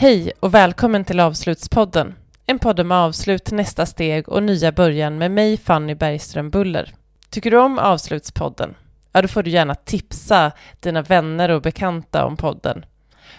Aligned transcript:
Hej 0.00 0.32
och 0.40 0.54
välkommen 0.54 1.04
till 1.04 1.20
Avslutspodden. 1.20 2.14
En 2.46 2.58
podd 2.58 2.80
om 2.80 2.92
avslut, 2.92 3.50
nästa 3.50 3.86
steg 3.86 4.28
och 4.28 4.42
nya 4.42 4.72
början 4.72 5.18
med 5.18 5.30
mig 5.30 5.56
Fanny 5.56 5.94
Bergström 5.94 6.50
Buller. 6.50 6.94
Tycker 7.30 7.50
du 7.50 7.58
om 7.58 7.78
Avslutspodden? 7.78 8.74
Ja, 9.12 9.22
då 9.22 9.28
får 9.28 9.42
du 9.42 9.50
gärna 9.50 9.74
tipsa 9.74 10.52
dina 10.80 11.02
vänner 11.02 11.48
och 11.48 11.62
bekanta 11.62 12.24
om 12.24 12.36
podden. 12.36 12.84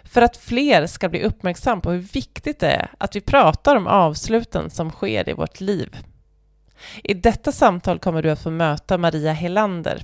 För 0.03 0.21
att 0.21 0.37
fler 0.37 0.87
ska 0.87 1.09
bli 1.09 1.23
uppmärksam 1.23 1.81
på 1.81 1.91
hur 1.91 1.99
viktigt 1.99 2.59
det 2.59 2.71
är 2.71 2.91
att 2.97 3.15
vi 3.15 3.21
pratar 3.21 3.75
om 3.75 3.87
avsluten 3.87 4.69
som 4.69 4.91
sker 4.91 5.29
i 5.29 5.33
vårt 5.33 5.61
liv. 5.61 5.97
I 7.03 7.13
detta 7.13 7.51
samtal 7.51 7.99
kommer 7.99 8.21
du 8.21 8.31
att 8.31 8.43
få 8.43 8.51
möta 8.51 8.97
Maria 8.97 9.33
Helander, 9.33 10.03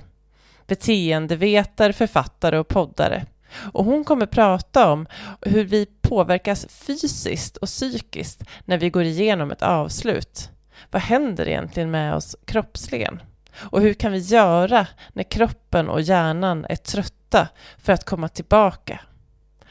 beteendevetare, 0.66 1.92
författare 1.92 2.58
och 2.58 2.68
poddare. 2.68 3.26
Och 3.72 3.84
hon 3.84 4.04
kommer 4.04 4.26
prata 4.26 4.92
om 4.92 5.06
hur 5.42 5.64
vi 5.64 5.86
påverkas 6.02 6.66
fysiskt 6.70 7.56
och 7.56 7.68
psykiskt 7.68 8.42
när 8.64 8.78
vi 8.78 8.90
går 8.90 9.02
igenom 9.02 9.50
ett 9.50 9.62
avslut. 9.62 10.50
Vad 10.90 11.02
händer 11.02 11.48
egentligen 11.48 11.90
med 11.90 12.14
oss 12.14 12.36
kroppsligen? 12.44 13.22
Och 13.56 13.80
hur 13.80 13.94
kan 13.94 14.12
vi 14.12 14.18
göra 14.18 14.86
när 15.12 15.22
kroppen 15.22 15.88
och 15.88 16.00
hjärnan 16.00 16.66
är 16.68 16.76
trötta 16.76 17.48
för 17.78 17.92
att 17.92 18.04
komma 18.04 18.28
tillbaka? 18.28 19.00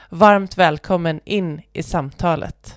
Varmt 0.09 0.57
välkommen 0.57 1.19
in 1.25 1.61
i 1.73 1.83
samtalet. 1.83 2.75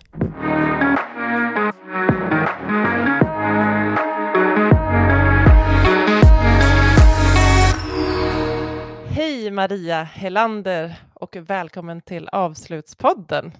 Hej 9.48 9.54
Maria 9.54 10.02
Helander 10.02 10.96
och 11.14 11.36
välkommen 11.36 12.00
till 12.00 12.28
Avslutspodden. 12.28 13.52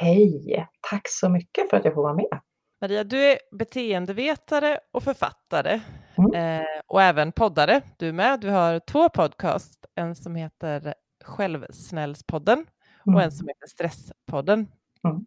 Hej, 0.00 0.66
tack 0.90 1.02
så 1.08 1.28
mycket 1.28 1.70
för 1.70 1.76
att 1.76 1.84
jag 1.84 1.94
får 1.94 2.02
vara 2.02 2.14
med. 2.14 2.40
Maria, 2.80 3.04
du 3.04 3.22
är 3.24 3.38
beteendevetare 3.52 4.78
och 4.92 5.02
författare 5.02 5.80
mm. 6.18 6.60
eh, 6.60 6.66
och 6.86 7.02
även 7.02 7.32
poddare. 7.32 7.82
Du 7.96 8.08
är 8.08 8.12
med. 8.12 8.40
Du 8.40 8.50
har 8.50 8.80
två 8.80 9.08
podcast, 9.08 9.86
en 9.94 10.16
som 10.16 10.36
heter 10.36 10.94
Självsnällspodden 11.24 12.66
mm. 13.06 13.16
och 13.16 13.22
en 13.22 13.32
som 13.32 13.48
heter 13.48 13.66
Stresspodden. 13.66 14.66
Mm. 15.04 15.26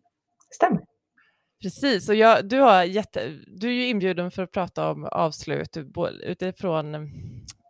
Stämmer. 0.55 0.81
Precis, 1.61 2.09
och 2.09 2.15
jag, 2.15 2.49
du, 2.49 2.59
har 2.59 2.83
jätte, 2.83 3.39
du 3.47 3.67
är 3.67 3.73
ju 3.73 3.87
inbjuden 3.87 4.31
för 4.31 4.43
att 4.43 4.51
prata 4.51 4.91
om 4.91 5.05
avslut 5.05 5.77
utifrån 6.23 6.95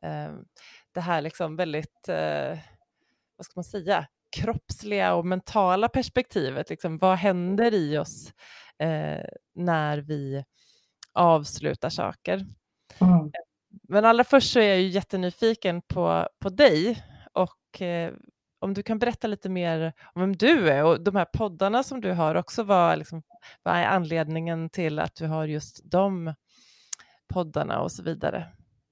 eh, 0.03 0.31
det 0.97 1.01
här 1.01 1.21
liksom 1.21 1.55
väldigt, 1.55 2.09
eh, 2.09 2.57
vad 3.37 3.45
ska 3.45 3.51
man 3.55 3.63
säga, 3.63 4.07
kroppsliga 4.37 5.13
och 5.13 5.25
mentala 5.25 5.89
perspektivet. 5.89 6.69
Liksom, 6.69 6.97
vad 6.97 7.17
händer 7.17 7.73
i 7.73 7.97
oss 7.97 8.33
eh, 8.79 9.25
när 9.55 9.97
vi 9.97 10.43
avslutar 11.13 11.89
saker? 11.89 12.45
Mm. 12.99 13.31
Men 13.89 14.05
allra 14.05 14.23
först 14.23 14.53
så 14.53 14.59
är 14.59 14.67
jag 14.67 14.79
ju 14.79 14.87
jättenyfiken 14.87 15.81
på, 15.81 16.27
på 16.39 16.49
dig 16.49 17.03
och 17.33 17.81
eh, 17.81 18.13
om 18.59 18.73
du 18.73 18.83
kan 18.83 18.99
berätta 18.99 19.27
lite 19.27 19.49
mer 19.49 19.93
om 20.13 20.21
vem 20.21 20.35
du 20.35 20.69
är 20.69 20.83
och 20.83 21.01
de 21.01 21.15
här 21.15 21.25
poddarna 21.25 21.83
som 21.83 22.01
du 22.01 22.11
har 22.11 22.35
också, 22.35 22.63
vad, 22.63 22.97
liksom, 22.97 23.23
vad 23.63 23.75
är 23.75 23.85
anledningen 23.85 24.69
till 24.69 24.99
att 24.99 25.15
du 25.15 25.27
har 25.27 25.45
just 25.45 25.91
de 25.91 26.33
poddarna 27.33 27.81
och 27.81 27.91
så 27.91 28.03
vidare? 28.03 28.47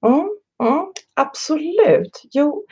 Mm, 0.05 0.34
absolut. 1.15 2.21
Jo, 2.31 2.65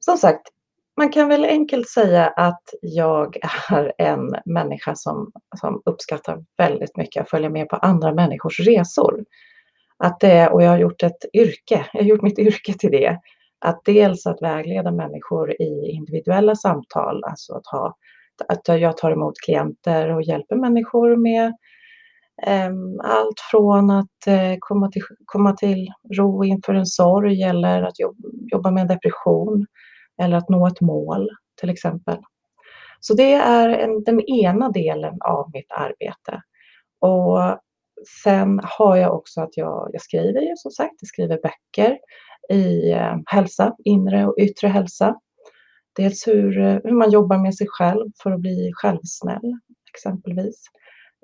som 0.00 0.16
sagt, 0.16 0.48
man 0.96 1.12
kan 1.12 1.28
väl 1.28 1.44
enkelt 1.44 1.88
säga 1.88 2.26
att 2.26 2.62
jag 2.80 3.36
är 3.70 3.92
en 3.98 4.34
människa 4.44 4.94
som, 4.94 5.32
som 5.60 5.82
uppskattar 5.84 6.44
väldigt 6.58 6.96
mycket 6.96 7.22
att 7.22 7.30
följa 7.30 7.50
med 7.50 7.68
på 7.68 7.76
andra 7.76 8.14
människors 8.14 8.60
resor. 8.60 9.24
Att 9.96 10.20
det, 10.20 10.48
och 10.48 10.62
jag 10.62 10.70
har 10.70 10.78
gjort 10.78 11.02
ett 11.02 11.24
yrke, 11.32 11.86
jag 11.92 12.00
har 12.00 12.08
gjort 12.08 12.22
mitt 12.22 12.38
yrke 12.38 12.72
till 12.72 12.90
det. 12.90 13.18
Att 13.58 13.80
dels 13.84 14.26
att 14.26 14.42
vägleda 14.42 14.90
människor 14.90 15.62
i 15.62 15.90
individuella 15.90 16.56
samtal, 16.56 17.24
alltså 17.24 17.54
att, 17.54 17.66
ha, 17.66 17.96
att 18.48 18.80
jag 18.80 18.96
tar 18.96 19.10
emot 19.10 19.34
klienter 19.44 20.14
och 20.14 20.22
hjälper 20.22 20.56
människor 20.56 21.16
med 21.16 21.56
Ehm, 22.42 23.00
allt 23.00 23.40
från 23.50 23.90
att 23.90 24.26
eh, 24.26 24.56
komma, 24.58 24.90
till, 24.90 25.02
komma 25.24 25.52
till 25.52 25.88
ro 26.16 26.44
inför 26.44 26.74
en 26.74 26.86
sorg 26.86 27.42
eller 27.42 27.82
att 27.82 27.94
jobba, 28.52 28.70
med 28.70 28.80
en 28.80 28.88
depression 28.88 29.66
eller 30.22 30.36
att 30.36 30.48
nå 30.48 30.66
ett 30.66 30.80
mål 30.80 31.30
till 31.60 31.70
exempel. 31.70 32.18
Så 33.00 33.14
det 33.14 33.34
är 33.34 33.68
en, 33.68 34.04
den 34.04 34.20
ena 34.20 34.70
delen 34.70 35.14
av 35.20 35.50
mitt 35.52 35.72
arbete. 35.72 36.42
Och 37.00 37.58
sen 38.24 38.60
har 38.62 38.96
jag 38.96 39.14
också 39.14 39.40
att 39.40 39.56
jag, 39.56 39.90
jag 39.92 40.02
skriver 40.02 40.40
ju 40.40 40.56
som 40.56 40.70
sagt, 40.70 40.94
jag 41.00 41.08
skriver 41.08 41.38
böcker 41.42 41.98
i 42.50 42.90
eh, 42.92 43.16
hälsa, 43.26 43.76
inre 43.84 44.26
och 44.26 44.34
yttre 44.38 44.68
hälsa. 44.68 45.16
Dels 45.96 46.26
hur, 46.26 46.58
eh, 46.58 46.78
hur 46.84 46.92
man 46.92 47.10
jobbar 47.10 47.38
med 47.38 47.54
sig 47.54 47.66
själv 47.70 48.10
för 48.22 48.30
att 48.30 48.40
bli 48.40 48.70
självsnäll 48.74 49.58
exempelvis. 49.94 50.64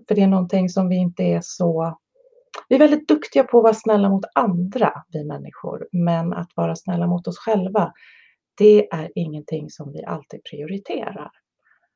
För 0.08 0.14
det 0.14 0.22
är 0.22 0.26
någonting 0.26 0.68
som 0.68 0.88
vi 0.88 0.96
inte 0.96 1.22
är 1.22 1.40
så 1.42 1.98
vi 2.68 2.74
är 2.76 2.78
väldigt 2.80 3.08
duktiga 3.08 3.44
på 3.44 3.58
att 3.58 3.62
vara 3.62 3.74
snälla 3.74 4.08
mot 4.08 4.24
andra, 4.34 4.92
vi 5.12 5.24
människor, 5.24 5.88
men 5.92 6.32
att 6.32 6.50
vara 6.54 6.76
snälla 6.76 7.06
mot 7.06 7.28
oss 7.28 7.38
själva, 7.38 7.92
det 8.58 8.88
är 8.92 9.10
ingenting 9.14 9.70
som 9.70 9.92
vi 9.92 10.04
alltid 10.04 10.40
prioriterar. 10.50 11.30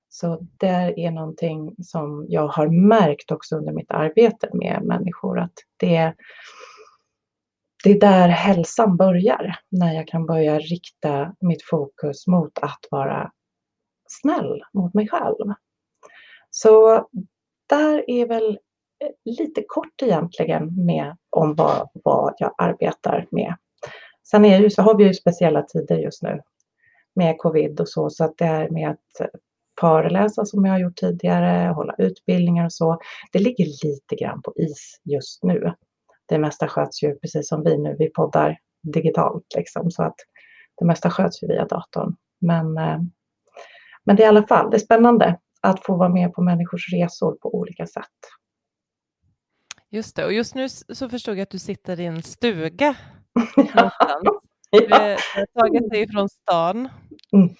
Så 0.08 0.46
det 0.56 1.04
är 1.04 1.10
någonting 1.10 1.74
som 1.82 2.26
jag 2.28 2.48
har 2.48 2.68
märkt 2.68 3.30
också 3.30 3.56
under 3.56 3.72
mitt 3.72 3.90
arbete 3.90 4.50
med 4.52 4.82
människor 4.84 5.40
att 5.40 5.52
det, 5.76 6.14
det 7.84 7.90
är 7.90 8.00
där 8.00 8.28
hälsan 8.28 8.96
börjar. 8.96 9.56
När 9.70 9.94
jag 9.94 10.08
kan 10.08 10.26
börja 10.26 10.58
rikta 10.58 11.34
mitt 11.40 11.62
fokus 11.62 12.26
mot 12.26 12.58
att 12.58 12.80
vara 12.90 13.32
snäll 14.08 14.62
mot 14.74 14.94
mig 14.94 15.08
själv. 15.08 15.54
Så 16.50 17.06
där 17.66 18.10
är 18.10 18.26
väl 18.26 18.58
eh, 19.04 19.10
lite 19.24 19.64
kort 19.66 20.02
egentligen 20.02 20.84
med 20.86 21.16
om 21.30 21.54
vad, 21.54 21.88
vad 21.92 22.34
jag 22.38 22.54
arbetar 22.58 23.26
med. 23.30 23.56
Sen 24.30 24.44
är 24.44 24.58
ju, 24.58 24.70
så 24.70 24.82
har 24.82 24.96
vi 24.96 25.04
ju 25.04 25.14
speciella 25.14 25.62
tider 25.62 25.96
just 25.98 26.22
nu 26.22 26.40
med 27.14 27.38
covid 27.38 27.80
och 27.80 27.88
så, 27.88 28.10
så 28.10 28.24
att 28.24 28.38
det 28.38 28.44
här 28.44 28.68
med 28.70 28.90
att 28.90 29.30
föreläsa 29.80 30.44
som 30.44 30.64
jag 30.64 30.72
har 30.72 30.78
gjort 30.78 30.96
tidigare, 30.96 31.72
hålla 31.72 31.94
utbildningar 31.98 32.64
och 32.64 32.72
så, 32.72 32.98
det 33.32 33.38
ligger 33.38 33.64
lite 33.64 34.16
grann 34.16 34.42
på 34.42 34.52
is 34.56 35.00
just 35.04 35.42
nu. 35.42 35.72
Det 36.26 36.38
mesta 36.38 36.68
sköts 36.68 37.02
ju 37.02 37.14
precis 37.14 37.48
som 37.48 37.64
vi 37.64 37.78
nu, 37.78 37.96
vi 37.98 38.10
poddar 38.10 38.58
digitalt 38.82 39.46
liksom, 39.56 39.90
så 39.90 40.02
att 40.02 40.16
det 40.78 40.84
mesta 40.84 41.10
sköts 41.10 41.42
ju 41.42 41.46
via 41.46 41.64
datorn. 41.64 42.16
Men, 42.40 42.78
eh, 42.78 42.98
men 44.04 44.16
det 44.16 44.22
är 44.22 44.24
i 44.24 44.28
alla 44.28 44.46
fall, 44.46 44.70
det 44.70 44.76
är 44.76 44.78
spännande 44.78 45.38
att 45.64 45.84
få 45.84 45.96
vara 45.96 46.08
med 46.08 46.32
på 46.32 46.42
människors 46.42 46.92
resor 46.92 47.32
på 47.32 47.54
olika 47.54 47.86
sätt. 47.86 48.04
Just 49.90 50.16
det, 50.16 50.24
och 50.24 50.32
just 50.32 50.54
nu 50.54 50.68
så 50.68 51.08
förstod 51.08 51.34
jag 51.34 51.42
att 51.42 51.50
du 51.50 51.58
sitter 51.58 52.00
i 52.00 52.06
en 52.06 52.22
stuga 52.22 52.96
någonstans. 53.56 53.92
ja. 54.70 54.80
Du 54.80 54.94
har 54.94 55.60
tagit 55.60 55.90
dig 55.90 56.08
från 56.08 56.28
stan. 56.28 56.88
Mm. 57.32 57.54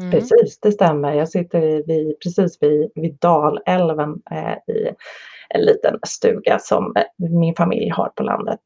Mm. 0.00 0.10
Precis, 0.10 0.60
det 0.60 0.72
stämmer. 0.72 1.12
Jag 1.12 1.28
sitter 1.28 1.86
vid, 1.86 2.20
precis 2.20 2.58
vid, 2.62 2.90
vid 2.94 3.18
Dalälven 3.20 4.22
eh, 4.30 4.74
i 4.74 4.94
en 5.48 5.60
liten 5.60 5.98
stuga 6.06 6.58
som 6.58 6.96
eh, 6.96 7.30
min 7.30 7.54
familj 7.54 7.88
har 7.88 8.08
på 8.08 8.22
landet. 8.22 8.60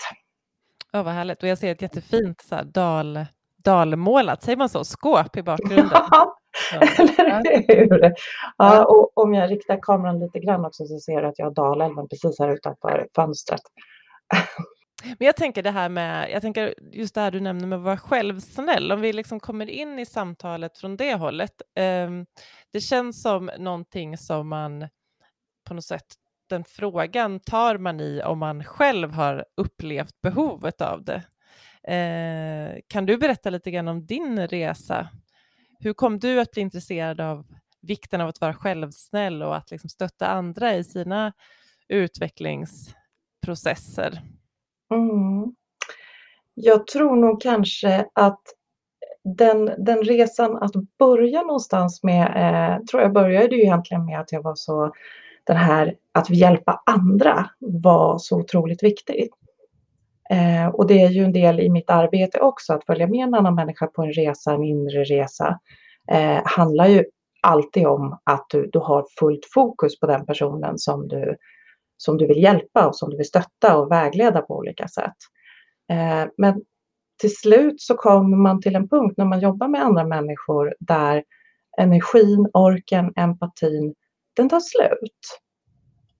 Ja, 0.92 1.02
vad 1.02 1.14
härligt. 1.14 1.42
Och 1.42 1.48
jag 1.48 1.58
ser 1.58 1.72
ett 1.72 1.82
jättefint 1.82 2.40
så 2.40 2.54
här, 2.54 2.64
dal, 2.64 3.26
dalmålat, 3.64 4.42
säger 4.42 4.56
man 4.56 4.68
så, 4.68 4.84
skåp 4.84 5.36
i 5.36 5.42
bakgrunden. 5.42 5.88
Ja, 6.10 6.38
eller 7.18 7.74
hur? 7.88 8.12
Ja, 8.56 8.84
och 8.84 9.18
om 9.18 9.34
jag 9.34 9.50
riktar 9.50 9.78
kameran 9.82 10.18
lite 10.18 10.38
grann 10.38 10.64
också 10.64 10.86
så 10.86 10.98
ser 10.98 11.22
du 11.22 11.28
att 11.28 11.38
jag 11.38 11.46
har 11.46 11.54
Dalälven 11.54 12.08
precis 12.08 12.38
här 12.38 12.48
utanför 12.48 13.08
fönstret. 13.14 13.62
Men 15.18 15.26
jag 15.26 15.36
tänker 15.36 15.62
det 15.62 15.70
här 15.70 15.88
med, 15.88 16.30
jag 16.30 16.42
tänker 16.42 16.74
just 16.92 17.14
det 17.14 17.20
här 17.20 17.30
du 17.30 17.40
nämner 17.40 17.66
med 17.66 17.78
att 17.78 17.84
vara 17.84 17.96
självsnäll, 17.96 18.92
om 18.92 19.00
vi 19.00 19.12
liksom 19.12 19.40
kommer 19.40 19.70
in 19.70 19.98
i 19.98 20.06
samtalet 20.06 20.78
från 20.78 20.96
det 20.96 21.14
hållet. 21.14 21.62
Eh, 21.74 22.10
det 22.72 22.80
känns 22.80 23.22
som 23.22 23.50
någonting 23.58 24.18
som 24.18 24.48
man 24.48 24.88
på 25.66 25.74
något 25.74 25.84
sätt, 25.84 26.06
den 26.48 26.64
frågan 26.64 27.40
tar 27.40 27.78
man 27.78 28.00
i 28.00 28.22
om 28.24 28.38
man 28.38 28.64
själv 28.64 29.12
har 29.12 29.44
upplevt 29.56 30.20
behovet 30.22 30.80
av 30.80 31.04
det. 31.04 31.22
Eh, 31.92 32.78
kan 32.86 33.06
du 33.06 33.16
berätta 33.16 33.50
lite 33.50 33.70
grann 33.70 33.88
om 33.88 34.06
din 34.06 34.46
resa? 34.46 35.08
Hur 35.78 35.92
kom 35.92 36.18
du 36.18 36.40
att 36.40 36.50
bli 36.50 36.62
intresserad 36.62 37.20
av 37.20 37.46
vikten 37.82 38.20
av 38.20 38.28
att 38.28 38.40
vara 38.40 38.54
självsnäll 38.54 39.42
och 39.42 39.56
att 39.56 39.70
liksom 39.70 39.90
stötta 39.90 40.26
andra 40.26 40.74
i 40.74 40.84
sina 40.84 41.32
utvecklingsprocesser? 41.88 44.22
Mm. 44.90 45.54
Jag 46.54 46.86
tror 46.86 47.16
nog 47.16 47.42
kanske 47.42 48.06
att 48.12 48.40
den, 49.24 49.70
den 49.78 50.04
resan 50.04 50.56
att 50.56 50.72
börja 50.98 51.42
någonstans 51.42 52.02
med, 52.02 52.26
eh, 52.26 52.78
tror 52.84 53.02
jag 53.02 53.12
började 53.12 53.56
ju 53.56 53.62
egentligen 53.62 54.04
med 54.04 54.20
att 54.20 54.32
jag 54.32 54.42
var 54.42 54.54
så, 54.54 54.92
den 55.44 55.56
här 55.56 55.96
att 56.12 56.30
hjälpa 56.30 56.82
andra 56.86 57.50
var 57.58 58.18
så 58.18 58.40
otroligt 58.40 58.82
viktigt. 58.82 59.34
Eh, 60.30 60.66
och 60.66 60.86
det 60.86 61.02
är 61.02 61.10
ju 61.10 61.24
en 61.24 61.32
del 61.32 61.60
i 61.60 61.70
mitt 61.70 61.90
arbete 61.90 62.40
också, 62.40 62.72
att 62.72 62.86
följa 62.86 63.06
med 63.06 63.20
en 63.20 63.34
annan 63.34 63.54
människa 63.54 63.86
på 63.86 64.02
en 64.02 64.12
resa, 64.12 64.52
en 64.52 64.64
inre 64.64 65.04
resa, 65.04 65.58
eh, 66.10 66.40
handlar 66.44 66.86
ju 66.86 67.04
alltid 67.42 67.86
om 67.86 68.18
att 68.24 68.46
du, 68.50 68.70
du 68.72 68.78
har 68.78 69.06
fullt 69.20 69.46
fokus 69.54 70.00
på 70.00 70.06
den 70.06 70.26
personen 70.26 70.78
som 70.78 71.08
du, 71.08 71.36
som 71.96 72.18
du 72.18 72.26
vill 72.26 72.42
hjälpa 72.42 72.86
och 72.86 72.96
som 72.96 73.10
du 73.10 73.16
vill 73.16 73.26
stötta 73.26 73.76
och 73.76 73.90
vägleda 73.90 74.42
på 74.42 74.56
olika 74.56 74.88
sätt. 74.88 75.16
Eh, 75.90 76.28
men 76.36 76.62
till 77.20 77.36
slut 77.36 77.80
så 77.80 77.94
kommer 77.94 78.36
man 78.36 78.60
till 78.60 78.76
en 78.76 78.88
punkt 78.88 79.14
när 79.16 79.24
man 79.24 79.40
jobbar 79.40 79.68
med 79.68 79.84
andra 79.84 80.04
människor 80.04 80.74
där 80.80 81.24
energin, 81.78 82.50
orken, 82.52 83.12
empatin, 83.16 83.94
den 84.36 84.48
tar 84.48 84.60
slut. 84.60 85.40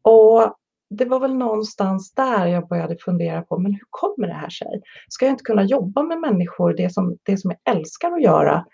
Och 0.02 0.54
det 0.90 1.04
var 1.04 1.20
väl 1.20 1.34
någonstans 1.34 2.14
där 2.14 2.46
jag 2.46 2.68
började 2.68 2.96
fundera 2.98 3.42
på, 3.42 3.58
men 3.58 3.72
hur 3.72 3.86
kommer 3.90 4.26
det 4.26 4.34
här 4.34 4.48
sig? 4.48 4.82
Ska 5.08 5.24
jag 5.24 5.32
inte 5.32 5.44
kunna 5.44 5.62
jobba 5.62 6.02
med 6.02 6.18
människor, 6.18 6.74
det 6.74 6.92
som, 6.92 7.18
det 7.22 7.36
som 7.36 7.50
jag 7.50 7.76
älskar 7.76 8.12
att 8.12 8.22
göra? 8.22 8.64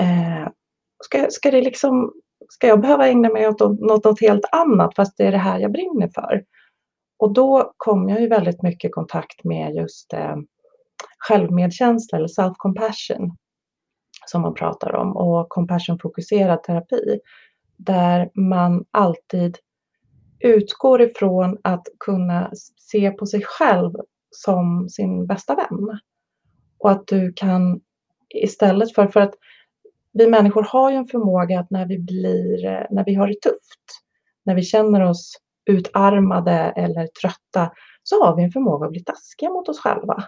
Eh, 0.00 0.48
ska, 1.04 1.26
ska, 1.30 1.50
det 1.50 1.62
liksom, 1.62 2.12
ska 2.48 2.66
jag 2.66 2.80
behöva 2.80 3.08
ägna 3.08 3.28
mig 3.28 3.48
åt 3.48 3.60
något, 3.60 3.80
något 3.80 4.20
helt 4.20 4.44
annat 4.52 4.94
fast 4.96 5.16
det 5.16 5.24
är 5.24 5.32
det 5.32 5.38
här 5.38 5.58
jag 5.58 5.72
brinner 5.72 6.08
för? 6.14 6.44
Och 7.18 7.32
då 7.32 7.72
kom 7.76 8.08
jag 8.08 8.20
ju 8.20 8.28
väldigt 8.28 8.62
mycket 8.62 8.88
i 8.88 8.92
kontakt 8.92 9.44
med 9.44 9.74
just 9.74 10.12
eh, 10.12 10.36
självmedkänsla 11.18 12.18
eller 12.18 12.28
self-compassion 12.28 13.30
som 14.26 14.42
man 14.42 14.54
pratar 14.54 14.94
om 14.94 15.16
och 15.16 15.48
compassion-fokuserad 15.48 16.62
terapi 16.62 17.20
där 17.76 18.30
man 18.34 18.84
alltid 18.90 19.58
utgår 20.40 21.02
ifrån 21.02 21.58
att 21.62 21.86
kunna 21.98 22.50
se 22.76 23.10
på 23.10 23.26
sig 23.26 23.42
själv 23.44 23.92
som 24.30 24.88
sin 24.88 25.26
bästa 25.26 25.54
vän. 25.54 25.98
Och 26.78 26.90
att 26.90 27.06
du 27.06 27.32
kan 27.36 27.80
istället 28.34 28.94
för, 28.94 29.06
för 29.06 29.20
att 29.20 29.34
vi 30.12 30.26
människor 30.26 30.62
har 30.62 30.90
ju 30.90 30.96
en 30.96 31.06
förmåga 31.06 31.60
att 31.60 31.70
när 31.70 31.86
vi 31.86 31.98
blir, 31.98 32.86
när 32.90 33.04
vi 33.04 33.14
har 33.14 33.26
det 33.26 33.40
tufft, 33.40 34.02
när 34.44 34.54
vi 34.54 34.62
känner 34.62 35.00
oss 35.00 35.36
utarmade 35.70 36.52
eller 36.52 37.06
trötta, 37.06 37.72
så 38.02 38.24
har 38.24 38.36
vi 38.36 38.42
en 38.42 38.50
förmåga 38.50 38.86
att 38.86 38.92
bli 38.92 39.04
taskiga 39.04 39.50
mot 39.50 39.68
oss 39.68 39.80
själva. 39.80 40.24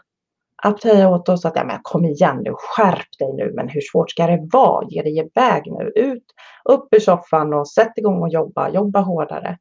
Att 0.62 0.82
säga 0.82 1.08
åt 1.08 1.28
oss 1.28 1.44
att 1.44 1.56
ja, 1.56 1.64
men 1.64 1.78
kom 1.82 2.04
igen 2.04 2.40
nu, 2.44 2.52
skärp 2.54 3.18
dig 3.18 3.32
nu, 3.32 3.52
men 3.54 3.68
hur 3.68 3.80
svårt 3.80 4.10
ska 4.10 4.26
det 4.26 4.48
vara? 4.52 4.86
Ge 4.88 5.02
dig 5.02 5.18
iväg 5.18 5.62
nu, 5.66 5.92
ut, 5.94 6.24
upp 6.64 6.94
ur 6.94 7.00
soffan 7.00 7.54
och 7.54 7.68
sätt 7.68 7.92
igång 7.96 8.22
och 8.22 8.28
jobba, 8.28 8.70
jobba 8.70 9.00
hårdare. 9.00 9.58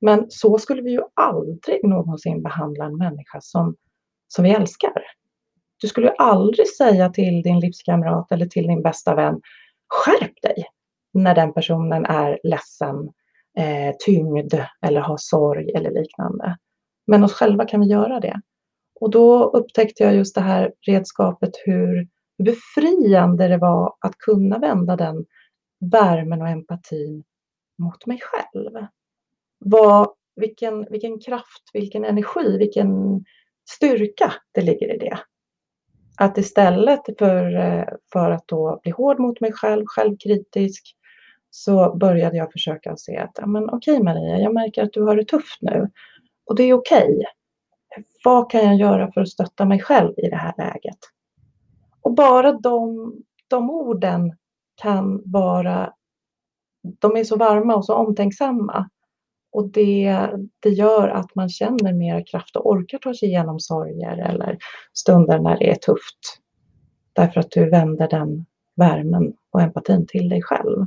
Men 0.00 0.26
så 0.28 0.58
skulle 0.58 0.82
vi 0.82 0.90
ju 0.90 1.02
aldrig 1.14 1.84
någonsin 1.84 2.42
behandla 2.42 2.84
en 2.84 2.96
människa 2.96 3.40
som, 3.40 3.76
som 4.28 4.44
vi 4.44 4.50
älskar. 4.50 5.02
Du 5.80 5.88
skulle 5.88 6.06
ju 6.06 6.14
aldrig 6.18 6.68
säga 6.68 7.08
till 7.08 7.42
din 7.42 7.60
livskamrat 7.60 8.32
eller 8.32 8.46
till 8.46 8.66
din 8.66 8.82
bästa 8.82 9.14
vän, 9.14 9.40
skärp 9.88 10.42
dig, 10.42 10.64
när 11.12 11.34
den 11.34 11.52
personen 11.52 12.06
är 12.06 12.38
ledsen, 12.42 12.96
eh, 13.58 13.94
tyngd 14.06 14.54
eller 14.86 15.00
har 15.00 15.16
sorg 15.16 15.70
eller 15.70 15.90
liknande. 15.90 16.56
Men 17.06 17.24
oss 17.24 17.32
själva 17.32 17.64
kan 17.64 17.80
vi 17.80 17.86
göra 17.86 18.20
det. 18.20 18.40
Och 19.00 19.10
då 19.10 19.44
upptäckte 19.44 20.02
jag 20.02 20.14
just 20.14 20.34
det 20.34 20.40
här 20.40 20.72
redskapet 20.86 21.50
hur 21.64 22.08
befriande 22.44 23.48
det 23.48 23.58
var 23.58 23.94
att 24.00 24.18
kunna 24.18 24.58
vända 24.58 24.96
den 24.96 25.24
värmen 25.92 26.42
och 26.42 26.48
empatin 26.48 27.24
mot 27.78 28.06
mig 28.06 28.20
själv 28.22 28.86
vad, 29.60 30.08
vilken, 30.36 30.86
vilken 30.90 31.20
kraft, 31.20 31.70
vilken 31.72 32.04
energi, 32.04 32.58
vilken 32.58 33.24
styrka 33.70 34.32
det 34.52 34.60
ligger 34.60 34.94
i 34.94 34.98
det. 34.98 35.18
Att 36.16 36.38
istället 36.38 37.00
för, 37.18 37.54
eh, 37.56 37.84
för 38.12 38.30
att 38.30 38.48
då 38.48 38.80
bli 38.82 38.92
hård 38.92 39.18
mot 39.18 39.40
mig 39.40 39.52
själv, 39.52 39.84
självkritisk, 39.86 40.96
så 41.50 41.96
började 41.96 42.36
jag 42.36 42.52
försöka 42.52 42.96
se 42.96 43.16
att, 43.16 43.38
men 43.46 43.70
okej 43.70 44.02
Maria, 44.02 44.38
jag 44.38 44.54
märker 44.54 44.82
att 44.82 44.92
du 44.92 45.02
har 45.02 45.16
det 45.16 45.24
tufft 45.24 45.58
nu 45.60 45.90
och 46.46 46.56
det 46.56 46.62
är 46.62 46.74
okej. 46.74 47.24
Vad 48.24 48.50
kan 48.50 48.64
jag 48.64 48.76
göra 48.76 49.12
för 49.12 49.20
att 49.20 49.28
stötta 49.28 49.64
mig 49.64 49.80
själv 49.80 50.14
i 50.16 50.28
det 50.28 50.36
här 50.36 50.54
läget? 50.58 50.98
Och 52.02 52.14
bara 52.14 52.52
de, 52.52 53.12
de 53.48 53.70
orden 53.70 54.36
kan 54.82 55.22
vara, 55.24 55.92
de 56.82 57.16
är 57.16 57.24
så 57.24 57.36
varma 57.36 57.74
och 57.74 57.84
så 57.84 57.94
omtänksamma 57.94 58.90
och 59.52 59.68
det, 59.68 60.30
det 60.60 60.70
gör 60.70 61.08
att 61.08 61.34
man 61.34 61.48
känner 61.48 61.92
mer 61.92 62.26
kraft 62.26 62.56
och 62.56 62.70
orkar 62.70 62.98
ta 62.98 63.14
sig 63.14 63.28
igenom 63.28 63.60
sorger 63.60 64.16
eller 64.16 64.58
stunder 64.92 65.38
när 65.38 65.58
det 65.58 65.70
är 65.70 65.74
tufft. 65.74 66.38
Därför 67.12 67.40
att 67.40 67.50
du 67.50 67.70
vänder 67.70 68.08
den 68.08 68.46
värmen 68.76 69.32
och 69.50 69.60
empatin 69.60 70.06
till 70.06 70.28
dig 70.28 70.42
själv. 70.42 70.86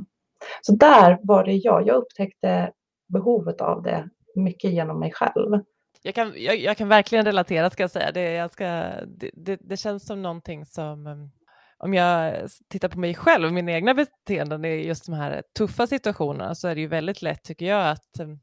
Så 0.62 0.72
där 0.74 1.18
var 1.22 1.44
det 1.44 1.52
jag. 1.52 1.86
Jag 1.86 1.96
upptäckte 1.96 2.72
behovet 3.08 3.60
av 3.60 3.82
det 3.82 4.08
mycket 4.34 4.72
genom 4.72 5.00
mig 5.00 5.12
själv. 5.12 5.60
Jag 6.02 6.14
kan, 6.14 6.32
jag, 6.36 6.56
jag 6.56 6.76
kan 6.76 6.88
verkligen 6.88 7.24
relatera, 7.24 7.70
ska 7.70 7.82
jag 7.82 7.90
säga. 7.90 8.12
Det, 8.12 8.32
jag 8.32 8.52
ska, 8.52 8.64
det, 9.06 9.30
det, 9.34 9.58
det 9.60 9.76
känns 9.76 10.06
som 10.06 10.22
någonting 10.22 10.66
som 10.66 11.06
um, 11.06 11.30
om 11.78 11.94
jag 11.94 12.34
tittar 12.68 12.88
på 12.88 12.98
mig 12.98 13.14
själv 13.14 13.46
och 13.46 13.52
mina 13.52 13.72
egna 13.72 13.94
beteenden 13.94 14.64
i 14.64 14.86
just 14.86 15.06
de 15.06 15.14
här 15.14 15.42
tuffa 15.58 15.86
situationerna 15.86 16.54
så 16.54 16.68
är 16.68 16.74
det 16.74 16.80
ju 16.80 16.86
väldigt 16.86 17.22
lätt, 17.22 17.42
tycker 17.44 17.66
jag, 17.66 17.90
att 17.90 18.20
um, 18.20 18.40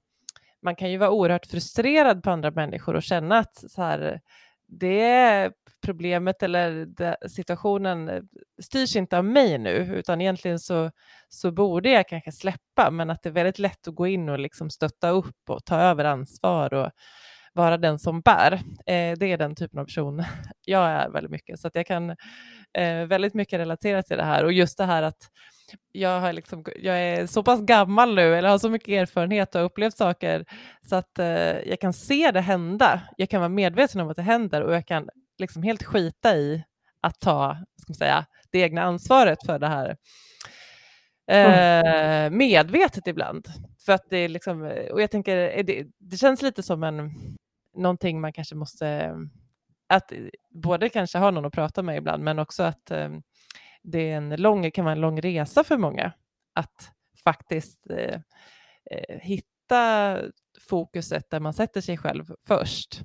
man 0.61 0.75
kan 0.75 0.91
ju 0.91 0.97
vara 0.97 1.11
oerhört 1.11 1.45
frustrerad 1.45 2.23
på 2.23 2.29
andra 2.31 2.51
människor 2.51 2.95
och 2.95 3.03
känna 3.03 3.37
att 3.37 3.71
så 3.71 3.81
här, 3.81 4.21
det 4.67 5.51
problemet 5.81 6.43
eller 6.43 6.87
situationen 7.27 8.09
eh, 8.09 8.21
styrs 8.61 8.95
inte 8.95 9.17
av 9.17 9.25
mig 9.25 9.57
nu, 9.57 9.71
utan 9.95 10.21
egentligen 10.21 10.59
så, 10.59 10.91
så 11.29 11.51
borde 11.51 11.89
jag 11.89 12.07
kanske 12.07 12.31
släppa, 12.31 12.91
men 12.91 13.09
att 13.09 13.23
det 13.23 13.29
är 13.29 13.33
väldigt 13.33 13.59
lätt 13.59 13.87
att 13.87 13.95
gå 13.95 14.07
in 14.07 14.29
och 14.29 14.39
liksom 14.39 14.69
stötta 14.69 15.09
upp 15.09 15.49
och 15.49 15.65
ta 15.65 15.75
över 15.75 16.05
ansvar 16.05 16.73
och 16.73 16.91
vara 17.53 17.77
den 17.77 17.99
som 17.99 18.21
bär. 18.21 18.53
Eh, 18.85 19.17
det 19.17 19.25
är 19.25 19.37
den 19.37 19.55
typen 19.55 19.79
av 19.79 19.85
person 19.85 20.23
jag 20.65 20.89
är 20.89 21.09
väldigt 21.09 21.31
mycket, 21.31 21.59
så 21.59 21.67
att 21.67 21.75
jag 21.75 21.87
kan 21.87 22.09
eh, 22.73 23.05
väldigt 23.07 23.33
mycket 23.33 23.59
relatera 23.59 24.03
till 24.03 24.17
det 24.17 24.23
här 24.23 24.45
och 24.45 24.53
just 24.53 24.77
det 24.77 24.85
här 24.85 25.03
att 25.03 25.29
jag, 25.91 26.19
har 26.19 26.33
liksom, 26.33 26.65
jag 26.75 26.99
är 26.99 27.25
så 27.27 27.43
pass 27.43 27.61
gammal 27.61 28.15
nu, 28.15 28.35
eller 28.35 28.49
har 28.49 28.57
så 28.57 28.69
mycket 28.69 28.89
erfarenhet 28.89 29.55
och 29.55 29.65
upplevt 29.65 29.97
saker, 29.97 30.45
så 30.89 30.95
att 30.95 31.19
eh, 31.19 31.59
jag 31.69 31.79
kan 31.79 31.93
se 31.93 32.31
det 32.31 32.41
hända. 32.41 33.01
Jag 33.17 33.29
kan 33.29 33.41
vara 33.41 33.49
medveten 33.49 34.01
om 34.01 34.09
att 34.09 34.15
det 34.15 34.21
händer 34.21 34.61
och 34.61 34.73
jag 34.73 34.87
kan 34.87 35.09
liksom 35.37 35.63
helt 35.63 35.83
skita 35.83 36.35
i 36.35 36.63
att 37.01 37.19
ta 37.19 37.57
ska 37.81 37.91
man 37.91 37.95
säga, 37.95 38.25
det 38.51 38.59
egna 38.59 38.81
ansvaret 38.81 39.45
för 39.45 39.59
det 39.59 39.67
här. 39.67 39.97
Eh, 41.27 42.29
medvetet 42.29 43.07
ibland. 43.07 43.47
För 43.85 43.93
att 43.93 44.09
det 44.09 44.17
är 44.17 44.29
liksom, 44.29 44.61
och 44.91 45.01
jag 45.01 45.11
tänker, 45.11 45.63
det, 45.63 45.87
det 45.99 46.17
känns 46.17 46.41
lite 46.41 46.63
som 46.63 46.83
en, 46.83 47.11
någonting 47.75 48.21
man 48.21 48.33
kanske 48.33 48.55
måste, 48.55 49.15
att 49.89 50.11
både 50.49 50.89
kanske 50.89 51.17
ha 51.17 51.31
någon 51.31 51.45
att 51.45 51.53
prata 51.53 51.83
med 51.83 51.97
ibland, 51.97 52.23
men 52.23 52.39
också 52.39 52.63
att 52.63 52.91
eh, 52.91 53.09
det 53.83 54.11
är 54.11 54.17
en 54.17 54.29
lång, 54.29 54.71
kan 54.71 54.85
vara 54.85 54.95
en 54.95 55.01
lång 55.01 55.21
resa 55.21 55.63
för 55.63 55.77
många 55.77 56.13
att 56.55 56.91
faktiskt 57.23 57.89
eh, 57.89 58.19
eh 58.91 59.19
hitta 59.19 60.17
fokuset 60.59 61.29
där 61.29 61.39
man 61.39 61.53
sätter 61.53 61.81
sig 61.81 61.97
själv 61.97 62.25
först. 62.47 63.01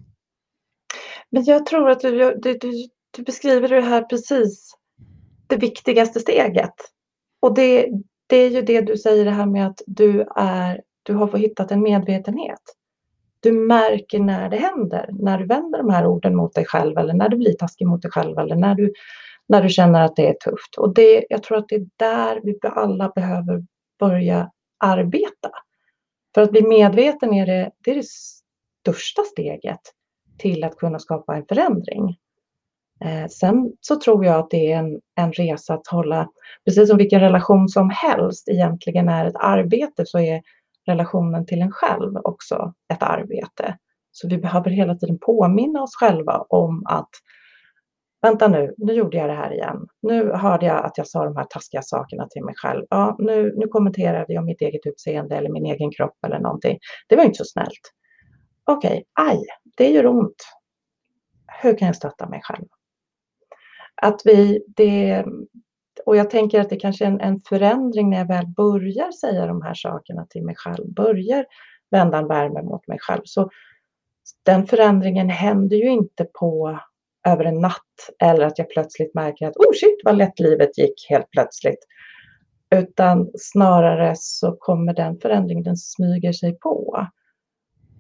Men 1.31 1.45
jag 1.45 1.67
tror 1.67 1.91
att 1.91 2.01
du, 2.01 2.35
du, 2.35 2.59
du, 2.59 2.73
du 3.11 3.23
beskriver 3.23 3.69
det 3.69 3.81
här 3.81 4.03
precis 4.03 4.75
det 5.47 5.57
viktigaste 5.57 6.21
steget. 6.21 6.75
Och 7.41 7.55
det, 7.55 7.89
det 8.27 8.37
är 8.37 8.51
ju 8.51 8.63
det 8.63 8.81
du 8.81 8.97
säger 8.97 9.25
det 9.25 9.31
här 9.31 9.47
med 9.47 9.67
att 9.67 9.83
du, 9.87 10.27
är, 10.37 10.83
du 11.03 11.15
har 11.15 11.27
fått 11.27 11.41
hittat 11.41 11.71
en 11.71 11.83
medvetenhet. 11.83 12.61
Du 13.41 13.53
märker 13.53 14.19
när 14.19 14.51
det 14.51 14.57
händer, 14.57 15.09
när 15.13 15.39
du 15.39 15.47
vänder 15.47 15.79
de 15.79 15.91
här 15.91 16.07
orden 16.07 16.37
mot 16.37 16.55
dig 16.55 16.65
själv 16.65 16.99
eller 16.99 17.15
när 17.15 17.29
du 17.29 17.37
blir 17.37 17.53
taskig 17.53 17.87
mot 17.87 18.03
dig 18.03 18.11
själv 18.11 18.39
eller 18.39 18.57
när 18.57 18.75
du 18.75 18.93
när 19.49 19.63
du 19.63 19.69
känner 19.69 20.03
att 20.03 20.17
det 20.17 20.29
är 20.29 20.35
tufft. 20.35 20.77
Och 20.79 20.95
det, 20.95 21.27
jag 21.29 21.43
tror 21.43 21.59
att 21.59 21.69
det 21.69 21.75
är 21.75 21.87
där 21.97 22.41
vi 22.45 22.59
alla 22.63 23.09
behöver 23.09 23.65
börja 23.99 24.51
arbeta. 24.79 25.51
För 26.35 26.43
att 26.43 26.51
bli 26.51 26.63
medveten 26.63 27.35
är 27.35 27.47
det, 27.47 27.71
det 27.85 27.91
är 27.91 27.95
det 27.95 28.07
största 28.07 29.23
steget 29.23 29.81
till 30.39 30.65
att 30.65 30.77
kunna 30.77 30.99
skapa 30.99 31.37
en 31.37 31.47
förändring. 31.47 32.17
Eh, 33.05 33.29
sen 33.29 33.73
så 33.81 33.97
tror 33.97 34.25
jag 34.25 34.39
att 34.39 34.51
det 34.51 34.73
är 34.73 34.79
en, 34.79 35.01
en 35.15 35.33
resa 35.33 35.75
att 35.75 35.87
hålla, 35.87 36.29
precis 36.65 36.89
som 36.89 36.99
vilken 36.99 37.21
relation 37.21 37.69
som 37.69 37.91
helst 37.91 38.49
egentligen 38.49 39.09
är 39.09 39.25
ett 39.25 39.37
arbete, 39.37 40.07
så 40.07 40.19
är 40.19 40.43
relationen 40.87 41.47
till 41.47 41.63
en 41.63 41.73
själv 41.73 42.17
också 42.17 42.75
ett 42.93 43.03
arbete. 43.03 43.79
Så 44.13 44.29
vi 44.29 44.39
behöver 44.39 44.71
hela 44.71 44.95
tiden 44.95 45.19
påminna 45.19 45.83
oss 45.83 45.95
själva 45.95 46.47
om 46.49 46.87
att 46.87 47.11
vänta 48.23 48.49
nu, 48.49 48.75
nu 48.79 48.93
gjorde 48.93 49.17
jag 49.17 49.29
det 49.29 49.35
här 49.35 49.53
igen. 49.53 49.87
Nu 50.03 50.33
hörde 50.33 50.67
jag 50.67 50.85
att 50.85 50.99
jag 50.99 51.07
sa 51.07 51.25
de 51.25 51.37
här 51.37 51.45
taskiga 51.45 51.83
sakerna 51.83 52.27
till 52.31 52.45
mig 52.45 52.55
själv. 52.57 52.87
Ja, 52.91 53.17
nu, 53.19 53.55
nu 53.57 53.67
kommenterade 53.67 54.33
jag 54.33 54.45
mitt 54.45 54.61
eget 54.61 54.87
utseende 54.87 55.37
eller 55.37 55.51
min 55.51 55.67
egen 55.67 55.91
kropp 55.91 56.17
eller 56.27 56.39
någonting. 56.39 56.79
Det 57.09 57.17
var 57.17 57.25
inte 57.25 57.39
så 57.39 57.45
snällt. 57.45 57.93
Okej, 58.65 58.91
okay, 58.91 59.29
aj, 59.31 59.43
det 59.77 59.89
gör 59.89 60.07
ont. 60.07 60.37
Hur 61.63 61.79
kan 61.79 61.87
jag 61.87 61.97
stötta 61.97 62.29
mig 62.29 62.41
själv? 62.43 62.67
Att 64.03 64.21
vi, 64.25 64.65
det, 64.67 65.25
och 66.07 66.17
jag 66.17 66.31
tänker 66.31 66.61
att 66.61 66.71
det 66.71 66.77
kanske 66.77 67.05
är 67.05 67.09
en, 67.09 67.21
en 67.21 67.41
förändring 67.49 68.11
när 68.11 68.19
jag 68.19 68.29
väl 68.29 68.47
börjar 68.47 69.13
säga 69.13 69.47
de 69.47 69.63
här 69.63 69.75
sakerna 69.75 70.27
till 70.31 70.45
mig 70.45 70.55
själv, 70.59 70.93
börjar 70.95 71.47
vända 71.91 72.19
en 72.19 72.29
värme 72.29 72.63
mot 72.63 72.89
mig 72.89 72.99
själv. 73.01 73.23
Så 73.25 73.51
den 74.43 74.67
förändringen 74.67 75.31
händer 75.31 75.77
ju 75.77 75.91
inte 75.91 76.25
på 76.25 76.79
över 77.27 77.45
en 77.45 77.61
natt 77.61 78.11
eller 78.23 78.47
att 78.47 78.59
jag 78.59 78.71
plötsligt 78.71 79.15
märker 79.15 79.47
att 79.47 79.57
oh 79.57 79.73
shit 79.75 80.01
vad 80.05 80.17
lätt 80.17 80.41
livet 80.41 80.79
gick 80.79 81.07
helt 81.09 81.31
plötsligt. 81.31 81.79
Utan 82.75 83.31
snarare 83.39 84.15
så 84.17 84.57
kommer 84.59 84.95
den 84.95 85.19
förändringen, 85.21 85.65
den 85.65 85.77
smyger 85.77 86.33
sig 86.33 86.59
på. 86.59 87.07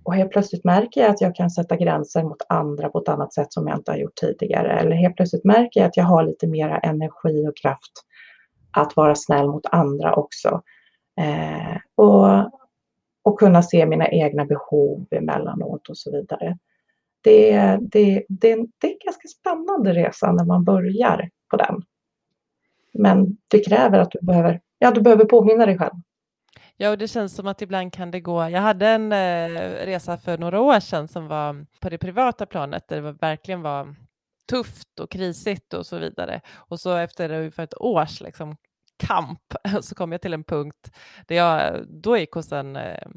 Och 0.04 0.14
helt 0.14 0.30
plötsligt 0.30 0.64
märker 0.64 1.00
jag 1.00 1.10
att 1.10 1.20
jag 1.20 1.34
kan 1.34 1.50
sätta 1.50 1.76
gränser 1.76 2.22
mot 2.22 2.42
andra 2.48 2.88
på 2.88 2.98
ett 2.98 3.08
annat 3.08 3.34
sätt 3.34 3.52
som 3.52 3.68
jag 3.68 3.78
inte 3.78 3.90
har 3.90 3.98
gjort 3.98 4.16
tidigare. 4.16 4.80
Eller 4.80 4.96
helt 4.96 5.16
plötsligt 5.16 5.44
märker 5.44 5.80
jag 5.80 5.88
att 5.88 5.96
jag 5.96 6.04
har 6.04 6.24
lite 6.24 6.46
mera 6.46 6.78
energi 6.78 7.48
och 7.48 7.56
kraft 7.56 7.92
att 8.70 8.96
vara 8.96 9.14
snäll 9.14 9.46
mot 9.48 9.66
andra 9.66 10.14
också. 10.14 10.62
Eh, 11.20 11.76
och, 11.94 12.50
och 13.22 13.38
kunna 13.38 13.62
se 13.62 13.86
mina 13.86 14.08
egna 14.08 14.44
behov 14.44 15.06
emellanåt 15.10 15.88
och 15.88 15.98
så 15.98 16.12
vidare. 16.12 16.58
Det, 17.26 17.78
det, 17.80 18.24
det, 18.28 18.56
det 18.80 18.86
är 18.86 18.92
en 18.92 18.98
ganska 19.04 19.28
spännande 19.28 19.94
resa 19.94 20.32
när 20.32 20.44
man 20.44 20.64
börjar 20.64 21.30
på 21.50 21.56
den. 21.56 21.82
Men 22.92 23.36
det 23.48 23.64
kräver 23.64 23.98
att 23.98 24.10
du 24.10 24.18
behöver, 24.22 24.60
ja, 24.78 24.90
du 24.90 25.00
behöver 25.00 25.24
påminna 25.24 25.66
dig 25.66 25.78
själv. 25.78 25.94
Ja, 26.76 26.90
och 26.90 26.98
det 26.98 27.08
känns 27.08 27.34
som 27.34 27.46
att 27.46 27.62
ibland 27.62 27.92
kan 27.92 28.10
det 28.10 28.20
gå. 28.20 28.48
Jag 28.50 28.60
hade 28.60 28.88
en 28.88 29.12
eh, 29.12 29.48
resa 29.86 30.16
för 30.16 30.38
några 30.38 30.60
år 30.60 30.80
sedan 30.80 31.08
som 31.08 31.28
var 31.28 31.66
på 31.80 31.88
det 31.88 31.98
privata 31.98 32.46
planet 32.46 32.88
där 32.88 33.02
det 33.02 33.12
verkligen 33.12 33.62
var 33.62 33.94
tufft 34.50 35.00
och 35.00 35.10
krisigt 35.10 35.74
och 35.74 35.86
så 35.86 35.98
vidare. 35.98 36.40
Och 36.54 36.80
så 36.80 36.96
efter 36.96 37.32
ungefär 37.32 37.64
ett 37.64 37.80
års 37.80 38.20
liksom, 38.20 38.56
kamp 38.96 39.54
så 39.80 39.94
kom 39.94 40.12
jag 40.12 40.20
till 40.20 40.34
en 40.34 40.44
punkt 40.44 40.90
där 41.26 41.36
jag 41.36 41.86
då 41.88 42.18
gick 42.18 42.32
hos 42.32 42.52
en, 42.52 42.76
eh, 42.76 43.08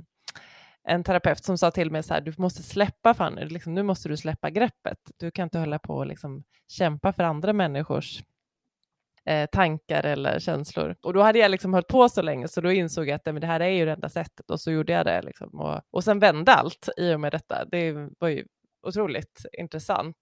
en 0.88 1.04
terapeut 1.04 1.46
som 1.46 1.58
sa 1.58 1.72
till 1.72 1.92
mig 1.92 2.04
så 2.04 2.14
här, 2.14 2.22
du 2.22 2.34
måste 2.38 2.64
släppa 2.64 3.14
Fanny, 3.14 3.46
liksom, 3.46 3.74
nu 3.74 3.84
måste 3.84 4.10
du 4.10 4.18
släppa 4.18 4.50
greppet. 4.50 4.98
Du 5.18 5.32
kan 5.32 5.44
inte 5.44 5.60
hålla 5.60 5.80
på 5.80 5.96
och 5.96 6.06
liksom 6.06 6.44
kämpa 6.68 7.14
för 7.14 7.24
andra 7.24 7.54
människors 7.54 8.24
eh, 9.26 9.50
tankar 9.50 10.06
eller 10.06 10.40
känslor. 10.40 10.96
Och 11.02 11.14
då 11.14 11.22
hade 11.22 11.40
jag 11.40 11.52
liksom 11.52 11.74
hållit 11.74 11.88
på 11.88 12.10
så 12.10 12.22
länge 12.22 12.48
så 12.48 12.62
då 12.62 12.72
insåg 12.72 13.08
jag 13.08 13.16
att 13.16 13.26
men 13.26 13.42
det 13.42 13.48
här 13.48 13.60
är 13.60 13.70
ju 13.70 13.86
det 13.86 13.92
enda 13.92 14.10
sättet 14.10 14.52
och 14.52 14.62
så 14.62 14.72
gjorde 14.72 14.94
jag 14.94 15.06
det. 15.06 15.22
Liksom. 15.22 15.60
Och, 15.60 15.82
och 15.92 16.04
sen 16.04 16.20
vände 16.20 16.54
allt 16.54 16.90
i 16.98 17.14
och 17.14 17.20
med 17.20 17.32
detta. 17.32 17.66
Det 17.66 18.10
var 18.20 18.28
ju 18.28 18.46
otroligt 18.88 19.46
intressant. 19.58 20.18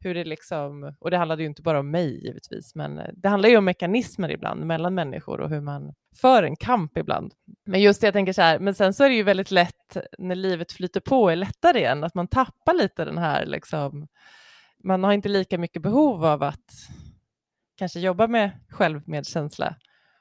Hur 0.00 0.14
det 0.14 0.24
liksom, 0.24 0.94
och 1.00 1.10
det 1.10 1.16
handlade 1.16 1.42
ju 1.42 1.48
inte 1.48 1.62
bara 1.62 1.80
om 1.80 1.90
mig 1.90 2.24
givetvis, 2.24 2.74
men 2.74 2.98
eh, 2.98 3.10
det 3.14 3.28
handlar 3.28 3.48
ju 3.48 3.56
om 3.56 3.64
mekanismer 3.64 4.30
ibland 4.30 4.66
mellan 4.66 4.94
människor 4.94 5.40
och 5.40 5.50
hur 5.50 5.60
man 5.60 5.94
för 6.20 6.42
en 6.42 6.56
kamp 6.56 6.96
ibland. 6.96 7.32
Men 7.66 7.80
just 7.80 8.00
det, 8.00 8.06
jag 8.06 8.14
tänker 8.14 8.32
så 8.32 8.42
här, 8.42 8.58
men 8.58 8.74
sen 8.74 8.94
så 8.94 9.04
är 9.04 9.08
det 9.08 9.14
ju 9.14 9.22
väldigt 9.22 9.50
lätt 9.50 9.96
när 10.18 10.34
livet 10.34 10.72
flyter 10.72 11.00
på 11.00 11.30
är 11.30 11.36
lättare 11.36 11.78
igen, 11.78 12.04
att 12.04 12.14
man 12.14 12.28
tappar 12.28 12.74
lite 12.74 13.04
den 13.04 13.18
här 13.18 13.46
liksom, 13.46 14.08
man 14.84 15.04
har 15.04 15.12
inte 15.12 15.28
lika 15.28 15.58
mycket 15.58 15.82
behov 15.82 16.24
av 16.24 16.42
att 16.42 16.72
kanske 17.78 18.00
jobba 18.00 18.26
med 18.26 18.50
självmedkänsla 18.68 19.76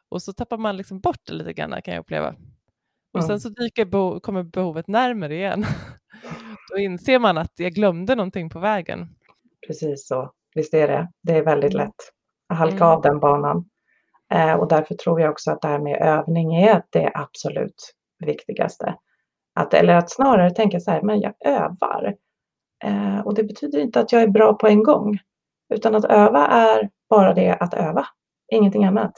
och 0.09 0.21
så 0.21 0.33
tappar 0.33 0.57
man 0.57 0.77
liksom 0.77 0.99
bort 0.99 1.25
det 1.25 1.33
lite 1.33 1.53
grann 1.53 1.81
kan 1.81 1.93
jag 1.93 2.01
uppleva. 2.01 2.35
Och 3.13 3.23
sen 3.23 3.39
så 3.39 3.49
dyker 3.49 3.85
be 3.85 4.19
kommer 4.19 4.43
behovet 4.43 4.87
närmare 4.87 5.35
igen. 5.35 5.65
Då 6.71 6.77
inser 6.77 7.19
man 7.19 7.37
att 7.37 7.53
jag 7.55 7.73
glömde 7.73 8.15
någonting 8.15 8.49
på 8.49 8.59
vägen. 8.59 9.15
Precis 9.67 10.07
så, 10.07 10.31
visst 10.55 10.73
är 10.73 10.87
det. 10.87 11.07
Det 11.23 11.37
är 11.37 11.43
väldigt 11.43 11.73
mm. 11.73 11.85
lätt 11.85 11.95
att 12.49 12.57
halka 12.57 12.75
mm. 12.75 12.87
av 12.87 13.01
den 13.01 13.19
banan. 13.19 13.65
Eh, 14.33 14.53
och 14.53 14.67
därför 14.67 14.95
tror 14.95 15.21
jag 15.21 15.31
också 15.31 15.51
att 15.51 15.61
det 15.61 15.67
här 15.67 15.79
med 15.79 16.01
övning 16.01 16.55
är 16.55 16.83
det 16.89 17.11
absolut 17.13 17.93
viktigaste. 18.25 18.95
Att, 19.55 19.73
eller 19.73 19.93
att 19.93 20.11
snarare 20.11 20.51
tänka 20.51 20.79
så 20.79 20.91
här, 20.91 21.01
men 21.01 21.19
jag 21.19 21.33
övar. 21.45 22.15
Eh, 22.83 23.19
och 23.19 23.33
det 23.33 23.43
betyder 23.43 23.79
inte 23.79 23.99
att 23.99 24.11
jag 24.11 24.21
är 24.21 24.27
bra 24.27 24.53
på 24.53 24.67
en 24.67 24.83
gång. 24.83 25.17
Utan 25.73 25.95
att 25.95 26.05
öva 26.05 26.47
är 26.47 26.89
bara 27.09 27.33
det 27.33 27.53
att 27.53 27.73
öva, 27.73 28.05
ingenting 28.51 28.85
annat. 28.85 29.13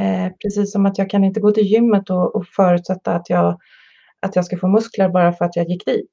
Eh, 0.00 0.32
precis 0.42 0.72
som 0.72 0.86
att 0.86 0.98
jag 0.98 1.10
kan 1.10 1.24
inte 1.24 1.40
gå 1.40 1.50
till 1.50 1.66
gymmet 1.66 2.10
och, 2.10 2.36
och 2.36 2.46
förutsätta 2.46 3.14
att 3.14 3.30
jag, 3.30 3.58
att 4.20 4.36
jag 4.36 4.44
ska 4.44 4.56
få 4.56 4.68
muskler 4.68 5.08
bara 5.08 5.32
för 5.32 5.44
att 5.44 5.56
jag 5.56 5.68
gick 5.68 5.86
dit. 5.86 6.12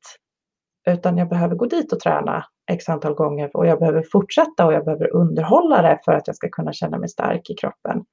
Utan 0.88 1.18
jag 1.18 1.30
behöver 1.30 1.56
gå 1.56 1.66
dit 1.66 1.94
och 1.94 2.00
träna 2.00 2.46
x 2.72 2.90
antal 2.90 3.14
gånger 3.14 3.58
och 3.58 3.68
jag 3.68 3.80
behöver 3.80 4.04
fortsätta 4.12 4.66
och 4.66 4.74
jag 4.74 4.86
behöver 4.86 5.16
underhålla 5.16 5.82
det 5.82 6.00
för 6.06 6.12
att 6.12 6.28
jag 6.28 6.36
ska 6.36 6.50
kunna 6.50 6.74
känna 6.74 6.98
mig 6.98 7.10
stark 7.10 7.50
i 7.50 7.54
kroppen. 7.56 8.04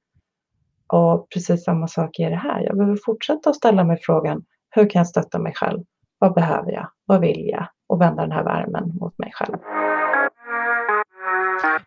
Och 0.93 1.29
precis 1.33 1.63
samma 1.63 1.87
sak 1.87 2.19
är 2.19 2.29
det 2.29 2.35
här. 2.35 2.61
Jag 2.61 2.77
behöver 2.77 2.97
fortsätta 3.05 3.49
att 3.49 3.55
ställa 3.55 3.83
mig 3.83 3.99
frågan, 4.01 4.43
hur 4.69 4.89
kan 4.89 4.99
jag 4.99 5.07
stötta 5.07 5.39
mig 5.39 5.53
själv? 5.53 5.83
Vad 6.19 6.33
behöver 6.33 6.71
jag? 6.71 6.89
Vad 7.05 7.21
vill 7.21 7.47
jag? 7.47 7.67
Och 7.87 8.01
vända 8.01 8.21
den 8.21 8.31
här 8.31 8.43
värmen 8.43 8.97
mot 8.99 9.17
mig 9.17 9.31
själv. 9.33 9.57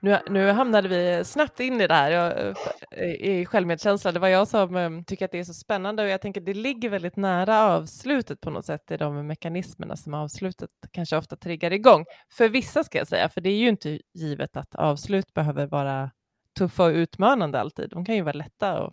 Nu, 0.01 0.19
nu 0.31 0.51
hamnade 0.51 0.89
vi 0.89 1.25
snabbt 1.25 1.61
in 1.61 1.81
i 1.81 1.87
det 1.87 1.95
här 1.95 2.11
jag, 2.11 2.55
eh, 2.91 3.09
i 3.09 3.47
självmedkänsla. 3.47 4.13
Det 4.13 4.19
var 4.19 4.29
jag 4.29 4.49
som 4.49 4.77
um, 4.77 5.05
tycker 5.05 5.25
att 5.25 5.31
det 5.33 5.39
är 5.39 5.45
så 5.45 5.55
spännande 5.55 6.03
och 6.03 6.09
jag 6.09 6.21
tänker 6.21 6.41
det 6.41 6.55
ligger 6.55 6.89
väldigt 6.89 7.17
nära 7.17 7.63
avslutet 7.63 8.41
på 8.41 8.51
något 8.51 8.67
sätt 8.67 8.91
i 8.91 8.97
de 8.97 9.27
mekanismerna 9.27 9.97
som 9.97 10.15
avslutet 10.15 10.71
kanske 10.91 11.17
ofta 11.17 11.37
triggar 11.37 11.71
igång. 11.71 12.05
För 12.33 12.49
vissa 12.49 12.85
ska 12.85 12.99
jag 12.99 13.09
säga, 13.09 13.29
för 13.29 13.41
det 13.41 13.51
är 13.51 13.59
ju 13.59 13.69
inte 13.69 14.01
givet 14.15 14.57
att 14.57 14.75
avslut 14.75 15.35
behöver 15.35 15.67
vara 15.67 16.11
tuffa 16.59 16.85
och 16.85 16.93
utmanande 16.93 17.61
alltid. 17.61 17.91
De 17.91 18.05
kan 18.05 18.15
ju 18.15 18.23
vara 18.23 18.33
lätta 18.33 18.83
och 18.83 18.93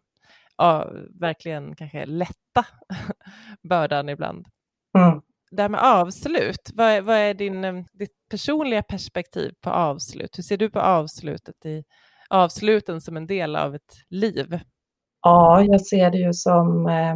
ja, 0.58 0.92
verkligen 1.20 1.76
kanske 1.76 2.06
lätta 2.06 2.66
bördan 3.70 4.10
ibland. 4.10 4.48
Mm 4.98 5.22
det 5.52 5.62
här 5.62 5.70
med 5.70 5.84
avslut, 5.84 6.72
vad 6.74 6.88
är, 6.88 7.02
vad 7.02 7.16
är 7.16 7.34
din, 7.34 7.64
eh, 7.64 7.84
ditt 7.94 8.30
personliga 8.30 8.84
perspektiv 8.84 9.52
på 9.62 9.70
avslut? 9.70 10.38
Hur 10.38 10.44
ser 10.44 10.58
du 10.58 10.70
på 10.70 10.80
avslutet 10.80 11.66
i 11.66 11.84
avsluten 12.30 13.02
som 13.02 13.18
en 13.18 13.28
del 13.28 13.56
av 13.56 13.76
ett 13.76 13.94
liv? 14.10 14.60
Ja, 15.22 15.64
jag 15.64 15.82
ser 15.82 16.12
det 16.12 16.18
ju 16.18 16.34
som, 16.34 16.88
eh, 16.88 17.16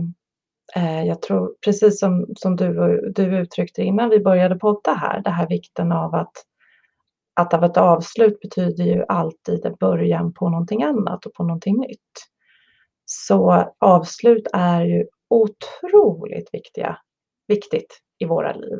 eh, 0.75 1.03
jag 1.07 1.21
tror 1.21 1.55
precis 1.65 1.99
som, 1.99 2.27
som 2.35 2.55
du, 2.55 2.73
du 3.15 3.37
uttryckte 3.39 3.81
innan 3.81 4.09
vi 4.09 4.19
började 4.19 4.55
podda 4.55 4.93
här, 4.93 5.21
det 5.21 5.29
här 5.29 5.47
vikten 5.47 5.91
av 5.91 6.15
att, 6.15 6.33
att 7.33 7.53
av 7.53 7.63
ett 7.63 7.77
avslut 7.77 8.39
betyder 8.39 8.83
ju 8.83 9.05
alltid 9.07 9.65
en 9.65 9.75
början 9.79 10.33
på 10.33 10.49
någonting 10.49 10.83
annat 10.83 11.25
och 11.25 11.33
på 11.33 11.43
någonting 11.43 11.77
nytt. 11.77 12.29
Så 13.05 13.73
avslut 13.79 14.47
är 14.53 14.81
ju 14.85 15.05
otroligt 15.29 16.49
viktiga, 16.53 16.97
viktigt 17.47 17.99
i 18.19 18.25
våra 18.25 18.53
liv 18.53 18.79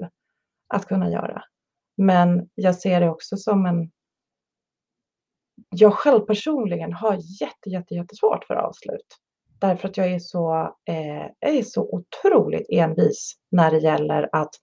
att 0.74 0.86
kunna 0.86 1.12
göra. 1.12 1.44
Men 1.98 2.50
jag 2.56 2.76
ser 2.76 3.02
det 3.02 3.10
också 3.10 3.38
som 3.38 3.66
en... 3.66 3.92
Jag 5.70 5.94
själv 5.94 6.20
personligen 6.20 6.94
har 6.94 7.42
jätte, 7.42 7.70
jätte, 7.70 7.94
jättesvårt 7.94 8.46
för 8.46 8.56
avslut. 8.56 9.18
Därför 9.60 9.88
att 9.88 9.98
jag 9.98 10.12
är 10.12 10.20
så, 10.20 10.76
eh, 10.90 11.28
jag 11.40 11.56
är 11.56 11.64
så 11.64 11.84
otroligt 11.84 12.68
envis 12.70 13.36
när 13.52 13.72
det 13.72 13.80
gäller 13.80 14.30
att 14.32 14.56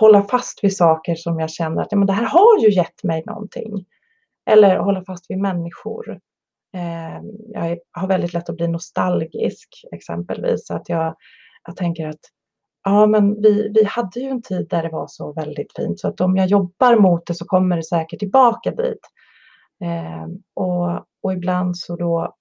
hålla 0.00 0.22
fast 0.22 0.64
vid 0.64 0.76
saker 0.76 1.14
som 1.14 1.40
jag 1.40 1.50
känner 1.50 1.82
att 1.82 1.88
ja, 1.92 1.98
men 1.98 2.06
det 2.06 2.12
här 2.12 2.26
har 2.26 2.58
ju 2.62 2.70
gett 2.70 3.04
mig 3.04 3.22
någonting. 3.26 3.86
Eller 4.50 4.78
hålla 4.78 5.04
fast 5.04 5.30
vid 5.30 5.38
människor. 5.38 6.10
Eh, 6.76 7.20
jag 7.48 7.78
har 7.92 8.08
väldigt 8.08 8.32
lätt 8.32 8.48
att 8.48 8.56
bli 8.56 8.68
nostalgisk 8.68 9.68
exempelvis. 9.92 10.70
Att 10.70 10.88
jag, 10.88 11.14
jag 11.66 11.76
tänker 11.76 12.08
att 12.08 12.20
Ja, 12.84 13.06
men 13.06 13.42
vi, 13.42 13.72
vi 13.74 13.84
hade 13.84 14.20
ju 14.20 14.28
en 14.28 14.42
tid 14.42 14.66
där 14.70 14.82
det 14.82 14.88
var 14.88 15.06
så 15.08 15.32
väldigt 15.32 15.76
fint 15.76 16.00
så 16.00 16.08
att 16.08 16.20
om 16.20 16.36
jag 16.36 16.46
jobbar 16.46 16.96
mot 16.96 17.26
det 17.26 17.34
så 17.34 17.44
kommer 17.44 17.76
det 17.76 17.84
säkert 17.84 18.18
tillbaka 18.18 18.70
dit. 18.70 19.00
Eh, 19.84 20.26
och, 20.54 21.06
och 21.22 21.32
ibland 21.32 21.76
så 21.76 21.96
då 21.96 22.34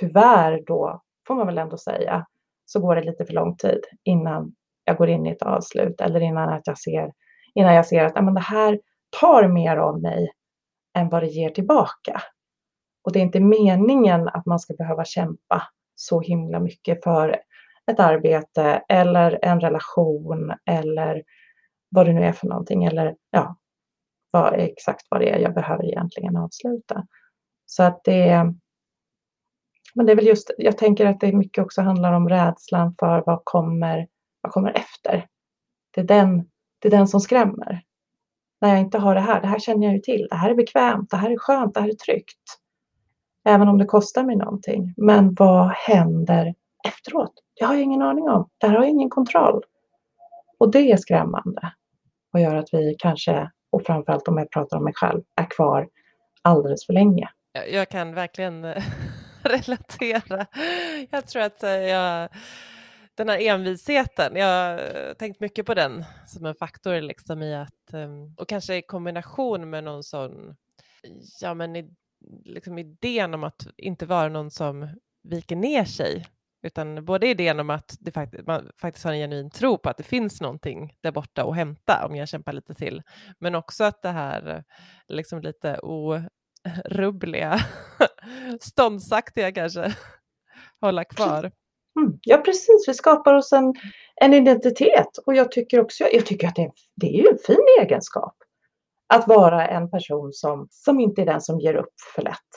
tyvärr 0.00 0.62
då 0.66 1.02
får 1.26 1.34
man 1.34 1.46
väl 1.46 1.58
ändå 1.58 1.76
säga 1.76 2.26
så 2.64 2.80
går 2.80 2.96
det 2.96 3.02
lite 3.02 3.24
för 3.24 3.34
lång 3.34 3.56
tid 3.56 3.80
innan 4.04 4.54
jag 4.84 4.96
går 4.96 5.08
in 5.08 5.26
i 5.26 5.30
ett 5.30 5.42
avslut 5.42 6.00
eller 6.00 6.20
innan 6.20 6.48
att 6.48 6.66
jag 6.66 6.78
ser 6.78 7.12
innan 7.54 7.74
jag 7.74 7.86
ser 7.86 8.04
att 8.04 8.12
ja, 8.14 8.22
men 8.22 8.34
det 8.34 8.40
här 8.40 8.80
tar 9.20 9.48
mer 9.48 9.76
av 9.76 10.00
mig 10.00 10.28
än 10.98 11.08
vad 11.08 11.22
det 11.22 11.28
ger 11.28 11.50
tillbaka. 11.50 12.22
Och 13.04 13.12
det 13.12 13.18
är 13.18 13.22
inte 13.22 13.40
meningen 13.40 14.28
att 14.28 14.46
man 14.46 14.58
ska 14.58 14.74
behöva 14.74 15.04
kämpa 15.04 15.62
så 15.94 16.20
himla 16.20 16.60
mycket 16.60 17.04
för 17.04 17.36
ett 17.90 18.00
arbete 18.00 18.82
eller 18.88 19.38
en 19.42 19.60
relation 19.60 20.54
eller 20.66 21.22
vad 21.88 22.06
det 22.06 22.12
nu 22.12 22.24
är 22.24 22.32
för 22.32 22.46
någonting. 22.46 22.84
Eller, 22.84 23.16
ja. 23.30 23.56
vad, 24.30 24.54
exakt 24.54 25.06
vad 25.08 25.20
det 25.20 25.30
är 25.30 25.38
jag 25.38 25.54
behöver 25.54 25.84
egentligen 25.84 26.36
avsluta. 26.36 27.06
Så 27.66 27.82
att 27.82 28.04
det 28.04 28.54
men 29.94 30.06
det 30.06 30.12
är 30.12 30.16
väl 30.16 30.26
just, 30.26 30.50
jag 30.58 30.78
tänker 30.78 31.06
att 31.06 31.20
det 31.20 31.32
mycket 31.32 31.64
också 31.64 31.82
handlar 31.82 32.12
om 32.12 32.28
rädslan 32.28 32.94
för 32.98 33.22
vad 33.26 33.40
kommer, 33.44 34.08
vad 34.40 34.52
kommer 34.52 34.70
efter. 34.70 35.26
Det 35.94 36.00
är, 36.00 36.04
den, 36.04 36.48
det 36.78 36.88
är 36.88 36.90
den 36.90 37.08
som 37.08 37.20
skrämmer. 37.20 37.82
När 38.60 38.68
jag 38.68 38.80
inte 38.80 38.98
har 38.98 39.14
det 39.14 39.20
här, 39.20 39.40
det 39.40 39.46
här 39.46 39.58
känner 39.58 39.86
jag 39.86 39.94
ju 39.94 40.00
till, 40.00 40.26
det 40.30 40.36
här 40.36 40.50
är 40.50 40.54
bekvämt, 40.54 41.10
det 41.10 41.16
här 41.16 41.30
är 41.30 41.38
skönt, 41.38 41.74
det 41.74 41.80
här 41.80 41.88
är 41.88 41.94
tryggt. 41.94 42.60
Även 43.44 43.68
om 43.68 43.78
det 43.78 43.84
kostar 43.84 44.24
mig 44.24 44.36
någonting. 44.36 44.94
Men 44.96 45.34
vad 45.34 45.70
händer 45.70 46.54
efteråt? 46.88 47.32
Det 47.54 47.64
har 47.64 47.74
jag 47.74 47.82
ingen 47.82 48.02
aning 48.02 48.28
om. 48.28 48.48
Där 48.58 48.68
har 48.68 48.76
jag 48.76 48.88
ingen 48.88 49.10
kontroll. 49.10 49.62
Och 50.58 50.70
det 50.70 50.92
är 50.92 50.96
skrämmande. 50.96 51.72
Och 52.32 52.40
gör 52.40 52.56
att 52.56 52.68
vi 52.72 52.96
kanske, 52.98 53.50
och 53.70 53.82
framförallt 53.86 54.28
om 54.28 54.38
jag 54.38 54.50
pratar 54.50 54.76
om 54.76 54.84
mig 54.84 54.94
själv, 54.96 55.22
är 55.36 55.50
kvar 55.50 55.88
alldeles 56.42 56.86
för 56.86 56.92
länge. 56.92 57.28
Jag 57.72 57.88
kan 57.88 58.14
verkligen 58.14 58.64
eh, 58.64 58.82
relatera. 59.42 60.46
Jag 61.10 61.26
tror 61.26 61.42
att 61.42 61.62
eh, 61.62 61.70
jag, 61.70 62.28
den 63.14 63.28
här 63.28 63.38
envisheten, 63.40 64.36
jag 64.36 64.46
har 64.46 65.14
tänkt 65.14 65.40
mycket 65.40 65.66
på 65.66 65.74
den 65.74 66.04
som 66.26 66.46
en 66.46 66.54
faktor 66.54 67.00
liksom 67.00 67.42
i 67.42 67.54
att, 67.54 67.92
ehm, 67.92 68.34
och 68.36 68.48
kanske 68.48 68.76
i 68.76 68.82
kombination 68.82 69.70
med 69.70 69.84
någon 69.84 70.02
sån, 70.02 70.56
ja 71.40 71.54
men 71.54 71.96
liksom 72.44 72.78
idén 72.78 73.34
om 73.34 73.44
att 73.44 73.66
inte 73.76 74.06
vara 74.06 74.28
någon 74.28 74.50
som 74.50 74.88
viker 75.22 75.56
ner 75.56 75.84
sig 75.84 76.26
utan 76.62 77.04
både 77.04 77.28
idén 77.28 77.60
om 77.60 77.70
att 77.70 77.96
det 78.00 78.12
fakt 78.12 78.46
man 78.46 78.70
faktiskt 78.80 79.04
har 79.04 79.12
en 79.12 79.18
genuin 79.18 79.50
tro 79.50 79.78
på 79.78 79.88
att 79.88 79.96
det 79.96 80.02
finns 80.02 80.40
någonting 80.40 80.96
där 81.02 81.12
borta 81.12 81.44
att 81.44 81.56
hämta 81.56 82.06
om 82.06 82.16
jag 82.16 82.28
kämpar 82.28 82.52
lite 82.52 82.74
till, 82.74 83.02
men 83.38 83.54
också 83.54 83.84
att 83.84 84.02
det 84.02 84.08
här 84.08 84.64
liksom 85.08 85.40
lite 85.40 85.78
orubbliga, 85.78 87.58
ståndsaktiga 88.60 89.52
kanske, 89.52 89.94
hålla 90.80 91.04
kvar. 91.04 91.52
Mm, 92.00 92.18
ja, 92.22 92.36
precis. 92.36 92.84
Vi 92.88 92.94
skapar 92.94 93.34
oss 93.34 93.52
en, 93.52 93.74
en 94.16 94.34
identitet 94.34 95.18
och 95.26 95.34
jag 95.34 95.52
tycker 95.52 95.80
också, 95.80 96.04
jag 96.12 96.26
tycker 96.26 96.48
att 96.48 96.56
det, 96.56 96.70
det 96.96 97.06
är 97.06 97.22
ju 97.22 97.28
en 97.28 97.38
fin 97.46 97.64
egenskap 97.80 98.34
att 99.14 99.28
vara 99.28 99.68
en 99.68 99.90
person 99.90 100.32
som, 100.32 100.68
som 100.70 101.00
inte 101.00 101.22
är 101.22 101.26
den 101.26 101.40
som 101.40 101.60
ger 101.60 101.74
upp 101.74 101.94
för 102.14 102.22
lätt, 102.22 102.48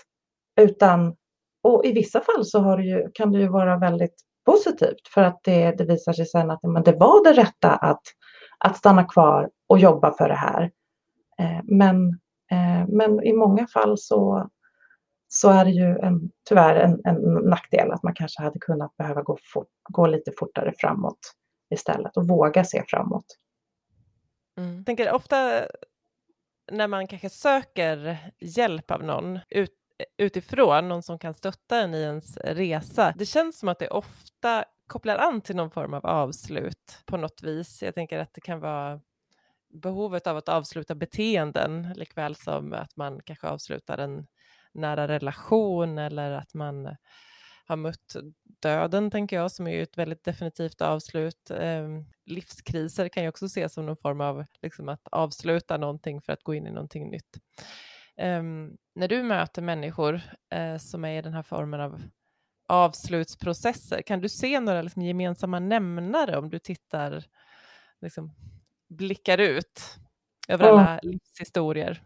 utan 0.61 1.15
och 1.63 1.85
i 1.85 1.91
vissa 1.91 2.21
fall 2.21 2.45
så 2.45 2.59
har 2.59 2.77
det 2.77 2.83
ju, 2.83 3.11
kan 3.13 3.31
det 3.31 3.39
ju 3.39 3.47
vara 3.47 3.77
väldigt 3.77 4.15
positivt 4.45 5.07
för 5.13 5.21
att 5.21 5.39
det, 5.43 5.71
det 5.71 5.85
visar 5.85 6.13
sig 6.13 6.25
sen 6.25 6.51
att 6.51 6.63
men 6.63 6.83
det 6.83 6.91
var 6.91 7.23
det 7.23 7.41
rätta 7.41 7.75
att, 7.75 8.01
att 8.57 8.77
stanna 8.77 9.03
kvar 9.03 9.49
och 9.67 9.79
jobba 9.79 10.13
för 10.17 10.29
det 10.29 10.35
här. 10.35 10.71
Eh, 11.39 11.63
men, 11.63 12.07
eh, 12.51 12.87
men 12.87 13.23
i 13.23 13.33
många 13.33 13.67
fall 13.67 13.97
så, 13.97 14.49
så 15.27 15.49
är 15.49 15.65
det 15.65 15.71
ju 15.71 15.97
en, 15.97 16.31
tyvärr 16.49 16.75
en, 16.75 17.01
en 17.03 17.21
nackdel 17.49 17.91
att 17.91 18.03
man 18.03 18.13
kanske 18.13 18.41
hade 18.41 18.59
kunnat 18.59 18.97
behöva 18.97 19.21
gå, 19.21 19.37
fort, 19.53 19.69
gå 19.89 20.07
lite 20.07 20.31
fortare 20.37 20.73
framåt 20.77 21.19
istället 21.73 22.17
och 22.17 22.27
våga 22.27 22.63
se 22.63 22.83
framåt. 22.87 23.25
Mm. 24.57 24.75
Jag 24.75 24.85
tänker 24.85 25.13
ofta 25.13 25.65
när 26.71 26.87
man 26.87 27.07
kanske 27.07 27.29
söker 27.29 28.17
hjälp 28.39 28.91
av 28.91 29.03
någon 29.03 29.39
ut, 29.49 29.73
utifrån, 30.17 30.87
någon 30.87 31.03
som 31.03 31.19
kan 31.19 31.33
stötta 31.33 31.79
en 31.79 31.93
i 31.93 32.01
ens 32.01 32.37
resa. 32.37 33.13
Det 33.17 33.25
känns 33.25 33.59
som 33.59 33.69
att 33.69 33.79
det 33.79 33.87
ofta 33.87 34.65
kopplar 34.87 35.17
an 35.17 35.41
till 35.41 35.55
någon 35.55 35.71
form 35.71 35.93
av 35.93 36.05
avslut 36.05 36.99
på 37.05 37.17
något 37.17 37.43
vis. 37.43 37.83
Jag 37.83 37.95
tänker 37.95 38.19
att 38.19 38.33
det 38.33 38.41
kan 38.41 38.59
vara 38.59 39.01
behovet 39.69 40.27
av 40.27 40.37
att 40.37 40.49
avsluta 40.49 40.95
beteenden 40.95 41.93
likväl 41.95 42.35
som 42.35 42.73
att 42.73 42.95
man 42.95 43.21
kanske 43.23 43.47
avslutar 43.47 43.97
en 43.97 44.27
nära 44.73 45.07
relation 45.07 45.97
eller 45.97 46.31
att 46.31 46.53
man 46.53 46.95
har 47.65 47.75
mött 47.75 48.15
döden, 48.61 49.11
tänker 49.11 49.35
jag, 49.35 49.51
som 49.51 49.67
är 49.67 49.71
ju 49.71 49.83
ett 49.83 49.97
väldigt 49.97 50.23
definitivt 50.23 50.81
avslut. 50.81 51.51
Eh, 51.51 51.87
livskriser 52.25 53.09
kan 53.09 53.23
ju 53.23 53.29
också 53.29 53.45
ses 53.45 53.73
som 53.73 53.85
någon 53.85 53.97
form 53.97 54.21
av 54.21 54.45
liksom, 54.61 54.89
att 54.89 55.07
avsluta 55.11 55.77
någonting 55.77 56.21
för 56.21 56.33
att 56.33 56.43
gå 56.43 56.53
in 56.53 56.67
i 56.67 56.71
någonting 56.71 57.09
nytt. 57.09 57.37
Um, 58.21 58.77
när 58.95 59.07
du 59.07 59.23
möter 59.23 59.61
människor 59.61 60.21
uh, 60.55 60.77
som 60.77 61.05
är 61.05 61.19
i 61.19 61.21
den 61.21 61.33
här 61.33 61.43
formen 61.43 61.81
av 61.81 62.01
avslutsprocesser, 62.67 64.01
kan 64.01 64.19
du 64.19 64.29
se 64.29 64.59
några 64.59 64.81
liksom, 64.81 65.01
gemensamma 65.01 65.59
nämnare 65.59 66.37
om 66.37 66.49
du 66.49 66.59
tittar, 66.59 67.23
liksom, 68.01 68.31
blickar 68.89 69.37
ut 69.37 69.81
över 70.47 70.69
mm. 70.69 70.79
alla 70.79 70.99
livshistorier? 71.03 72.03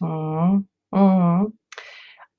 Mm. 0.00 0.66
Mm. 0.96 1.52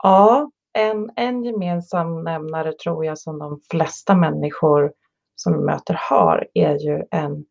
Ja, 0.03 0.51
en, 0.73 1.09
en 1.15 1.43
gemensam 1.43 2.23
nämnare 2.23 2.73
tror 2.73 3.05
jag 3.05 3.17
som 3.17 3.39
de 3.39 3.61
flesta 3.71 4.15
människor 4.15 4.93
som 5.35 5.53
vi 5.53 5.59
möter 5.59 5.99
har 6.09 6.47
är 6.53 6.75
ju 6.75 7.03
en, 7.11 7.45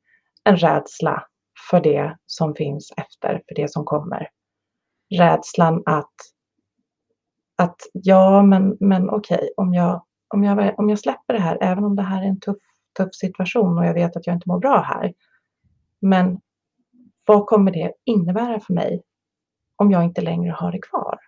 en 0.44 0.56
rädsla 0.56 1.26
för 1.70 1.80
det 1.80 2.16
som 2.26 2.54
finns 2.54 2.92
efter, 2.96 3.42
för 3.48 3.54
det 3.54 3.70
som 3.70 3.84
kommer 3.84 4.28
rädslan 5.14 5.82
att, 5.86 6.14
att 7.58 7.76
ja, 7.92 8.42
men, 8.42 8.76
men 8.80 9.10
okej, 9.10 9.50
om 9.56 9.74
jag, 9.74 10.04
om, 10.34 10.44
jag, 10.44 10.78
om 10.78 10.88
jag 10.88 10.98
släpper 10.98 11.34
det 11.34 11.40
här, 11.40 11.58
även 11.60 11.84
om 11.84 11.96
det 11.96 12.02
här 12.02 12.22
är 12.22 12.26
en 12.26 12.40
tuff, 12.40 12.56
tuff 12.98 13.14
situation 13.14 13.78
och 13.78 13.86
jag 13.86 13.94
vet 13.94 14.16
att 14.16 14.26
jag 14.26 14.36
inte 14.36 14.48
mår 14.48 14.58
bra 14.58 14.80
här, 14.80 15.12
men 16.00 16.40
vad 17.26 17.46
kommer 17.46 17.72
det 17.72 17.92
innebära 18.04 18.60
för 18.60 18.74
mig 18.74 19.02
om 19.76 19.90
jag 19.90 20.04
inte 20.04 20.20
längre 20.20 20.52
har 20.52 20.72
det 20.72 20.80
kvar? 20.80 21.18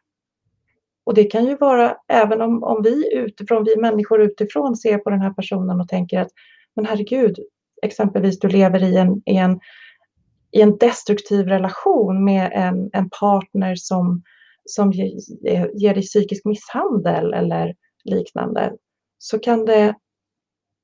Och 1.04 1.14
det 1.14 1.24
kan 1.24 1.44
ju 1.44 1.56
vara, 1.56 1.96
även 2.08 2.40
om, 2.40 2.62
om 2.62 2.82
vi 2.82 3.16
utifrån, 3.16 3.64
vi 3.64 3.76
människor 3.76 4.20
utifrån 4.22 4.76
ser 4.76 4.98
på 4.98 5.10
den 5.10 5.20
här 5.20 5.30
personen 5.30 5.80
och 5.80 5.88
tänker 5.88 6.20
att 6.20 6.30
men 6.78 6.86
herregud, 6.86 7.38
exempelvis 7.82 8.38
du 8.38 8.48
lever 8.48 8.82
i 8.84 8.96
en, 8.96 9.22
i 9.26 9.36
en 9.36 9.60
i 10.58 10.62
en 10.62 10.78
destruktiv 10.78 11.46
relation 11.46 12.24
med 12.24 12.50
en, 12.54 12.90
en 12.92 13.10
partner 13.10 13.74
som, 13.76 14.22
som 14.64 14.92
ger, 14.92 15.80
ger 15.80 15.94
dig 15.94 16.02
psykisk 16.02 16.44
misshandel 16.44 17.34
eller 17.34 17.74
liknande 18.04 18.72
så 19.18 19.38
kan 19.38 19.64
det 19.64 19.94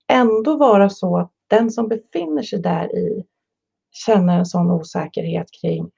ändå 0.09 0.57
vara 0.57 0.91
så 0.91 1.19
att 1.19 1.31
den 1.47 1.71
som 1.71 1.89
befinner 1.89 2.43
sig 2.43 2.59
där 2.59 2.97
i 2.97 3.25
känner 4.07 4.39
en 4.39 4.47
sån 4.47 4.71
osäkerhet 4.71 5.47
kring, 5.61 5.91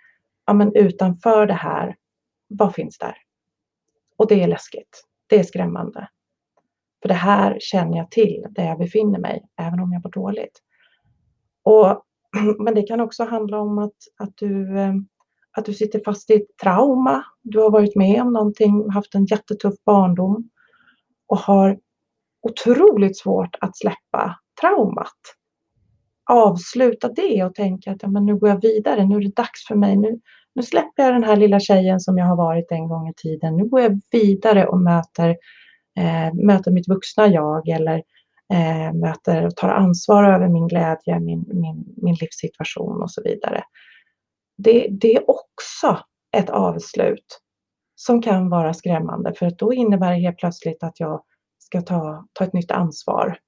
ja 0.47 0.53
men 0.53 0.75
utanför 0.75 1.47
det 1.47 1.55
här, 1.55 1.97
vad 2.49 2.75
finns 2.75 2.99
där? 2.99 3.17
Och 4.17 4.29
det 4.29 4.43
är 4.43 4.49
läskigt. 4.49 5.05
Det 5.27 5.39
är 5.39 5.45
skrämmande. 5.45 6.09
För 7.03 7.09
det 7.09 7.15
här 7.15 7.57
känner 7.61 7.99
jag 7.99 8.11
till 8.11 8.47
där 8.51 8.65
jag 8.65 8.79
befinner 8.79 9.19
mig, 9.19 9.47
även 9.57 9.81
om 9.81 9.93
jag 9.93 10.05
mår 10.05 10.11
dåligt. 10.11 10.62
Och 11.62 12.03
Men 12.59 12.75
det 12.75 12.83
kan 12.83 13.01
också 13.01 13.25
handla 13.25 13.61
om 13.61 13.79
att, 13.79 13.96
att, 14.18 14.33
du, 14.37 14.79
eh, 14.79 14.94
att 15.57 15.64
du 15.64 15.75
sitter 15.75 16.03
fast 16.05 16.31
i 16.31 16.35
ett 16.35 16.57
trauma. 16.62 17.25
Du 17.42 17.59
har 17.59 17.70
varit 17.70 17.96
med 17.96 18.22
om 18.22 18.33
någonting, 18.33 18.90
haft 18.90 19.14
en 19.14 19.25
jättetuff 19.25 19.75
barndom 19.87 20.51
och 21.29 21.38
har 21.38 21.79
otroligt 22.42 23.18
svårt 23.18 23.57
att 23.61 23.77
släppa 23.77 24.38
traumat. 24.61 25.20
Avsluta 26.31 27.09
det 27.09 27.44
och 27.44 27.55
tänka 27.55 27.92
att 27.92 28.03
ja, 28.03 28.09
men 28.09 28.27
nu 28.27 28.37
går 28.37 28.49
jag 28.49 28.61
vidare, 28.62 29.07
nu 29.07 29.16
är 29.16 29.20
det 29.20 29.37
dags 29.37 29.66
för 29.68 29.75
mig. 29.75 29.96
Nu, 29.96 30.20
nu 30.55 30.62
släpper 30.62 31.03
jag 31.03 31.14
den 31.14 31.25
här 31.25 31.37
lilla 31.37 31.61
tjejen 31.61 32.01
som 32.01 32.18
jag 32.18 32.27
har 32.27 32.37
varit 32.37 32.66
en 32.70 32.88
gång 32.88 33.09
i 33.09 33.14
tiden. 33.16 33.57
Nu 33.57 33.64
går 33.64 33.81
jag 33.81 34.01
vidare 34.11 34.66
och 34.66 34.81
möter, 34.81 35.29
eh, 35.99 36.35
möter 36.35 36.70
mitt 36.70 36.88
vuxna 36.88 37.27
jag 37.27 37.68
eller 37.68 38.03
eh, 38.53 38.93
möter 38.93 39.47
och 39.47 39.57
tar 39.57 39.69
ansvar 39.69 40.25
över 40.25 40.49
min 40.49 40.69
glädje, 40.69 41.21
min, 41.21 41.45
min, 41.49 41.95
min 41.97 42.15
livssituation 42.15 43.03
och 43.03 43.11
så 43.11 43.23
vidare. 43.23 43.63
Det, 44.59 44.89
det 44.91 45.15
är 45.17 45.31
också 45.31 45.99
ett 46.37 46.51
avslut 46.51 47.41
som 47.95 48.23
kan 48.23 48.49
vara 48.49 48.75
skrämmande 48.75 49.35
för 49.35 49.51
då 49.59 49.73
innebär 49.73 50.11
det 50.11 50.21
helt 50.21 50.39
plötsligt 50.39 50.83
att 50.83 51.01
jag 51.01 51.23
ska 51.59 51.83
ta, 51.83 52.27
ta 52.33 52.45
ett 52.45 52.53
nytt 52.53 52.71
ansvar. 52.71 53.39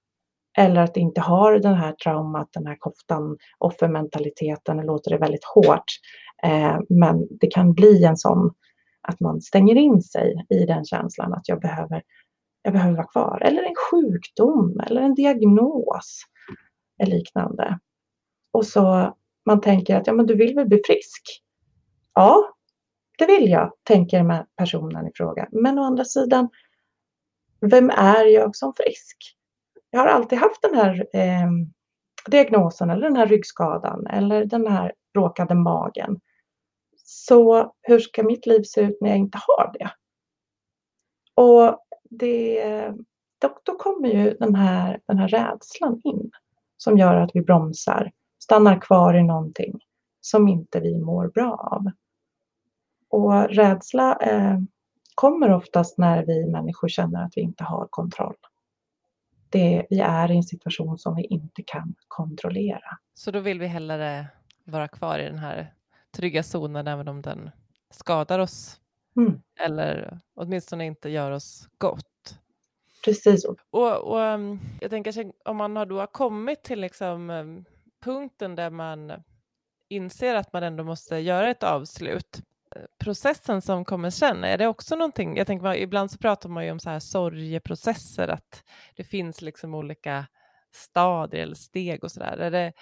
Eller 0.58 0.80
att 0.80 0.96
inte 0.96 1.20
har 1.20 1.58
den 1.58 1.74
här 1.74 1.92
traumat, 1.92 2.48
den 2.52 2.66
här 2.66 2.76
koftan, 2.78 3.36
offermentaliteten, 3.58 4.76
det 4.76 4.84
låter 4.84 5.10
det 5.10 5.18
väldigt 5.18 5.44
hårt. 5.44 5.84
Eh, 6.42 6.78
men 6.88 7.26
det 7.40 7.46
kan 7.46 7.74
bli 7.74 8.04
en 8.04 8.16
sån 8.16 8.50
att 9.08 9.20
man 9.20 9.40
stänger 9.40 9.74
in 9.74 10.02
sig 10.02 10.46
i 10.48 10.66
den 10.66 10.84
känslan 10.84 11.32
att 11.34 11.48
jag 11.48 11.60
behöver 11.60 12.02
jag 12.62 12.72
behöver 12.72 12.96
vara 12.96 13.06
kvar. 13.06 13.42
Eller 13.44 13.62
en 13.62 13.74
sjukdom 13.90 14.80
eller 14.80 15.02
en 15.02 15.14
diagnos 15.14 16.22
eller 17.02 17.16
liknande. 17.16 17.78
Och 18.52 18.66
så 18.66 19.14
man 19.46 19.60
tänker 19.60 19.96
att 19.96 20.06
ja, 20.06 20.12
men 20.12 20.26
du 20.26 20.34
vill 20.34 20.54
väl 20.54 20.68
bli 20.68 20.82
frisk? 20.86 21.22
Ja, 22.14 22.54
det 23.18 23.26
vill 23.26 23.50
jag, 23.50 23.72
tänker 23.82 24.46
personen 24.56 25.06
i 25.06 25.10
fråga. 25.14 25.48
Men 25.52 25.78
å 25.78 25.82
andra 25.82 26.04
sidan, 26.04 26.48
vem 27.60 27.90
är 27.90 28.24
jag 28.24 28.56
som 28.56 28.72
frisk? 28.74 29.16
Jag 29.90 30.00
har 30.00 30.06
alltid 30.06 30.38
haft 30.38 30.62
den 30.62 30.74
här 30.74 31.06
eh, 31.12 31.48
diagnosen 32.26 32.90
eller 32.90 33.02
den 33.02 33.16
här 33.16 33.26
ryggskadan 33.26 34.06
eller 34.06 34.44
den 34.44 34.66
här 34.66 34.92
råkade 35.14 35.54
magen. 35.54 36.20
Så 37.04 37.72
hur 37.82 37.98
ska 37.98 38.22
mitt 38.22 38.46
liv 38.46 38.62
se 38.62 38.80
ut 38.80 38.98
när 39.00 39.08
jag 39.08 39.18
inte 39.18 39.38
har 39.46 39.72
det? 39.78 39.90
Och 41.34 41.87
det, 42.10 42.62
då, 43.38 43.58
då 43.62 43.76
kommer 43.76 44.08
ju 44.08 44.34
den 44.34 44.54
här, 44.54 45.00
den 45.06 45.18
här 45.18 45.28
rädslan 45.28 46.00
in 46.04 46.30
som 46.76 46.98
gör 46.98 47.14
att 47.14 47.30
vi 47.34 47.40
bromsar, 47.42 48.12
stannar 48.38 48.80
kvar 48.80 49.14
i 49.14 49.22
någonting 49.22 49.80
som 50.20 50.48
inte 50.48 50.80
vi 50.80 50.98
mår 50.98 51.28
bra 51.28 51.52
av. 51.72 51.90
Och 53.10 53.48
rädsla 53.48 54.16
eh, 54.16 54.58
kommer 55.14 55.52
oftast 55.52 55.98
när 55.98 56.26
vi 56.26 56.46
människor 56.46 56.88
känner 56.88 57.24
att 57.24 57.32
vi 57.36 57.40
inte 57.40 57.64
har 57.64 57.86
kontroll. 57.90 58.36
Det, 59.50 59.86
vi 59.90 60.00
är 60.00 60.30
i 60.30 60.36
en 60.36 60.42
situation 60.42 60.98
som 60.98 61.16
vi 61.16 61.22
inte 61.22 61.62
kan 61.66 61.94
kontrollera. 62.08 62.98
Så 63.14 63.30
då 63.30 63.40
vill 63.40 63.58
vi 63.60 63.66
hellre 63.66 64.26
vara 64.64 64.88
kvar 64.88 65.18
i 65.18 65.24
den 65.24 65.38
här 65.38 65.74
trygga 66.10 66.42
zonen 66.42 66.88
även 66.88 67.08
om 67.08 67.22
den 67.22 67.50
skadar 67.90 68.38
oss 68.38 68.80
mm. 69.18 69.40
eller 69.60 70.20
åtminstone 70.34 70.86
inte 70.86 71.08
gör 71.08 71.30
oss 71.30 71.68
gott. 71.78 72.38
Precis. 73.04 73.44
Och, 73.70 73.96
och 73.96 74.18
um, 74.18 74.60
jag 74.80 74.90
tänker 74.90 75.32
om 75.44 75.56
man 75.56 75.76
har 75.76 75.86
då 75.86 76.06
kommit 76.06 76.62
till 76.62 76.80
liksom 76.80 77.30
um, 77.30 77.64
punkten 78.04 78.54
där 78.54 78.70
man 78.70 79.12
inser 79.88 80.34
att 80.34 80.52
man 80.52 80.62
ändå 80.62 80.84
måste 80.84 81.16
göra 81.16 81.50
ett 81.50 81.62
avslut. 81.62 82.42
Processen 82.98 83.62
som 83.62 83.84
kommer 83.84 84.10
sen, 84.10 84.44
är 84.44 84.58
det 84.58 84.66
också 84.66 84.96
någonting? 84.96 85.36
Jag 85.36 85.46
tänker, 85.46 85.74
ibland 85.74 86.10
så 86.10 86.18
pratar 86.18 86.48
man 86.48 86.64
ju 86.64 86.70
om 86.70 86.80
så 86.80 86.90
här 86.90 87.00
sorgeprocesser, 87.00 88.28
att 88.28 88.64
det 88.96 89.04
finns 89.04 89.42
liksom 89.42 89.74
olika 89.74 90.26
stadier 90.72 91.42
eller 91.42 91.54
steg 91.54 92.04
och 92.04 92.12
så 92.12 92.20
där. 92.20 92.36
Är 92.36 92.50
det 92.50 92.72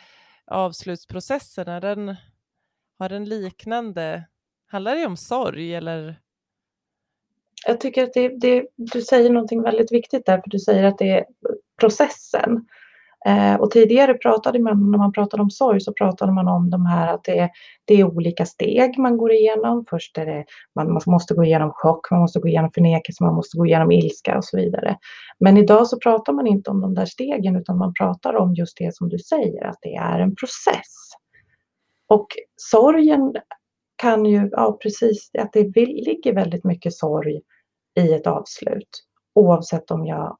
avslutsprocessen, 0.46 1.68
är 1.68 1.80
den, 1.80 2.16
har 2.98 3.08
den 3.08 3.24
liknande, 3.24 4.24
handlar 4.66 4.96
det 4.96 5.06
om 5.06 5.16
sorg 5.16 5.74
eller? 5.74 6.20
Jag 7.68 7.80
tycker 7.80 8.04
att 8.04 8.14
det, 8.14 8.28
det, 8.28 8.66
du 8.76 9.00
säger 9.02 9.30
någonting 9.30 9.62
väldigt 9.62 9.92
viktigt 9.92 10.26
där, 10.26 10.36
för 10.36 10.50
du 10.50 10.58
säger 10.58 10.84
att 10.84 10.98
det 10.98 11.10
är 11.10 11.24
processen. 11.80 12.66
Eh, 13.26 13.54
och 13.54 13.70
tidigare 13.70 14.14
pratade 14.14 14.58
man, 14.58 14.90
när 14.90 14.98
man 14.98 15.12
pratade 15.12 15.42
om 15.42 15.50
sorg, 15.50 15.80
så 15.80 15.92
pratade 15.92 16.32
man 16.32 16.48
om 16.48 16.70
de 16.70 16.86
här 16.86 17.14
att 17.14 17.24
det 17.24 17.38
är, 17.38 17.50
det 17.84 17.94
är 17.94 18.04
olika 18.04 18.46
steg 18.46 18.98
man 18.98 19.16
går 19.16 19.32
igenom. 19.32 19.84
Först 19.90 20.18
är 20.18 20.26
det, 20.26 20.44
man 20.74 21.00
måste 21.06 21.34
gå 21.34 21.44
igenom 21.44 21.70
chock, 21.74 22.10
man 22.10 22.20
måste 22.20 22.40
gå 22.40 22.48
igenom 22.48 22.70
förnekelse, 22.74 23.24
man 23.24 23.34
måste 23.34 23.58
gå 23.58 23.66
igenom 23.66 23.92
ilska 23.92 24.36
och 24.36 24.44
så 24.44 24.56
vidare. 24.56 24.96
Men 25.40 25.56
idag 25.56 25.86
så 25.86 25.98
pratar 25.98 26.32
man 26.32 26.46
inte 26.46 26.70
om 26.70 26.80
de 26.80 26.94
där 26.94 27.06
stegen, 27.06 27.56
utan 27.56 27.78
man 27.78 27.94
pratar 27.94 28.36
om 28.36 28.54
just 28.54 28.78
det 28.78 28.96
som 28.96 29.08
du 29.08 29.18
säger, 29.18 29.64
att 29.64 29.78
det 29.82 29.94
är 29.94 30.20
en 30.20 30.36
process. 30.36 31.12
Och 32.08 32.26
sorgen 32.56 33.34
kan 33.96 34.24
ju, 34.24 34.48
ja 34.52 34.78
precis, 34.82 35.30
att 35.38 35.52
det 35.52 35.76
ligger 35.76 36.34
väldigt 36.34 36.64
mycket 36.64 36.94
sorg 36.94 37.40
i 37.96 38.12
ett 38.12 38.26
avslut. 38.26 39.06
Oavsett 39.34 39.90
om, 39.90 40.06
jag, 40.06 40.38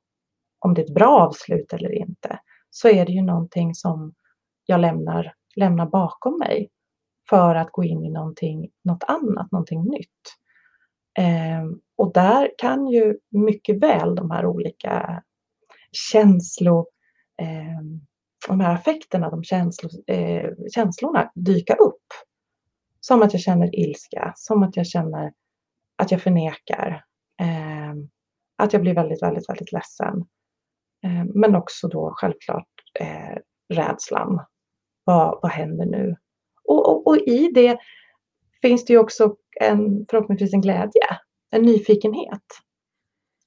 om 0.59 0.75
det 0.75 0.81
är 0.81 0.85
ett 0.85 0.95
bra 0.95 1.21
avslut 1.21 1.73
eller 1.73 1.93
inte 1.93 2.39
så 2.71 2.89
är 2.89 3.07
det 3.07 3.13
ju 3.13 3.23
någonting 3.23 3.75
som 3.75 4.15
jag 4.67 4.81
lämnar, 4.81 5.35
lämnar 5.57 5.87
bakom 5.87 6.39
mig 6.39 6.71
för 7.29 7.55
att 7.55 7.73
gå 7.73 7.85
in 7.85 8.05
i 8.05 8.11
någonting, 8.11 8.71
något 8.85 9.05
annat, 9.09 9.53
någonting 9.53 9.83
nytt. 9.85 10.09
Eh, 11.19 11.65
och 11.97 12.13
där 12.13 12.51
kan 12.59 12.87
ju 12.87 13.19
mycket 13.31 13.83
väl 13.83 14.15
de 14.15 14.31
här 14.31 14.47
olika 14.47 15.23
känslor, 15.93 16.87
eh, 17.43 17.83
de 18.49 18.61
här 18.61 18.75
affekterna, 18.75 19.31
de 19.31 19.45
känslo, 19.45 19.91
eh, 20.07 20.51
känslorna 20.75 21.33
dyka 21.35 21.75
upp. 21.75 22.07
Som 23.01 23.23
att 23.23 23.33
jag 23.33 23.43
känner 23.43 23.81
ilska, 23.81 24.33
som 24.37 24.63
att 24.63 24.77
jag 24.77 24.87
känner 24.87 25.33
att 25.97 26.11
jag 26.11 26.23
förnekar, 26.23 27.05
Ehm, 27.41 28.09
att 28.59 28.73
jag 28.73 28.83
blir 28.83 28.95
väldigt, 28.95 29.23
väldigt, 29.23 29.49
väldigt 29.49 29.73
ledsen. 29.73 30.25
Eh, 31.05 31.25
men 31.35 31.55
också 31.55 31.89
då 31.89 32.13
självklart 32.17 32.69
eh, 33.01 33.39
rädslan. 33.75 34.41
Vad, 35.05 35.39
vad 35.43 35.51
händer 35.51 35.87
nu? 35.87 36.17
Och, 36.65 36.89
och, 36.89 37.07
och, 37.07 37.19
i 37.19 37.51
det 37.55 37.79
finns 38.63 38.85
det 38.85 38.93
ju 38.93 38.99
också 38.99 39.37
en, 39.61 40.07
förhoppningsvis 40.11 40.55
en 40.55 40.61
glädje, 40.61 41.03
en 41.51 41.63
nyfikenhet. 41.63 42.43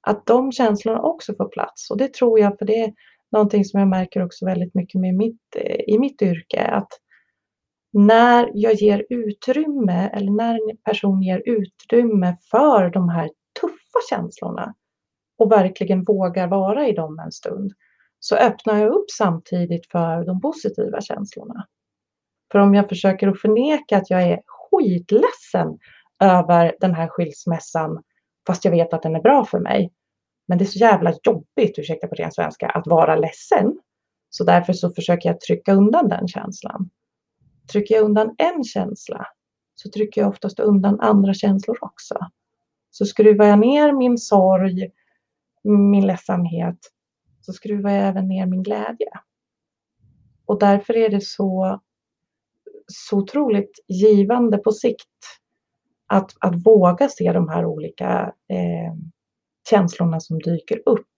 Att 0.02 0.25
de 0.25 0.52
känslorna 0.52 1.02
också 1.02 1.36
får 1.36 1.49
plats. 1.49 1.91
Och 1.91 1.97
det 1.97 2.13
tror 2.13 2.39
jag, 2.39 2.58
för 2.58 2.65
det 2.65 2.80
är 2.80 2.93
någonting 3.32 3.65
som 3.65 3.80
jag 3.80 3.89
märker 3.89 4.25
också 4.25 4.45
väldigt 4.45 4.75
mycket 4.75 5.02
med 5.02 5.15
mitt, 5.15 5.56
eh, 5.56 5.80
i 5.88 5.99
mitt 5.99 6.21
yrke. 6.21 6.62
Att 6.62 6.89
när 7.93 8.52
jag 8.54 8.73
ger 8.73 9.06
utrymme, 9.10 10.10
eller 10.13 10.32
när 10.32 10.54
en 10.54 10.78
person 10.78 11.21
ger 11.21 11.41
utrymme 11.45 12.38
för 12.52 12.89
de 12.89 13.10
här 13.10 13.30
träffa 13.89 14.15
känslorna, 14.15 14.75
och 15.38 15.52
verkligen 15.52 16.04
vågar 16.04 16.47
vara 16.47 16.88
i 16.88 16.93
dem 16.93 17.19
en 17.19 17.32
stund 17.32 17.73
så 18.19 18.36
öppnar 18.36 18.78
jag 18.78 18.93
upp 18.93 19.12
samtidigt 19.12 19.91
för 19.91 20.25
de 20.25 20.41
positiva 20.41 21.02
känslorna. 21.02 21.67
För 22.52 22.60
om 22.60 22.75
jag 22.75 22.89
försöker 22.89 23.28
att 23.28 23.41
förneka 23.41 23.97
att 23.97 24.10
jag 24.10 24.21
är 24.21 24.41
skitledsen 24.45 25.78
över 26.19 26.75
den 26.80 26.93
här 26.93 27.08
skilsmässan 27.08 28.04
fast 28.47 28.65
jag 28.65 28.71
vet 28.71 28.93
att 28.93 29.04
den 29.04 29.15
är 29.15 29.21
bra 29.21 29.45
för 29.45 29.60
mig. 29.60 29.93
Men 30.47 30.58
det 30.58 30.63
är 30.63 30.65
så 30.65 30.80
jävla 30.80 31.13
jobbigt, 31.23 31.80
ursäkta 31.80 32.08
på 32.08 32.15
ren 32.15 32.32
svenska, 32.32 32.67
att 32.69 32.88
vara 32.88 33.15
ledsen. 33.15 33.80
Så 34.30 34.43
därför 34.43 34.73
så 34.73 34.89
försöker 34.89 35.30
jag 35.30 35.41
trycka 35.41 35.73
undan 35.73 36.10
den 36.10 36.28
känslan. 36.28 36.89
Trycker 37.71 37.95
jag 37.95 38.04
undan 38.04 38.36
en 38.38 38.63
känsla 38.63 39.28
så 39.75 39.89
trycker 39.89 40.21
jag 40.21 40.30
oftast 40.30 40.60
undan 40.60 40.99
andra 40.99 41.34
känslor 41.34 41.78
också. 41.82 42.17
Så 42.89 43.06
skruvar 43.06 43.45
jag 43.45 43.60
ner 43.60 43.91
min 43.91 44.17
sorg 44.17 44.91
min 45.63 46.08
ledsamhet 46.08 46.78
så 47.41 47.54
skruvar 47.54 47.91
jag 47.91 48.08
även 48.08 48.28
ner 48.28 48.45
min 48.45 48.63
glädje. 48.63 49.10
Och 50.45 50.60
därför 50.60 50.97
är 50.97 51.10
det 51.10 51.23
så, 51.23 51.82
så 52.88 53.17
otroligt 53.17 53.80
givande 53.88 54.58
på 54.58 54.71
sikt 54.71 55.08
att, 56.08 56.32
att 56.39 56.65
våga 56.65 57.10
se 57.10 57.32
de 57.32 57.49
här 57.49 57.65
olika 57.65 58.34
eh, 58.47 58.93
känslorna 59.69 60.19
som 60.19 60.39
dyker 60.39 60.82
upp 60.86 61.13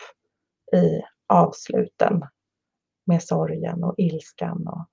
i 0.73 1.01
avsluten 1.27 2.21
med 3.05 3.23
sorgen 3.23 3.83
och 3.83 3.95
ilskan 3.97 4.67
och 4.67 4.85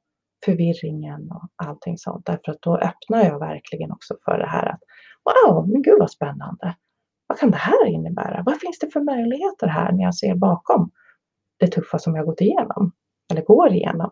förvirringen 0.44 1.30
och 1.30 1.48
allting 1.56 1.98
sånt. 1.98 2.26
Därför 2.26 2.52
att 2.52 2.62
då 2.62 2.78
öppnar 2.78 3.24
jag 3.24 3.38
verkligen 3.38 3.92
också 3.92 4.16
för 4.24 4.38
det 4.38 4.46
här 4.46 4.66
att 4.66 4.80
wow, 5.24 5.68
men 5.68 5.82
gud 5.82 5.98
vad 5.98 6.10
spännande 6.10 6.74
vad 7.28 7.38
kan 7.38 7.50
det 7.50 7.56
här 7.56 7.86
innebära? 7.86 8.42
Vad 8.46 8.60
finns 8.60 8.78
det 8.78 8.90
för 8.90 9.00
möjligheter 9.00 9.66
här 9.66 9.92
när 9.92 10.04
jag 10.04 10.14
ser 10.14 10.34
bakom 10.34 10.90
det 11.58 11.66
tuffa 11.66 11.98
som 11.98 12.14
jag 12.14 12.26
gått 12.26 12.40
igenom 12.40 12.92
eller 13.30 13.42
går 13.42 13.72
igenom? 13.72 14.10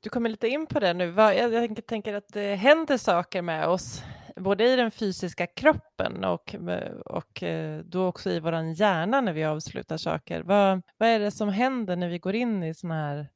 Du 0.00 0.10
kommer 0.10 0.30
lite 0.30 0.48
in 0.48 0.66
på 0.66 0.80
det 0.80 0.94
nu. 0.94 1.14
Jag 1.16 1.86
tänker 1.86 2.14
att 2.14 2.28
det 2.28 2.54
händer 2.54 2.96
saker 2.96 3.42
med 3.42 3.68
oss, 3.68 4.04
både 4.36 4.72
i 4.72 4.76
den 4.76 4.90
fysiska 4.90 5.46
kroppen 5.46 6.24
och, 6.24 6.56
och 7.04 7.42
eh, 7.42 7.80
då 7.84 8.06
också 8.06 8.30
i 8.30 8.40
vår 8.40 8.52
hjärna 8.52 9.20
när 9.20 9.32
vi 9.32 9.44
avslutar 9.44 9.96
saker. 9.96 10.42
Vad, 10.42 10.82
vad 10.98 11.08
är 11.08 11.18
det 11.18 11.30
som 11.30 11.48
händer 11.48 11.96
när 11.96 12.08
vi 12.08 12.18
går 12.18 12.34
in 12.34 12.62
i 12.62 12.74
sådana 12.74 12.94
här 12.94 13.26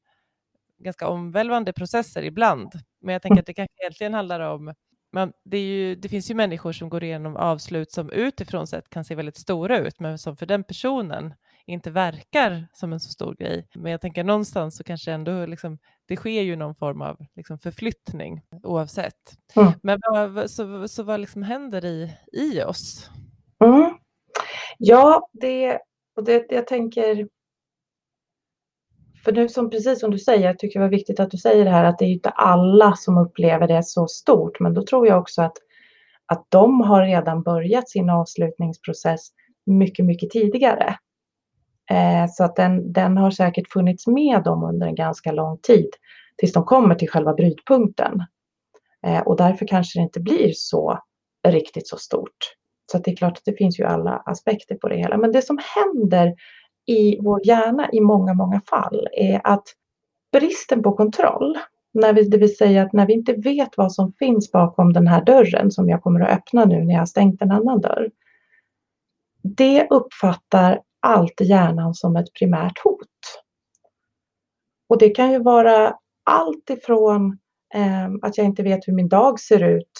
ganska 0.79 1.07
omvälvande 1.07 1.73
processer 1.73 2.23
ibland? 2.23 2.71
Men 3.01 3.13
jag 3.13 3.21
tänker 3.21 3.39
att 3.39 3.45
det 3.45 3.53
kanske 3.53 3.83
egentligen 3.83 4.13
handlar 4.13 4.39
om 4.39 4.73
man, 5.13 5.33
det, 5.45 5.59
ju, 5.59 5.95
det, 5.95 6.09
finns 6.09 6.31
ju 6.31 6.35
människor 6.35 6.71
som 6.71 6.89
går 6.89 7.03
igenom 7.03 7.35
avslut 7.35 7.91
som 7.91 8.09
utifrån 8.09 8.67
sett 8.67 8.89
kan 8.89 9.05
se 9.05 9.15
väldigt 9.15 9.37
stora 9.37 9.77
ut, 9.79 9.99
men 9.99 10.17
som 10.17 10.37
för 10.37 10.45
den 10.45 10.63
personen 10.63 11.33
inte 11.65 11.91
verkar 11.91 12.67
som 12.73 12.93
en 12.93 12.99
så 12.99 13.09
stor 13.09 13.35
grej. 13.35 13.67
Men 13.75 13.91
jag 13.91 14.01
tänker 14.01 14.23
någonstans 14.23 14.77
så 14.77 14.83
kanske 14.83 15.11
ändå 15.11 15.45
liksom, 15.45 15.77
det 16.07 16.15
sker 16.15 16.41
ju 16.41 16.55
någon 16.55 16.75
form 16.75 17.01
av 17.01 17.25
liksom 17.35 17.59
förflyttning 17.59 18.41
oavsett. 18.63 19.37
Mm. 19.55 19.71
Men 19.83 19.99
vad, 20.11 20.51
så, 20.51 20.87
så 20.87 21.03
vad 21.03 21.19
liksom 21.19 21.43
händer 21.43 21.85
i, 21.85 22.13
i 22.31 22.63
oss? 22.63 23.09
Mm. 23.63 23.97
Ja, 24.77 25.29
det, 25.33 25.79
och 26.15 26.23
det, 26.23 26.45
jag 26.49 26.67
tänker 26.67 27.27
för 29.23 29.31
nu 29.31 29.49
som 29.49 29.69
precis 29.69 29.99
som 29.99 30.11
du 30.11 30.19
säger, 30.19 30.45
jag 30.45 30.59
tycker 30.59 30.79
det 30.79 30.85
var 30.85 30.91
viktigt 30.91 31.19
att 31.19 31.31
du 31.31 31.37
säger 31.37 31.65
det 31.65 31.71
här 31.71 31.83
att 31.83 31.99
det 31.99 32.05
är 32.05 32.09
inte 32.09 32.29
alla 32.29 32.95
som 32.95 33.17
upplever 33.17 33.67
det 33.67 33.83
så 33.83 34.07
stort, 34.07 34.59
men 34.59 34.73
då 34.73 34.83
tror 34.83 35.07
jag 35.07 35.19
också 35.19 35.41
att, 35.41 35.57
att 36.25 36.45
de 36.49 36.81
har 36.81 37.03
redan 37.03 37.43
börjat 37.43 37.89
sin 37.89 38.09
avslutningsprocess 38.09 39.27
mycket, 39.65 40.05
mycket 40.05 40.29
tidigare. 40.29 40.97
Eh, 41.91 42.29
så 42.29 42.43
att 42.43 42.55
den, 42.55 42.93
den 42.93 43.17
har 43.17 43.31
säkert 43.31 43.71
funnits 43.71 44.07
med 44.07 44.43
dem 44.43 44.63
under 44.63 44.87
en 44.87 44.95
ganska 44.95 45.31
lång 45.31 45.57
tid 45.57 45.89
tills 46.37 46.53
de 46.53 46.63
kommer 46.63 46.95
till 46.95 47.09
själva 47.09 47.33
brytpunkten. 47.33 48.23
Eh, 49.05 49.19
och 49.19 49.37
därför 49.37 49.67
kanske 49.67 49.99
det 49.99 50.03
inte 50.03 50.19
blir 50.19 50.51
så 50.55 50.99
riktigt 51.47 51.87
så 51.87 51.97
stort. 51.97 52.37
Så 52.91 52.97
det 52.97 53.11
är 53.11 53.15
klart 53.15 53.37
att 53.37 53.45
det 53.45 53.57
finns 53.57 53.79
ju 53.79 53.83
alla 53.83 54.11
aspekter 54.25 54.75
på 54.75 54.89
det 54.89 54.95
hela. 54.95 55.17
Men 55.17 55.31
det 55.31 55.41
som 55.41 55.59
händer 55.75 56.33
i 56.87 57.19
vår 57.21 57.47
hjärna 57.47 57.89
i 57.91 58.01
många, 58.01 58.33
många 58.33 58.61
fall 58.61 59.07
är 59.11 59.41
att 59.43 59.63
bristen 60.31 60.83
på 60.83 60.91
kontroll, 60.91 61.57
när 61.93 62.13
vi, 62.13 62.23
det 62.23 62.37
vill 62.37 62.57
säga 62.57 62.83
att 62.83 62.93
när 62.93 63.07
vi 63.07 63.13
inte 63.13 63.33
vet 63.33 63.77
vad 63.77 63.91
som 63.91 64.13
finns 64.13 64.51
bakom 64.51 64.93
den 64.93 65.07
här 65.07 65.25
dörren 65.25 65.71
som 65.71 65.89
jag 65.89 66.03
kommer 66.03 66.19
att 66.19 66.37
öppna 66.37 66.65
nu 66.65 66.83
när 66.83 66.93
jag 66.93 67.01
har 67.01 67.05
stängt 67.05 67.41
en 67.41 67.51
annan 67.51 67.81
dörr. 67.81 68.11
Det 69.43 69.87
uppfattar 69.89 70.81
alltid 70.99 71.47
hjärnan 71.47 71.93
som 71.93 72.15
ett 72.15 72.33
primärt 72.33 72.79
hot. 72.83 73.07
Och 74.89 74.97
det 74.97 75.09
kan 75.09 75.31
ju 75.31 75.39
vara 75.39 75.95
allt 76.23 76.69
ifrån 76.69 77.37
eh, 77.73 78.07
att 78.21 78.37
jag 78.37 78.45
inte 78.45 78.63
vet 78.63 78.87
hur 78.87 78.93
min 78.93 79.09
dag 79.09 79.39
ser 79.39 79.63
ut 79.63 79.91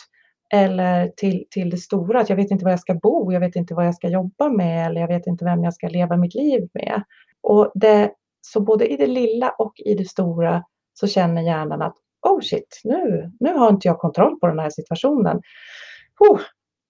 eller 0.53 1.07
till, 1.07 1.45
till 1.49 1.69
det 1.69 1.77
stora, 1.77 2.19
att 2.19 2.29
jag 2.29 2.36
vet 2.36 2.51
inte 2.51 2.65
var 2.65 2.71
jag 2.71 2.79
ska 2.79 2.93
bo, 2.93 3.31
jag 3.31 3.39
vet 3.39 3.55
inte 3.55 3.73
vad 3.73 3.88
jag 3.88 3.95
ska 3.95 4.10
jobba 4.10 4.49
med 4.49 4.86
eller 4.86 5.01
jag 5.01 5.07
vet 5.07 5.27
inte 5.27 5.45
vem 5.45 5.63
jag 5.63 5.73
ska 5.73 5.88
leva 5.88 6.17
mitt 6.17 6.36
liv 6.36 6.69
med. 6.73 7.03
Och 7.41 7.71
det, 7.75 8.12
så 8.41 8.62
både 8.62 8.88
i 8.88 8.97
det 8.97 9.07
lilla 9.07 9.49
och 9.49 9.73
i 9.86 9.93
det 9.93 10.10
stora 10.10 10.63
så 10.93 11.07
känner 11.07 11.41
hjärnan 11.41 11.81
att 11.81 11.95
oh 12.21 12.41
shit, 12.41 12.81
nu, 12.83 13.31
nu 13.39 13.53
har 13.53 13.69
inte 13.69 13.88
jag 13.88 13.99
kontroll 13.99 14.39
på 14.39 14.47
den 14.47 14.60
här 14.60 14.69
situationen. 14.69 15.41
Oh, 16.19 16.39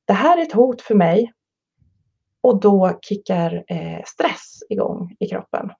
det 0.05 0.13
här 0.13 0.37
är 0.37 0.41
ett 0.41 0.53
hot 0.53 0.81
för 0.81 0.95
mig. 0.95 1.33
Och 2.41 2.59
då 2.59 2.99
kickar 3.01 3.63
eh, 3.67 4.03
stress 4.05 4.59
igång 4.69 5.15
i 5.19 5.27
kroppen. 5.27 5.71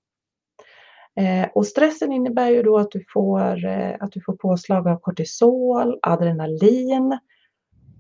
Eh, 1.19 1.49
och 1.53 1.67
stressen 1.67 2.11
innebär 2.11 2.49
ju 2.49 2.63
då 2.63 2.77
att 2.77 2.91
du 2.91 3.05
får, 3.13 3.65
eh, 3.65 3.95
att 3.99 4.11
du 4.11 4.21
får 4.21 4.33
påslag 4.33 4.87
av 4.87 4.99
kortisol, 4.99 5.99
adrenalin. 6.01 7.19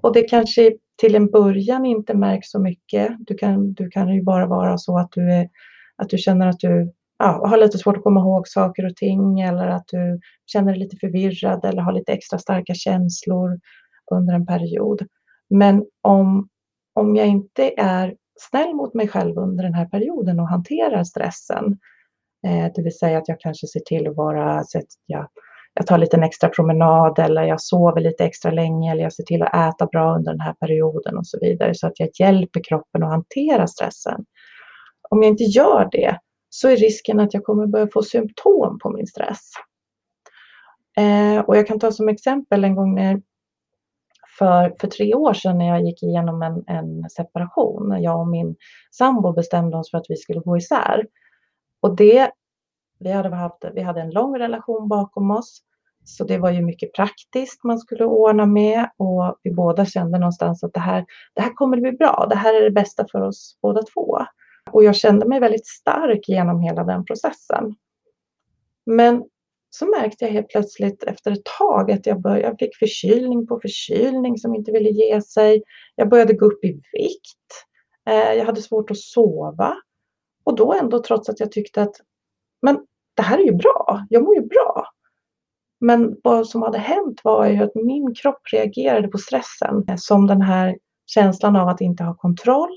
Och 0.07 0.13
det 0.13 0.23
kanske 0.23 0.73
till 0.97 1.15
en 1.15 1.31
början 1.31 1.85
inte 1.85 2.13
märks 2.13 2.51
så 2.51 2.59
mycket. 2.59 3.15
Du 3.19 3.35
kan, 3.35 3.73
du 3.73 3.89
kan 3.89 4.13
ju 4.15 4.23
bara 4.23 4.45
vara 4.47 4.77
så 4.77 4.97
att 4.97 5.11
du, 5.11 5.31
är, 5.31 5.49
att 5.95 6.09
du 6.09 6.17
känner 6.17 6.47
att 6.47 6.59
du 6.59 6.93
ja, 7.19 7.47
har 7.47 7.57
lite 7.57 7.77
svårt 7.77 7.97
att 7.97 8.03
komma 8.03 8.19
ihåg 8.19 8.47
saker 8.47 8.85
och 8.85 8.95
ting 8.95 9.39
eller 9.39 9.67
att 9.67 9.87
du 9.87 10.19
känner 10.45 10.71
dig 10.71 10.79
lite 10.79 10.97
förvirrad 10.97 11.65
eller 11.65 11.81
har 11.81 11.91
lite 11.91 12.13
extra 12.13 12.39
starka 12.39 12.73
känslor 12.73 13.59
under 14.11 14.33
en 14.33 14.45
period. 14.45 15.07
Men 15.49 15.85
om, 16.01 16.49
om 16.93 17.15
jag 17.15 17.27
inte 17.27 17.73
är 17.77 18.15
snäll 18.39 18.73
mot 18.73 18.93
mig 18.93 19.07
själv 19.07 19.37
under 19.37 19.63
den 19.63 19.73
här 19.73 19.85
perioden 19.85 20.39
och 20.39 20.49
hanterar 20.49 21.03
stressen, 21.03 21.77
eh, 22.47 22.71
det 22.75 22.83
vill 22.83 22.97
säga 22.97 23.17
att 23.17 23.27
jag 23.27 23.39
kanske 23.39 23.67
ser 23.67 23.81
till 23.85 24.07
att 24.07 24.15
vara, 24.15 24.63
så 24.63 24.77
att 24.77 24.87
jag, 25.05 25.27
jag 25.77 25.87
tar 25.87 25.97
lite 25.97 26.17
en 26.17 26.23
extra 26.23 26.49
promenad 26.49 27.19
eller 27.19 27.43
jag 27.43 27.61
sover 27.61 28.01
lite 28.01 28.25
extra 28.25 28.51
länge 28.51 28.91
eller 28.91 29.03
jag 29.03 29.13
ser 29.13 29.23
till 29.23 29.43
att 29.43 29.75
äta 29.75 29.85
bra 29.85 30.15
under 30.15 30.31
den 30.31 30.41
här 30.41 30.53
perioden 30.53 31.17
och 31.17 31.27
så 31.27 31.39
vidare 31.41 31.75
så 31.75 31.87
att 31.87 31.99
jag 31.99 32.09
hjälper 32.19 32.61
kroppen 32.63 33.03
att 33.03 33.09
hantera 33.09 33.67
stressen. 33.67 34.25
Om 35.09 35.23
jag 35.23 35.31
inte 35.31 35.43
gör 35.43 35.89
det 35.91 36.19
så 36.49 36.69
är 36.69 36.77
risken 36.77 37.19
att 37.19 37.33
jag 37.33 37.43
kommer 37.43 37.67
börja 37.67 37.87
få 37.93 38.03
symptom 38.03 38.79
på 38.79 38.89
min 38.89 39.07
stress. 39.07 39.51
Eh, 40.97 41.39
och 41.39 41.57
jag 41.57 41.67
kan 41.67 41.79
ta 41.79 41.91
som 41.91 42.09
exempel 42.09 42.63
en 42.63 42.75
gång 42.75 42.95
när, 42.95 43.21
för, 44.37 44.75
för 44.79 44.87
tre 44.87 45.13
år 45.13 45.33
sedan 45.33 45.57
när 45.57 45.67
jag 45.67 45.81
gick 45.81 46.03
igenom 46.03 46.41
en, 46.41 46.63
en 46.67 47.09
separation, 47.09 48.01
jag 48.01 48.19
och 48.19 48.27
min 48.27 48.55
sambo 48.97 49.33
bestämde 49.33 49.77
oss 49.77 49.91
för 49.91 49.97
att 49.97 50.09
vi 50.09 50.15
skulle 50.15 50.39
gå 50.39 50.57
isär. 50.57 51.07
Och 51.81 51.95
det, 51.95 52.31
vi 52.99 53.11
hade, 53.11 53.35
haft, 53.35 53.65
vi 53.73 53.81
hade 53.81 54.01
en 54.01 54.09
lång 54.09 54.39
relation 54.39 54.87
bakom 54.87 55.31
oss, 55.31 55.61
så 56.03 56.23
det 56.23 56.37
var 56.37 56.51
ju 56.51 56.61
mycket 56.61 56.93
praktiskt 56.93 57.63
man 57.63 57.79
skulle 57.79 58.05
ordna 58.05 58.45
med 58.45 58.89
och 58.97 59.39
vi 59.43 59.53
båda 59.53 59.85
kände 59.85 60.19
någonstans 60.19 60.63
att 60.63 60.73
det 60.73 60.79
här, 60.79 61.05
det 61.33 61.41
här 61.41 61.53
kommer 61.53 61.77
bli 61.77 61.91
bra, 61.91 62.27
det 62.29 62.35
här 62.35 62.53
är 62.53 62.63
det 62.63 62.71
bästa 62.71 63.05
för 63.11 63.21
oss 63.21 63.57
båda 63.61 63.81
två. 63.83 64.19
Och 64.71 64.83
jag 64.83 64.95
kände 64.95 65.27
mig 65.27 65.39
väldigt 65.39 65.67
stark 65.67 66.29
genom 66.29 66.61
hela 66.61 66.83
den 66.83 67.05
processen. 67.05 67.75
Men 68.85 69.23
så 69.69 69.85
märkte 69.85 70.25
jag 70.25 70.31
helt 70.31 70.49
plötsligt 70.49 71.03
efter 71.03 71.31
ett 71.31 71.45
tag 71.59 71.91
att 71.91 72.05
jag, 72.05 72.21
började, 72.21 72.41
jag 72.41 72.59
fick 72.59 72.75
förkylning 72.75 73.47
på 73.47 73.59
förkylning 73.59 74.37
som 74.37 74.55
inte 74.55 74.71
ville 74.71 74.89
ge 74.89 75.21
sig. 75.21 75.63
Jag 75.95 76.09
började 76.09 76.33
gå 76.33 76.45
upp 76.45 76.63
i 76.63 76.81
vikt. 76.93 77.65
Eh, 78.09 78.33
jag 78.33 78.45
hade 78.45 78.61
svårt 78.61 78.91
att 78.91 78.97
sova. 78.97 79.75
Och 80.43 80.55
då 80.55 80.73
ändå 80.73 81.03
trots 81.03 81.29
att 81.29 81.39
jag 81.39 81.51
tyckte 81.51 81.81
att 81.81 81.95
men 82.61 82.85
det 83.15 83.21
här 83.21 83.37
är 83.37 83.43
ju 83.43 83.53
bra, 83.53 84.05
jag 84.09 84.23
mår 84.23 84.35
ju 84.35 84.41
bra. 84.41 84.87
Men 85.79 86.15
vad 86.23 86.47
som 86.47 86.61
hade 86.61 86.77
hänt 86.77 87.21
var 87.23 87.47
ju 87.47 87.63
att 87.63 87.75
min 87.75 88.15
kropp 88.15 88.41
reagerade 88.53 89.07
på 89.07 89.17
stressen 89.17 89.97
som 89.97 90.27
den 90.27 90.41
här 90.41 90.77
känslan 91.05 91.55
av 91.55 91.67
att 91.67 91.81
inte 91.81 92.03
ha 92.03 92.13
kontroll. 92.13 92.75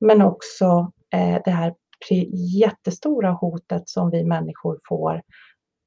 Men 0.00 0.22
också 0.22 0.92
eh, 1.12 1.40
det 1.44 1.50
här 1.50 1.74
jättestora 2.60 3.30
hotet 3.30 3.88
som 3.88 4.10
vi 4.10 4.24
människor 4.24 4.80
får 4.88 5.22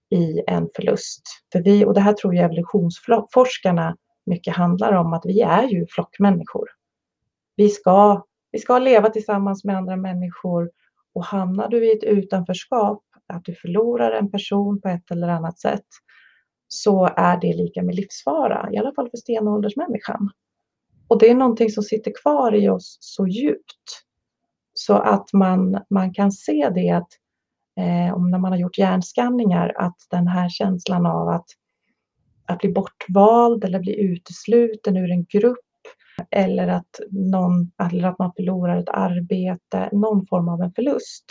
i 0.09 0.41
en 0.47 0.69
förlust. 0.75 1.21
För 1.51 1.63
vi, 1.63 1.85
och 1.85 1.93
det 1.93 2.01
här 2.01 2.13
tror 2.13 2.35
jag 2.35 2.45
evolutionsforskarna 2.45 3.95
mycket 4.25 4.55
handlar 4.55 4.93
om, 4.93 5.13
att 5.13 5.25
vi 5.25 5.41
är 5.41 5.63
ju 5.63 5.85
flockmänniskor. 5.89 6.69
Vi 7.55 7.69
ska, 7.69 8.25
vi 8.51 8.59
ska 8.59 8.79
leva 8.79 9.09
tillsammans 9.09 9.63
med 9.63 9.77
andra 9.77 9.95
människor 9.95 10.71
och 11.13 11.25
hamnar 11.25 11.69
du 11.69 11.85
i 11.85 11.97
ett 11.97 12.03
utanförskap, 12.03 13.03
att 13.27 13.45
du 13.45 13.55
förlorar 13.55 14.11
en 14.11 14.31
person 14.31 14.81
på 14.81 14.89
ett 14.89 15.11
eller 15.11 15.27
annat 15.27 15.59
sätt, 15.59 15.85
så 16.67 17.09
är 17.17 17.41
det 17.41 17.53
lika 17.53 17.83
med 17.83 17.95
livsfara, 17.95 18.69
i 18.73 18.77
alla 18.77 18.93
fall 18.93 19.09
för 19.09 19.17
stenåldersmänniskan. 19.17 20.29
Och 21.07 21.19
det 21.19 21.29
är 21.29 21.35
någonting 21.35 21.69
som 21.69 21.83
sitter 21.83 22.11
kvar 22.23 22.55
i 22.55 22.69
oss 22.69 22.97
så 22.99 23.27
djupt 23.27 24.05
så 24.73 24.93
att 24.93 25.33
man, 25.33 25.81
man 25.89 26.13
kan 26.13 26.31
se 26.31 26.69
det 26.75 26.89
att 26.89 27.09
eh, 27.77 28.13
om 28.13 28.31
när 28.31 28.39
man 28.39 28.51
har 28.51 28.59
gjort 28.59 28.77
hjärnskanningar 28.77 29.73
att 29.77 29.97
den 30.09 30.27
här 30.27 30.49
känslan 30.49 31.05
av 31.05 31.29
att, 31.29 31.45
att 32.45 32.59
bli 32.59 32.69
bortvald 32.69 33.63
eller 33.63 33.79
bli 33.79 33.99
utesluten 33.99 34.97
ur 34.97 35.11
en 35.11 35.25
grupp 35.25 35.68
eller 36.31 36.67
att, 36.67 36.99
någon, 37.11 37.71
eller 37.83 38.07
att 38.07 38.19
man 38.19 38.33
förlorar 38.35 38.77
ett 38.77 38.89
arbete, 38.89 39.89
någon 39.91 40.27
form 40.27 40.49
av 40.49 40.61
en 40.61 40.71
förlust. 40.71 41.25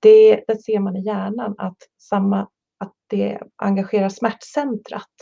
Det, 0.00 0.44
det 0.46 0.62
ser 0.62 0.80
man 0.80 0.96
i 0.96 1.04
hjärnan 1.04 1.54
att, 1.58 1.76
samma, 1.98 2.40
att 2.78 2.92
det 3.06 3.38
engagerar 3.56 4.08
smärtcentrat 4.08 5.12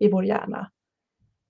i 0.00 0.10
vår 0.10 0.24
hjärna. 0.24 0.70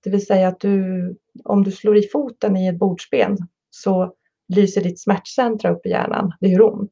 Det 0.03 0.09
vill 0.09 0.25
säga 0.25 0.47
att 0.47 0.59
du, 0.59 1.15
om 1.43 1.63
du 1.63 1.71
slår 1.71 1.97
i 1.97 2.09
foten 2.11 2.57
i 2.57 2.67
ett 2.67 2.79
bordsben 2.79 3.37
så 3.69 4.13
lyser 4.53 4.83
ditt 4.83 5.01
smärtcentra 5.01 5.71
upp 5.71 5.85
i 5.85 5.89
hjärnan. 5.89 6.33
Det 6.39 6.47
gör 6.47 6.73
ont. 6.73 6.91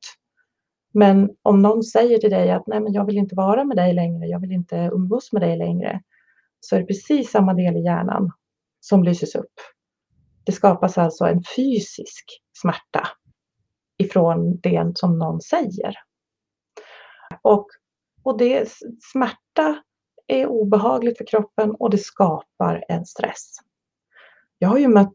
Men 0.93 1.29
om 1.41 1.61
någon 1.61 1.83
säger 1.83 2.17
till 2.17 2.29
dig 2.29 2.51
att 2.51 2.67
nej, 2.67 2.79
men 2.79 2.93
jag 2.93 3.05
vill 3.05 3.17
inte 3.17 3.35
vara 3.35 3.63
med 3.63 3.77
dig 3.77 3.93
längre, 3.93 4.27
jag 4.27 4.39
vill 4.39 4.51
inte 4.51 4.89
umgås 4.93 5.31
med 5.31 5.41
dig 5.41 5.57
längre, 5.57 6.01
så 6.59 6.75
är 6.75 6.79
det 6.79 6.85
precis 6.85 7.31
samma 7.31 7.53
del 7.53 7.77
i 7.77 7.83
hjärnan 7.83 8.31
som 8.79 9.03
lyses 9.03 9.35
upp. 9.35 9.53
Det 10.43 10.51
skapas 10.51 10.97
alltså 10.97 11.25
en 11.25 11.43
fysisk 11.55 12.25
smärta 12.61 13.07
ifrån 13.97 14.59
det 14.59 14.91
som 14.95 15.19
någon 15.19 15.41
säger. 15.41 15.95
Och, 17.41 17.67
och 18.23 18.37
det, 18.37 18.71
smärta 19.11 19.83
är 20.27 20.47
obehagligt 20.47 21.17
för 21.17 21.25
kroppen 21.25 21.71
och 21.71 21.89
det 21.89 21.97
skapar 21.97 22.83
en 22.87 23.05
stress. 23.05 23.57
Jag 24.57 24.69
har 24.69 24.77
ju 24.77 24.87
mött 24.87 25.13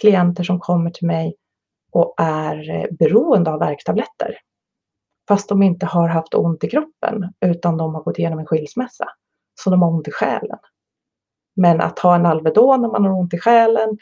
klienter 0.00 0.44
som 0.44 0.60
kommer 0.60 0.90
till 0.90 1.06
mig 1.06 1.36
och 1.92 2.14
är 2.18 2.70
eh, 2.70 2.86
beroende 2.90 3.50
av 3.50 3.58
värktabletter. 3.58 4.38
Fast 5.28 5.48
de 5.48 5.62
inte 5.62 5.86
har 5.86 6.08
haft 6.08 6.34
ont 6.34 6.64
i 6.64 6.70
kroppen 6.70 7.34
utan 7.40 7.76
de 7.76 7.94
har 7.94 8.02
gått 8.02 8.18
igenom 8.18 8.38
en 8.38 8.46
skilsmässa. 8.46 9.06
Så 9.60 9.70
de 9.70 9.82
har 9.82 9.90
ont 9.90 10.08
i 10.08 10.10
själen. 10.10 10.58
Men 11.56 11.80
att 11.80 11.98
ha 11.98 12.14
en 12.14 12.26
Alvedon 12.26 12.82
när 12.82 12.88
man 12.88 13.04
har 13.04 13.12
ont 13.12 13.34
i 13.34 13.38
själen, 13.38 13.98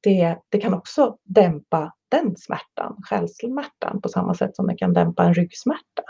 det, 0.00 0.36
det 0.48 0.58
kan 0.58 0.74
också 0.74 1.16
dämpa 1.24 1.92
den 2.08 2.36
smärtan, 2.36 2.96
själsmärtan, 3.02 4.00
på 4.00 4.08
samma 4.08 4.34
sätt 4.34 4.56
som 4.56 4.66
det 4.66 4.76
kan 4.76 4.92
dämpa 4.92 5.24
en 5.24 5.34
ryggsmärta. 5.34 6.02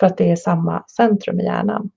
För 0.00 0.06
att 0.06 0.16
det 0.16 0.30
är 0.30 0.36
samma 0.36 0.84
centrum 0.96 1.40
i 1.40 1.44
hjärnan. 1.44 1.90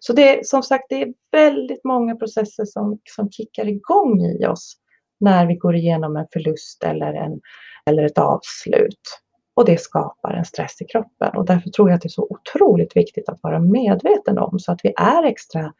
Så 0.00 0.12
det 0.12 0.38
är 0.38 0.42
som 0.44 0.62
sagt, 0.62 0.84
det 0.88 1.02
är 1.02 1.14
väldigt 1.32 1.84
många 1.84 2.16
processer 2.16 2.64
som, 2.64 2.98
som 3.04 3.30
kickar 3.30 3.68
igång 3.68 4.20
i 4.20 4.46
oss 4.46 4.76
när 5.20 5.46
vi 5.46 5.54
går 5.54 5.76
igenom 5.76 6.16
en 6.16 6.26
förlust 6.32 6.84
eller, 6.84 7.14
en, 7.14 7.40
eller 7.86 8.02
ett 8.02 8.18
avslut. 8.18 9.20
Och 9.54 9.64
det 9.64 9.80
skapar 9.80 10.32
en 10.32 10.44
stress 10.44 10.82
i 10.82 10.84
kroppen 10.84 11.36
och 11.36 11.46
därför 11.46 11.70
tror 11.70 11.88
jag 11.88 11.96
att 11.96 12.02
det 12.02 12.06
är 12.06 12.10
så 12.10 12.26
otroligt 12.30 12.96
viktigt 12.96 13.28
att 13.28 13.42
vara 13.42 13.58
medveten 13.58 14.38
om 14.38 14.58
så 14.58 14.72
att 14.72 14.80
vi 14.82 14.92
är 14.96 15.24
extra 15.24 15.72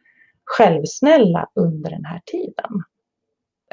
självsnälla 0.45 1.49
under 1.55 1.89
den 1.89 2.05
här 2.05 2.21
tiden. 2.25 2.83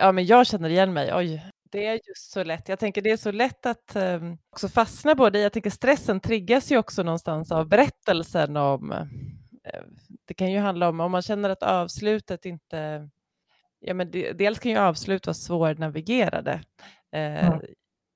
Ja, 0.00 0.12
men 0.12 0.26
jag 0.26 0.46
känner 0.46 0.68
igen 0.68 0.92
mig. 0.92 1.14
Oj, 1.14 1.44
det 1.70 1.86
är 1.86 1.92
just 1.92 2.30
så 2.30 2.44
lätt. 2.44 2.68
Jag 2.68 2.78
tänker 2.78 3.02
det 3.02 3.10
är 3.10 3.16
så 3.16 3.32
lätt 3.32 3.66
att 3.66 3.96
um, 3.96 4.38
också 4.50 4.68
fastna 4.68 5.14
både 5.14 5.38
i, 5.38 5.42
jag 5.42 5.52
tänker 5.52 5.70
stressen 5.70 6.20
triggas 6.20 6.72
ju 6.72 6.78
också 6.78 7.02
någonstans 7.02 7.52
av 7.52 7.68
berättelsen 7.68 8.56
om, 8.56 8.92
uh, 8.92 9.02
det 10.24 10.34
kan 10.34 10.52
ju 10.52 10.58
handla 10.58 10.88
om 10.88 11.00
om 11.00 11.12
man 11.12 11.22
känner 11.22 11.50
att 11.50 11.62
avslutet 11.62 12.44
inte 12.44 13.08
ja, 13.80 13.94
men 13.94 14.10
det, 14.10 14.32
dels 14.32 14.58
kan 14.58 14.72
ju 14.72 14.78
avslut 14.78 15.26
vara 15.26 15.34
svårnavigerade. 15.34 16.52
Eh, 17.12 17.48
mm. 17.48 17.60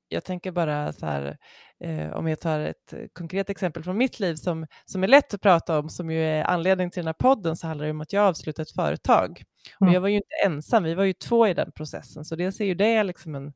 Jag 0.09 0.25
tänker 0.25 0.53
bara 0.53 0.93
så 0.93 1.07
här, 1.07 1.39
eh, 1.81 2.13
om 2.13 2.29
jag 2.29 2.41
tar 2.41 2.61
ett 2.61 2.95
konkret 3.13 3.51
exempel 3.51 3.83
från 3.83 3.99
mitt 3.99 4.21
liv 4.21 4.35
som, 4.35 4.67
som 4.85 5.05
är 5.05 5.09
lätt 5.09 5.35
att 5.35 5.41
prata 5.41 5.79
om, 5.79 5.89
som 5.89 6.11
ju 6.11 6.23
är 6.25 6.45
anledning 6.45 6.91
till 6.91 7.01
den 7.01 7.07
här 7.07 7.13
podden, 7.13 7.57
så 7.57 7.67
handlar 7.67 7.85
det 7.85 7.91
om 7.91 8.01
att 8.01 8.13
jag 8.13 8.25
avslutade 8.25 8.63
ett 8.63 8.75
företag. 8.75 9.43
Mm. 9.81 9.89
Och 9.89 9.95
jag 9.97 10.01
var 10.01 10.09
ju 10.09 10.17
inte 10.17 10.35
ensam, 10.47 10.85
vi 10.85 10.95
var 10.95 11.05
ju 11.05 11.13
två 11.13 11.49
i 11.49 11.55
den 11.55 11.73
processen, 11.73 12.25
så 12.25 12.37
dels 12.37 12.61
är 12.61 12.65
ju 12.65 12.75
det 12.75 13.03
liksom 13.03 13.35
en, 13.35 13.53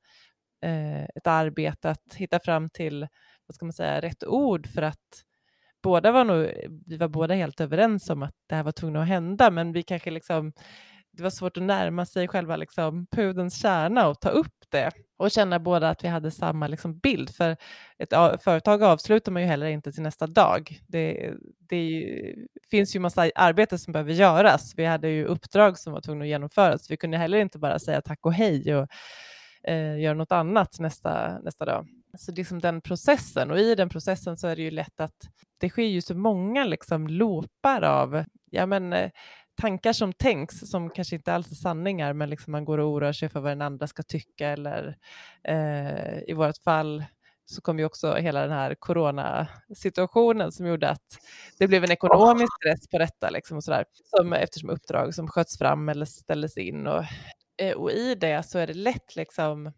eh, 0.65 1.05
ett 1.05 1.27
arbete 1.27 1.91
att 1.91 2.15
hitta 2.15 2.41
fram 2.41 2.71
till, 2.71 3.01
vad 3.47 3.55
ska 3.55 3.65
man 3.65 3.73
säga, 3.73 4.01
rätt 4.01 4.25
ord 4.25 4.67
för 4.67 4.83
att 4.83 5.23
båda 5.83 6.13
var 6.13 6.25
nog, 6.25 6.51
vi 6.87 6.97
var 6.97 7.09
båda 7.09 7.35
helt 7.35 7.61
överens 7.61 8.11
om 8.11 8.23
att 8.23 8.35
det 8.49 8.55
här 8.55 8.63
var 8.63 8.73
tvunget 8.73 9.01
att 9.01 9.09
hända, 9.09 9.51
men 9.51 9.73
vi 9.73 9.83
kanske 9.83 10.11
liksom 10.11 10.53
det 11.17 11.23
var 11.23 11.31
svårt 11.31 11.57
att 11.57 11.63
närma 11.63 12.07
sig 12.07 12.29
själva 12.29 12.57
liksom, 12.57 13.07
pudens 13.07 13.61
kärna 13.63 14.09
och 14.09 14.21
ta 14.21 14.29
upp 14.29 14.65
det 14.69 14.91
och 15.17 15.31
känna 15.31 15.59
båda 15.59 15.89
att 15.89 16.05
vi 16.05 16.09
hade 16.09 16.31
samma 16.31 16.69
liksom, 16.69 16.99
bild. 16.99 17.31
För 17.31 17.57
ett 17.99 18.43
företag 18.43 18.83
avslutar 18.83 19.33
man 19.33 19.43
ju 19.43 19.49
heller 19.49 19.67
inte 19.67 19.93
till 19.93 20.03
nästa 20.03 20.27
dag. 20.27 20.81
Det, 20.89 21.35
det 21.59 21.85
ju, 21.85 22.35
finns 22.71 22.97
ju 22.97 23.01
massa 23.01 23.31
arbete 23.35 23.79
som 23.79 23.93
behöver 23.93 24.13
göras. 24.13 24.73
Vi 24.77 24.85
hade 24.85 25.09
ju 25.09 25.25
uppdrag 25.25 25.79
som 25.79 25.93
var 25.93 26.01
tvungna 26.01 26.25
att 26.25 26.29
genomföras. 26.29 26.91
Vi 26.91 26.97
kunde 26.97 27.19
heller 27.19 27.39
inte 27.39 27.59
bara 27.59 27.79
säga 27.79 28.01
tack 28.01 28.27
och 28.27 28.35
hej 28.35 28.77
och 28.77 28.89
eh, 29.69 29.99
göra 30.01 30.15
något 30.15 30.33
annat 30.33 30.79
nästa, 30.79 31.39
nästa 31.39 31.65
dag. 31.65 31.89
Så 32.19 32.33
liksom 32.33 32.59
den 32.59 32.81
processen, 32.81 33.51
och 33.51 33.59
i 33.59 33.75
den 33.75 33.89
processen 33.89 34.37
så 34.37 34.47
är 34.49 34.57
det 34.57 34.63
ju 34.63 34.71
lätt 34.71 35.01
att 35.01 35.29
det 35.59 35.69
sker 35.69 35.83
ju 35.83 36.03
så 36.03 36.15
många 36.15 36.65
liksom 36.65 37.07
loopar 37.07 37.83
av 37.83 38.25
ja, 38.51 38.67
men, 38.67 38.93
eh, 38.93 39.11
tankar 39.57 39.93
som 39.93 40.13
tänks, 40.13 40.61
som 40.71 40.91
kanske 40.91 41.17
inte 41.17 41.35
alls 41.35 41.51
är 41.51 41.55
sanningar, 41.55 42.13
men 42.13 42.31
liksom 42.31 42.53
man 42.53 42.65
går 42.65 42.79
och 42.79 42.89
oroar 42.93 43.13
sig 43.13 43.29
för 43.29 43.41
vad 43.41 43.51
den 43.51 43.63
andra 43.63 43.87
ska 43.87 44.03
tycka. 44.03 44.49
Eller 44.49 44.97
eh, 45.49 46.19
i 46.27 46.33
vårt 46.33 46.59
fall 46.65 47.05
så 47.47 47.61
kom 47.61 47.79
ju 47.79 47.85
också 47.85 48.15
hela 48.15 48.41
den 48.41 48.51
här 48.51 48.75
coronasituationen 48.75 50.53
som 50.53 50.67
gjorde 50.67 50.91
att 50.91 51.19
det 51.59 51.69
blev 51.69 51.85
en 51.85 51.91
ekonomisk 51.93 52.53
stress 52.57 52.89
på 52.89 52.99
detta, 52.99 53.31
liksom 53.31 53.57
och 53.57 53.65
sådär, 53.65 53.85
som, 54.17 54.33
eftersom 54.33 54.71
uppdrag 54.71 55.15
som 55.15 55.29
sköts 55.29 55.59
fram 55.59 55.89
eller 55.89 56.05
ställdes 56.05 56.57
in. 56.57 56.87
Och, 56.87 57.05
eh, 57.63 57.73
och 57.77 57.91
i 57.91 58.15
det 58.15 58.43
så 58.43 58.59
är 58.59 58.67
det 58.67 58.75
lätt 58.75 59.17
liksom 59.17 59.73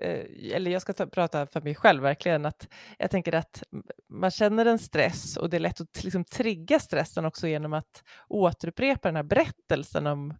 eller 0.00 0.70
jag 0.70 0.82
ska 0.82 0.92
ta, 0.92 1.06
prata 1.06 1.46
för 1.46 1.60
mig 1.60 1.74
själv 1.74 2.02
verkligen, 2.02 2.46
att 2.46 2.68
jag 2.98 3.10
tänker 3.10 3.34
att 3.34 3.62
man 4.08 4.30
känner 4.30 4.66
en 4.66 4.78
stress 4.78 5.36
och 5.36 5.50
det 5.50 5.56
är 5.56 5.60
lätt 5.60 5.80
att 5.80 6.04
liksom 6.04 6.24
trigga 6.24 6.80
stressen 6.80 7.24
också 7.24 7.48
genom 7.48 7.72
att 7.72 8.02
återupprepa 8.28 9.08
den 9.08 9.16
här 9.16 9.22
berättelsen 9.22 10.06
om 10.06 10.34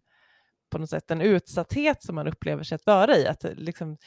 på 0.71 0.77
något 0.77 0.89
sätt 0.89 1.11
en 1.11 1.21
utsatthet 1.21 2.03
som 2.03 2.15
man 2.15 2.27
upplever 2.27 2.63
sig 2.63 2.75
att 2.75 2.85
vara 2.85 3.17
i. 3.17 3.27
Att 3.27 3.45
liksom, 3.53 3.97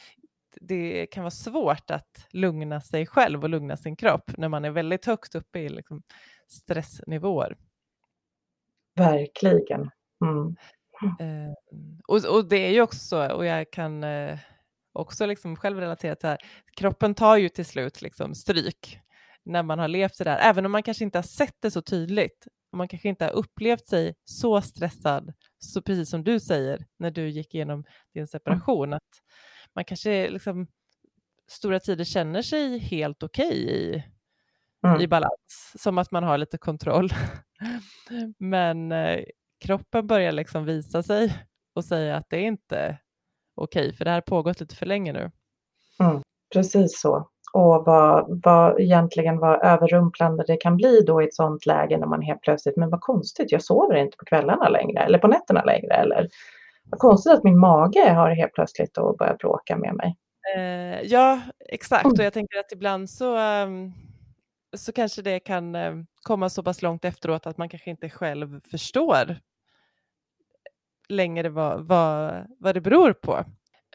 det 0.61 1.07
kan 1.07 1.23
vara 1.23 1.31
svårt 1.31 1.91
att 1.91 2.27
lugna 2.29 2.81
sig 2.81 3.05
själv 3.05 3.43
och 3.43 3.49
lugna 3.49 3.77
sin 3.77 3.95
kropp 3.95 4.37
när 4.37 4.49
man 4.49 4.65
är 4.65 4.71
väldigt 4.71 5.05
högt 5.05 5.35
uppe 5.35 5.59
i 5.59 5.69
liksom 5.69 6.03
stressnivåer. 6.47 7.57
Verkligen. 8.95 9.89
Mm. 10.25 10.55
Eh, 11.19 11.53
och, 12.07 12.35
och, 12.35 12.49
det 12.49 12.57
är 12.57 12.71
ju 12.71 12.81
också 12.81 12.99
så, 12.99 13.35
och 13.35 13.45
jag 13.45 13.71
kan 13.71 14.03
eh, 14.03 14.39
också 14.95 15.25
liksom 15.25 15.55
själv 15.55 15.79
relaterat 15.79 16.19
till 16.19 16.27
det 16.27 16.31
här, 16.31 16.39
kroppen 16.77 17.15
tar 17.15 17.37
ju 17.37 17.49
till 17.49 17.65
slut 17.65 18.01
liksom 18.01 18.35
stryk 18.35 18.99
när 19.45 19.63
man 19.63 19.79
har 19.79 19.87
levt 19.87 20.17
det 20.17 20.23
där, 20.23 20.37
även 20.37 20.65
om 20.65 20.71
man 20.71 20.83
kanske 20.83 21.03
inte 21.03 21.17
har 21.17 21.23
sett 21.23 21.55
det 21.61 21.71
så 21.71 21.81
tydligt. 21.81 22.47
Man 22.71 22.87
kanske 22.87 23.09
inte 23.09 23.25
har 23.25 23.31
upplevt 23.31 23.87
sig 23.87 24.15
så 24.23 24.61
stressad, 24.61 25.33
så 25.59 25.81
precis 25.81 26.09
som 26.09 26.23
du 26.23 26.39
säger 26.39 26.85
när 26.99 27.11
du 27.11 27.29
gick 27.29 27.55
igenom 27.55 27.83
din 28.13 28.27
separation, 28.27 28.93
att 28.93 29.21
man 29.75 29.85
kanske 29.85 30.29
liksom 30.29 30.67
stora 31.47 31.79
tider 31.79 32.03
känner 32.03 32.41
sig 32.41 32.77
helt 32.77 33.23
okej 33.23 33.47
okay 33.47 33.57
i, 33.57 34.03
mm. 34.85 35.01
i 35.01 35.07
balans, 35.07 35.73
som 35.75 35.97
att 35.97 36.11
man 36.11 36.23
har 36.23 36.37
lite 36.37 36.57
kontroll. 36.57 37.09
Men 38.37 38.91
eh, 38.91 39.23
kroppen 39.59 40.07
börjar 40.07 40.31
liksom 40.31 40.65
visa 40.65 41.03
sig 41.03 41.33
och 41.73 41.85
säga 41.85 42.17
att 42.17 42.29
det 42.29 42.37
är 42.37 42.47
inte 42.47 42.97
okej, 43.55 43.93
för 43.93 44.05
det 44.05 44.11
här 44.11 44.17
har 44.17 44.21
pågått 44.21 44.59
lite 44.59 44.75
för 44.75 44.85
länge 44.85 45.13
nu. 45.13 45.31
Mm, 45.99 46.21
precis 46.53 47.01
så. 47.01 47.29
Och 47.53 47.85
vad, 47.85 48.41
vad 48.43 48.79
egentligen 48.79 49.39
vad 49.39 49.65
överrumplande 49.65 50.43
det 50.47 50.57
kan 50.57 50.77
bli 50.77 51.01
då 51.01 51.21
i 51.21 51.25
ett 51.25 51.35
sånt 51.35 51.65
läge 51.65 51.97
när 51.97 52.07
man 52.07 52.21
helt 52.21 52.41
plötsligt, 52.41 52.77
men 52.77 52.89
vad 52.89 53.01
konstigt, 53.01 53.51
jag 53.51 53.63
sover 53.63 53.95
inte 53.95 54.17
på 54.17 54.25
kvällarna 54.25 54.69
längre 54.69 55.03
eller 55.03 55.17
på 55.17 55.27
nätterna 55.27 55.63
längre 55.63 55.93
eller 55.93 56.29
vad 56.89 56.99
konstigt 56.99 57.33
att 57.33 57.43
min 57.43 57.59
mage 57.59 58.09
har 58.09 58.29
helt 58.29 58.53
plötsligt 58.53 58.93
då 58.93 59.15
börjat 59.19 59.37
bråka 59.37 59.77
med 59.77 59.95
mig. 59.95 60.15
Eh, 60.55 61.01
ja, 61.01 61.41
exakt. 61.69 62.05
Mm. 62.05 62.13
Och 62.13 62.23
jag 62.25 62.33
tänker 62.33 62.59
att 62.59 62.71
ibland 62.71 63.09
så, 63.09 63.37
um, 63.63 63.93
så 64.77 64.91
kanske 64.91 65.21
det 65.21 65.39
kan 65.39 65.75
um, 65.75 66.05
komma 66.21 66.49
så 66.49 66.63
pass 66.63 66.81
långt 66.81 67.05
efteråt 67.05 67.47
att 67.47 67.57
man 67.57 67.69
kanske 67.69 67.89
inte 67.89 68.09
själv 68.09 68.61
förstår 68.71 69.35
längre 71.07 71.49
vad, 71.49 71.87
vad, 71.87 72.45
vad 72.59 72.75
det 72.75 72.81
beror 72.81 73.13
på. 73.13 73.45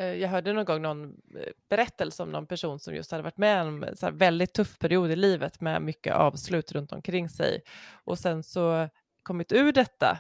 Eh, 0.00 0.14
jag 0.14 0.28
hörde 0.28 0.52
någon 0.52 0.64
gång 0.64 0.82
någon 0.82 1.04
eh, 1.36 1.52
berättelse 1.68 2.22
om 2.22 2.30
någon 2.32 2.46
person 2.46 2.78
som 2.78 2.94
just 2.94 3.10
hade 3.10 3.22
varit 3.22 3.36
med 3.36 3.62
om 3.62 3.82
en 3.84 3.96
så 3.96 4.10
väldigt 4.10 4.52
tuff 4.52 4.78
period 4.78 5.10
i 5.10 5.16
livet 5.16 5.60
med 5.60 5.82
mycket 5.82 6.14
avslut 6.14 6.72
runt 6.72 6.92
omkring 6.92 7.28
sig 7.28 7.62
och 8.04 8.18
sen 8.18 8.42
så 8.42 8.88
kommit 9.22 9.52
ur 9.52 9.72
detta 9.72 10.18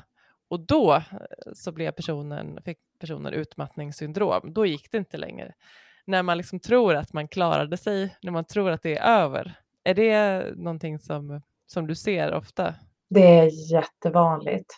och 0.48 0.60
då 0.60 0.94
eh, 0.94 1.02
så 1.54 1.72
blev 1.72 1.90
personen, 1.90 2.58
fick 2.64 2.78
personen 2.98 3.32
utmattningssyndrom. 3.32 4.52
Då 4.52 4.66
gick 4.66 4.90
det 4.90 4.98
inte 4.98 5.16
längre. 5.16 5.54
När 6.04 6.22
man 6.22 6.36
liksom 6.36 6.60
tror 6.60 6.94
att 6.94 7.12
man 7.12 7.28
klarade 7.28 7.76
sig, 7.76 8.16
när 8.22 8.32
man 8.32 8.44
tror 8.44 8.70
att 8.70 8.82
det 8.82 8.96
är 8.96 9.22
över. 9.22 9.54
Är 9.84 9.94
det 9.94 10.44
någonting 10.56 10.98
som, 10.98 11.42
som 11.66 11.86
du 11.86 11.94
ser 11.94 12.34
ofta? 12.34 12.74
Det 13.10 13.38
är 13.38 13.72
jättevanligt. 13.72 14.74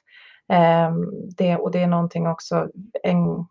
Ehm, 0.49 1.11
det, 1.37 1.57
och 1.57 1.71
det 1.71 1.83
är 1.83 1.87
någonting 1.87 2.27
också, 2.27 2.69
en, 3.03 3.47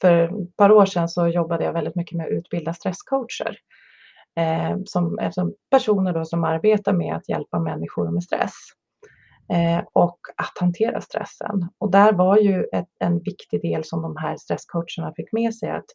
för 0.00 0.12
ett 0.12 0.56
par 0.56 0.72
år 0.72 0.86
sedan 0.86 1.08
så 1.08 1.28
jobbade 1.28 1.64
jag 1.64 1.72
väldigt 1.72 1.96
mycket 1.96 2.16
med 2.16 2.26
att 2.26 2.32
utbilda 2.32 2.74
stresscoacher. 2.74 3.58
Eh, 4.38 4.76
som, 4.84 5.30
som 5.32 5.54
personer 5.70 6.12
då 6.12 6.24
som 6.24 6.44
arbetar 6.44 6.92
med 6.92 7.16
att 7.16 7.28
hjälpa 7.28 7.58
människor 7.58 8.10
med 8.10 8.22
stress 8.22 8.54
eh, 9.52 9.84
och 9.92 10.18
att 10.36 10.58
hantera 10.60 11.00
stressen. 11.00 11.68
Och 11.78 11.90
där 11.90 12.12
var 12.12 12.36
ju 12.36 12.64
ett, 12.72 12.88
en 13.00 13.18
viktig 13.18 13.62
del 13.62 13.84
som 13.84 14.02
de 14.02 14.16
här 14.16 14.36
stresscoacherna 14.36 15.12
fick 15.16 15.32
med 15.32 15.54
sig 15.54 15.70
att 15.70 15.86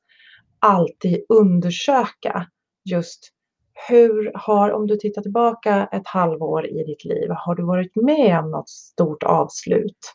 alltid 0.59 1.25
undersöka 1.29 2.47
just 2.89 3.31
hur 3.73 4.31
har, 4.35 4.71
om 4.71 4.87
du 4.87 4.97
tittar 4.97 5.21
tillbaka 5.21 5.89
ett 5.91 6.07
halvår 6.07 6.67
i 6.67 6.83
ditt 6.83 7.05
liv, 7.05 7.29
har 7.29 7.55
du 7.55 7.63
varit 7.63 7.95
med 7.95 8.39
om 8.39 8.51
något 8.51 8.69
stort 8.69 9.23
avslut 9.23 10.13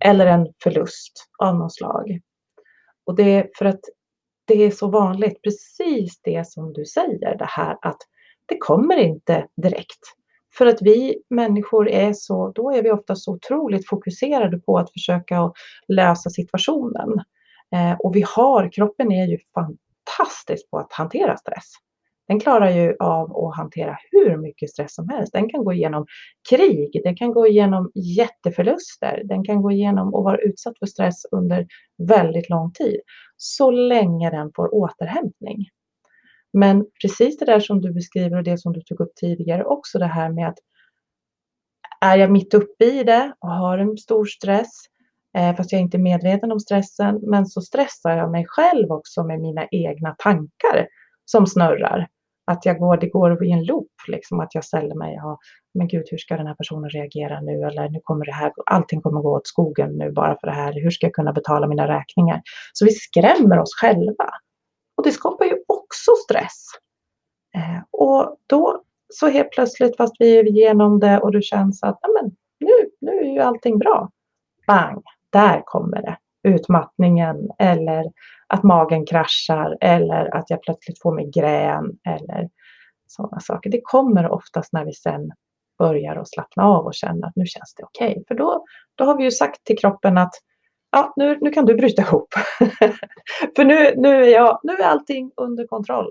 eller 0.00 0.26
en 0.26 0.46
förlust 0.62 1.12
av 1.38 1.56
något 1.56 1.74
slag? 1.74 2.20
Och 3.06 3.16
det 3.16 3.34
är 3.34 3.50
för 3.58 3.64
att 3.64 3.80
det 4.44 4.62
är 4.62 4.70
så 4.70 4.88
vanligt, 4.88 5.42
precis 5.42 6.20
det 6.22 6.48
som 6.48 6.72
du 6.72 6.84
säger, 6.84 7.38
det 7.38 7.48
här 7.48 7.78
att 7.82 7.98
det 8.46 8.58
kommer 8.58 8.96
inte 8.96 9.46
direkt. 9.62 10.00
För 10.58 10.66
att 10.66 10.82
vi 10.82 11.22
människor 11.30 11.88
är 11.88 12.12
så, 12.12 12.52
då 12.54 12.70
är 12.70 12.82
vi 12.82 12.90
ofta 12.90 13.16
så 13.16 13.32
otroligt 13.32 13.88
fokuserade 13.88 14.58
på 14.58 14.78
att 14.78 14.92
försöka 14.92 15.52
lösa 15.88 16.30
situationen. 16.30 17.08
Eh, 17.74 17.92
och 17.98 18.16
vi 18.16 18.24
har, 18.36 18.72
kroppen 18.72 19.12
är 19.12 19.26
ju 19.26 19.38
fantastisk 19.54 20.70
på 20.70 20.78
att 20.78 20.92
hantera 20.92 21.36
stress. 21.36 21.74
Den 22.28 22.40
klarar 22.40 22.70
ju 22.70 22.96
av 23.00 23.36
att 23.36 23.56
hantera 23.56 23.98
hur 24.10 24.36
mycket 24.36 24.70
stress 24.70 24.94
som 24.94 25.08
helst. 25.08 25.32
Den 25.32 25.48
kan 25.48 25.64
gå 25.64 25.72
igenom 25.72 26.06
krig, 26.50 27.00
den 27.04 27.16
kan 27.16 27.32
gå 27.32 27.46
igenom 27.46 27.90
jätteförluster, 27.94 29.22
den 29.24 29.44
kan 29.44 29.62
gå 29.62 29.70
igenom 29.70 30.14
och 30.14 30.24
vara 30.24 30.38
utsatt 30.38 30.78
för 30.78 30.86
stress 30.86 31.24
under 31.32 31.66
väldigt 32.08 32.50
lång 32.50 32.72
tid. 32.72 33.00
Så 33.36 33.70
länge 33.70 34.30
den 34.30 34.50
får 34.56 34.74
återhämtning. 34.74 35.68
Men 36.52 36.86
precis 37.02 37.38
det 37.38 37.44
där 37.44 37.60
som 37.60 37.80
du 37.80 37.92
beskriver 37.92 38.36
och 38.36 38.44
det 38.44 38.58
som 38.58 38.72
du 38.72 38.80
tog 38.80 39.00
upp 39.00 39.14
tidigare 39.14 39.64
också 39.64 39.98
det 39.98 40.06
här 40.06 40.30
med 40.30 40.48
att 40.48 40.58
är 42.00 42.16
jag 42.16 42.30
mitt 42.30 42.54
uppe 42.54 42.84
i 42.84 43.04
det 43.04 43.32
och 43.38 43.50
har 43.50 43.78
en 43.78 43.96
stor 43.96 44.24
stress 44.24 44.70
eh, 45.36 45.56
fast 45.56 45.72
jag 45.72 45.78
är 45.78 45.82
inte 45.82 45.98
medveten 45.98 46.52
om 46.52 46.60
stressen 46.60 47.20
men 47.22 47.46
så 47.46 47.60
stressar 47.60 48.16
jag 48.16 48.30
mig 48.30 48.44
själv 48.48 48.90
också 48.90 49.24
med 49.24 49.40
mina 49.40 49.66
egna 49.70 50.14
tankar 50.18 50.88
som 51.24 51.46
snurrar 51.46 52.08
att 52.48 52.66
jag 52.66 52.78
går, 52.78 52.96
det 52.96 53.08
går 53.08 53.44
i 53.44 53.50
en 53.50 53.64
loop, 53.64 53.90
liksom 54.08 54.40
att 54.40 54.54
jag 54.54 54.64
ställer 54.64 54.94
mig, 54.94 55.14
ja, 55.14 55.38
men 55.74 55.88
gud, 55.88 56.06
hur 56.10 56.18
ska 56.18 56.36
den 56.36 56.46
här 56.46 56.54
personen 56.54 56.90
reagera 56.90 57.40
nu? 57.40 57.62
Eller 57.62 57.88
nu 57.88 58.00
kommer 58.04 58.26
det 58.26 58.32
här, 58.32 58.52
allting 58.66 59.00
kommer 59.00 59.20
gå 59.20 59.36
åt 59.36 59.46
skogen 59.46 59.98
nu 59.98 60.12
bara 60.12 60.36
för 60.40 60.46
det 60.46 60.52
här. 60.52 60.72
Hur 60.72 60.90
ska 60.90 61.06
jag 61.06 61.14
kunna 61.14 61.32
betala 61.32 61.66
mina 61.66 61.88
räkningar? 61.88 62.42
Så 62.72 62.84
vi 62.84 62.90
skrämmer 62.90 63.58
oss 63.58 63.74
själva. 63.80 64.30
Och 64.96 65.04
det 65.04 65.12
skapar 65.12 65.44
ju 65.44 65.56
också 65.66 66.10
stress. 66.24 66.64
Eh, 67.54 67.82
och 67.90 68.36
då 68.46 68.82
så 69.08 69.28
helt 69.28 69.50
plötsligt, 69.50 69.96
fast 69.96 70.14
vi 70.18 70.38
är 70.38 70.48
igenom 70.48 71.00
det 71.00 71.18
och 71.18 71.32
du 71.32 71.42
känns 71.42 71.82
att 71.82 71.98
men, 72.20 72.36
nu, 72.60 72.90
nu 73.00 73.18
är 73.18 73.32
ju 73.32 73.40
allting 73.40 73.78
bra. 73.78 74.10
Bang, 74.66 75.02
där 75.30 75.62
kommer 75.64 76.02
det. 76.02 76.18
Utmattningen 76.42 77.50
eller 77.58 78.04
att 78.48 78.62
magen 78.62 79.06
kraschar 79.06 79.76
eller 79.80 80.36
att 80.36 80.50
jag 80.50 80.62
plötsligt 80.62 81.02
får 81.02 81.14
migrän 81.14 81.98
eller 82.08 82.48
sådana 83.06 83.40
saker. 83.40 83.70
Det 83.70 83.80
kommer 83.82 84.30
oftast 84.30 84.72
när 84.72 84.84
vi 84.84 84.92
sen 84.92 85.30
börjar 85.78 86.16
att 86.16 86.30
slappna 86.30 86.64
av 86.64 86.86
och 86.86 86.94
känna 86.94 87.26
att 87.26 87.36
nu 87.36 87.46
känns 87.46 87.74
det 87.74 87.84
okej. 87.84 88.10
Okay. 88.10 88.24
För 88.28 88.34
då, 88.34 88.64
då 88.94 89.04
har 89.04 89.16
vi 89.16 89.24
ju 89.24 89.30
sagt 89.30 89.64
till 89.64 89.78
kroppen 89.78 90.18
att 90.18 90.34
ja, 90.90 91.12
nu, 91.16 91.38
nu 91.40 91.50
kan 91.50 91.64
du 91.64 91.74
bryta 91.74 92.02
ihop. 92.02 92.28
För 93.56 93.64
nu, 93.64 93.94
nu, 93.96 94.24
är 94.24 94.28
jag, 94.28 94.60
nu 94.62 94.72
är 94.72 94.84
allting 94.84 95.32
under 95.36 95.66
kontroll. 95.66 96.10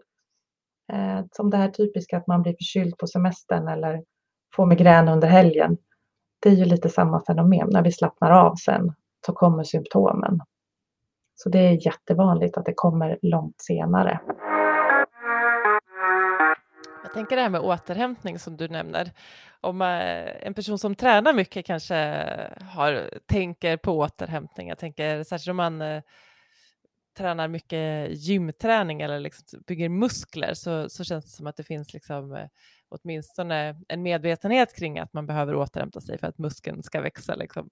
Eh, 0.94 1.26
som 1.32 1.50
det 1.50 1.58
här 1.58 1.70
typiska 1.70 2.18
att 2.18 2.28
man 2.28 2.42
blir 2.42 2.54
förkyld 2.54 2.98
på 2.98 3.08
semestern 3.08 3.68
eller 3.68 4.04
får 4.56 4.66
migrän 4.66 5.08
under 5.08 5.28
helgen. 5.28 5.78
Det 6.42 6.50
är 6.50 6.54
ju 6.54 6.66
lite 6.66 6.90
samma 6.90 7.24
fenomen. 7.26 7.70
När 7.72 7.84
vi 7.84 7.92
slappnar 7.92 8.32
av 8.32 8.56
sen 8.56 8.94
så 9.26 9.34
kommer 9.34 9.64
symptomen. 9.64 10.40
Så 11.40 11.50
det 11.50 11.60
är 11.60 11.86
jättevanligt 11.86 12.58
att 12.58 12.66
det 12.66 12.74
kommer 12.76 13.20
långt 13.22 13.62
senare. 13.62 14.20
Jag 17.04 17.14
tänker 17.14 17.36
det 17.36 17.42
här 17.42 17.50
med 17.50 17.62
återhämtning 17.62 18.40
som 18.40 18.58
du 18.58 18.68
nämner. 18.68 19.12
Om 19.62 19.82
eh, 19.82 20.48
en 20.48 20.54
person 20.54 20.80
som 20.80 20.96
tränar 20.96 21.34
mycket 21.34 21.66
kanske 21.66 21.96
har, 22.74 23.10
tänker 23.26 23.78
på 23.78 23.98
återhämtning. 23.98 24.70
Jag 24.70 24.78
tänker 24.78 25.24
särskilt 25.24 25.52
om 25.52 25.58
man 25.58 25.82
eh, 25.82 26.02
tränar 27.18 27.48
mycket 27.48 28.10
gymträning 28.12 29.02
eller 29.02 29.20
liksom 29.20 29.46
typ 29.46 29.66
bygger 29.66 29.90
muskler 29.90 30.54
så, 30.54 30.90
så 30.90 31.04
känns 31.04 31.26
det 31.26 31.32
som 31.32 31.48
att 31.48 31.58
det 31.58 31.64
finns 31.64 31.94
liksom, 31.94 32.36
eh, 32.36 32.48
åtminstone 32.90 33.82
en 33.88 34.02
medvetenhet 34.02 34.76
kring 34.76 35.00
att 35.00 35.14
man 35.14 35.28
behöver 35.28 35.56
återhämta 35.56 36.02
sig 36.02 36.18
för 36.18 36.28
att 36.28 36.38
muskeln 36.38 36.84
ska 36.84 37.02
växa. 37.02 37.36
Liksom. 37.36 37.70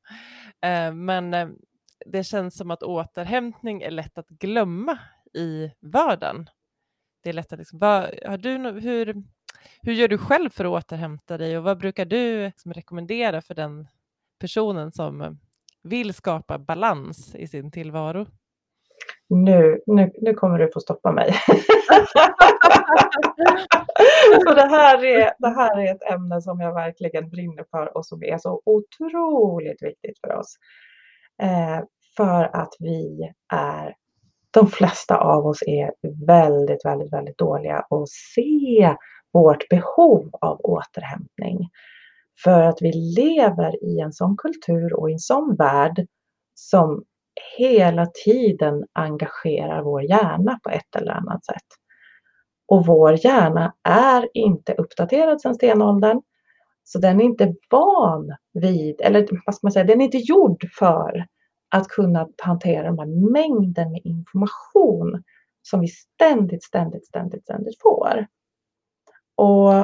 Men 0.93 1.55
det 2.05 2.23
känns 2.23 2.57
som 2.57 2.71
att 2.71 2.83
återhämtning 2.83 3.81
är 3.81 3.91
lätt 3.91 4.17
att 4.17 4.27
glömma 4.27 4.99
i 5.33 5.71
vardagen. 5.79 6.49
Det 7.23 7.29
är 7.29 7.33
lätt 7.33 7.53
att 7.53 7.59
liksom, 7.59 7.79
vad, 7.79 8.03
har 8.25 8.37
du, 8.37 8.57
hur, 8.79 9.23
hur 9.81 9.93
gör 9.93 10.07
du 10.07 10.17
själv 10.17 10.49
för 10.49 10.65
att 10.65 10.71
återhämta 10.83 11.37
dig 11.37 11.57
och 11.57 11.63
vad 11.63 11.77
brukar 11.77 12.05
du 12.05 12.45
liksom 12.45 12.73
rekommendera 12.73 13.41
för 13.41 13.55
den 13.55 13.87
personen 14.39 14.91
som 14.91 15.39
vill 15.83 16.13
skapa 16.13 16.59
balans 16.59 17.35
i 17.35 17.47
sin 17.47 17.71
tillvaro? 17.71 18.27
Nu, 19.29 19.81
nu, 19.85 20.11
nu 20.21 20.33
kommer 20.33 20.59
du 20.59 20.71
få 20.73 20.79
stoppa 20.79 21.11
mig. 21.11 21.27
det, 24.55 24.67
här 24.69 25.05
är, 25.05 25.33
det 25.39 25.49
här 25.49 25.79
är 25.79 25.95
ett 25.95 26.11
ämne 26.11 26.41
som 26.41 26.59
jag 26.59 26.73
verkligen 26.73 27.29
brinner 27.29 27.65
för 27.71 27.97
och 27.97 28.05
som 28.05 28.23
är 28.23 28.37
så 28.37 28.61
otroligt 28.65 29.83
viktigt 29.83 30.19
för 30.19 30.35
oss. 30.35 30.57
Eh, 31.41 31.83
för 32.17 32.55
att 32.55 32.73
vi 32.79 33.31
är, 33.53 33.95
de 34.51 34.67
flesta 34.67 35.17
av 35.17 35.45
oss 35.45 35.63
är 35.67 35.91
väldigt, 36.27 36.85
väldigt, 36.85 37.13
väldigt 37.13 37.37
dåliga 37.37 37.77
att 37.77 38.09
se 38.09 38.95
vårt 39.33 39.69
behov 39.69 40.29
av 40.41 40.59
återhämtning. 40.63 41.69
För 42.43 42.61
att 42.61 42.81
vi 42.81 42.91
lever 42.91 43.83
i 43.83 43.99
en 43.99 44.13
sån 44.13 44.37
kultur 44.37 44.99
och 44.99 45.09
i 45.09 45.13
en 45.13 45.19
sån 45.19 45.55
värld 45.55 46.07
som 46.53 47.03
hela 47.57 48.05
tiden 48.25 48.85
engagerar 48.93 49.83
vår 49.83 50.03
hjärna 50.03 50.59
på 50.63 50.69
ett 50.69 50.95
eller 50.95 51.11
annat 51.11 51.45
sätt. 51.45 51.67
Och 52.67 52.85
vår 52.85 53.25
hjärna 53.25 53.73
är 53.83 54.29
inte 54.33 54.73
uppdaterad 54.73 55.41
sedan 55.41 55.55
stenåldern. 55.55 56.21
Så 56.83 56.99
den 56.99 57.21
är 57.21 57.25
inte 57.25 57.53
van 57.71 58.35
vid, 58.53 59.01
eller 59.01 59.27
vad 59.45 59.55
ska 59.55 59.65
man 59.65 59.71
säga, 59.71 59.85
den 59.85 60.01
är 60.01 60.05
inte 60.05 60.17
gjord 60.17 60.65
för 60.79 61.25
att 61.75 61.87
kunna 61.87 62.29
hantera 62.37 62.83
den 62.83 62.99
här 62.99 63.31
mängden 63.31 63.91
med 63.91 64.01
information 64.03 65.23
som 65.61 65.79
vi 65.79 65.87
ständigt, 65.87 66.63
ständigt, 66.63 67.05
ständigt, 67.05 67.43
ständigt 67.43 67.81
får. 67.81 68.27
Och, 69.35 69.79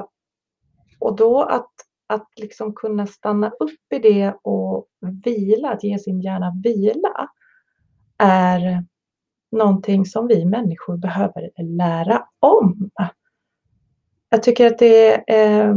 och 0.99 1.15
då 1.15 1.43
att, 1.43 1.71
att 2.07 2.27
liksom 2.35 2.73
kunna 2.73 3.07
stanna 3.07 3.49
upp 3.49 3.93
i 3.93 3.99
det 3.99 4.33
och 4.41 4.87
vila, 5.23 5.71
att 5.71 5.83
ge 5.83 5.99
sin 5.99 6.21
hjärna 6.21 6.53
vila, 6.63 7.29
är 8.17 8.85
någonting 9.51 10.05
som 10.05 10.27
vi 10.27 10.45
människor 10.45 10.97
behöver 10.97 11.49
lära 11.63 12.27
om. 12.39 12.89
Jag 14.29 14.43
tycker 14.43 14.67
att 14.67 14.79
det 14.79 15.31
är... 15.31 15.69
Eh, 15.69 15.75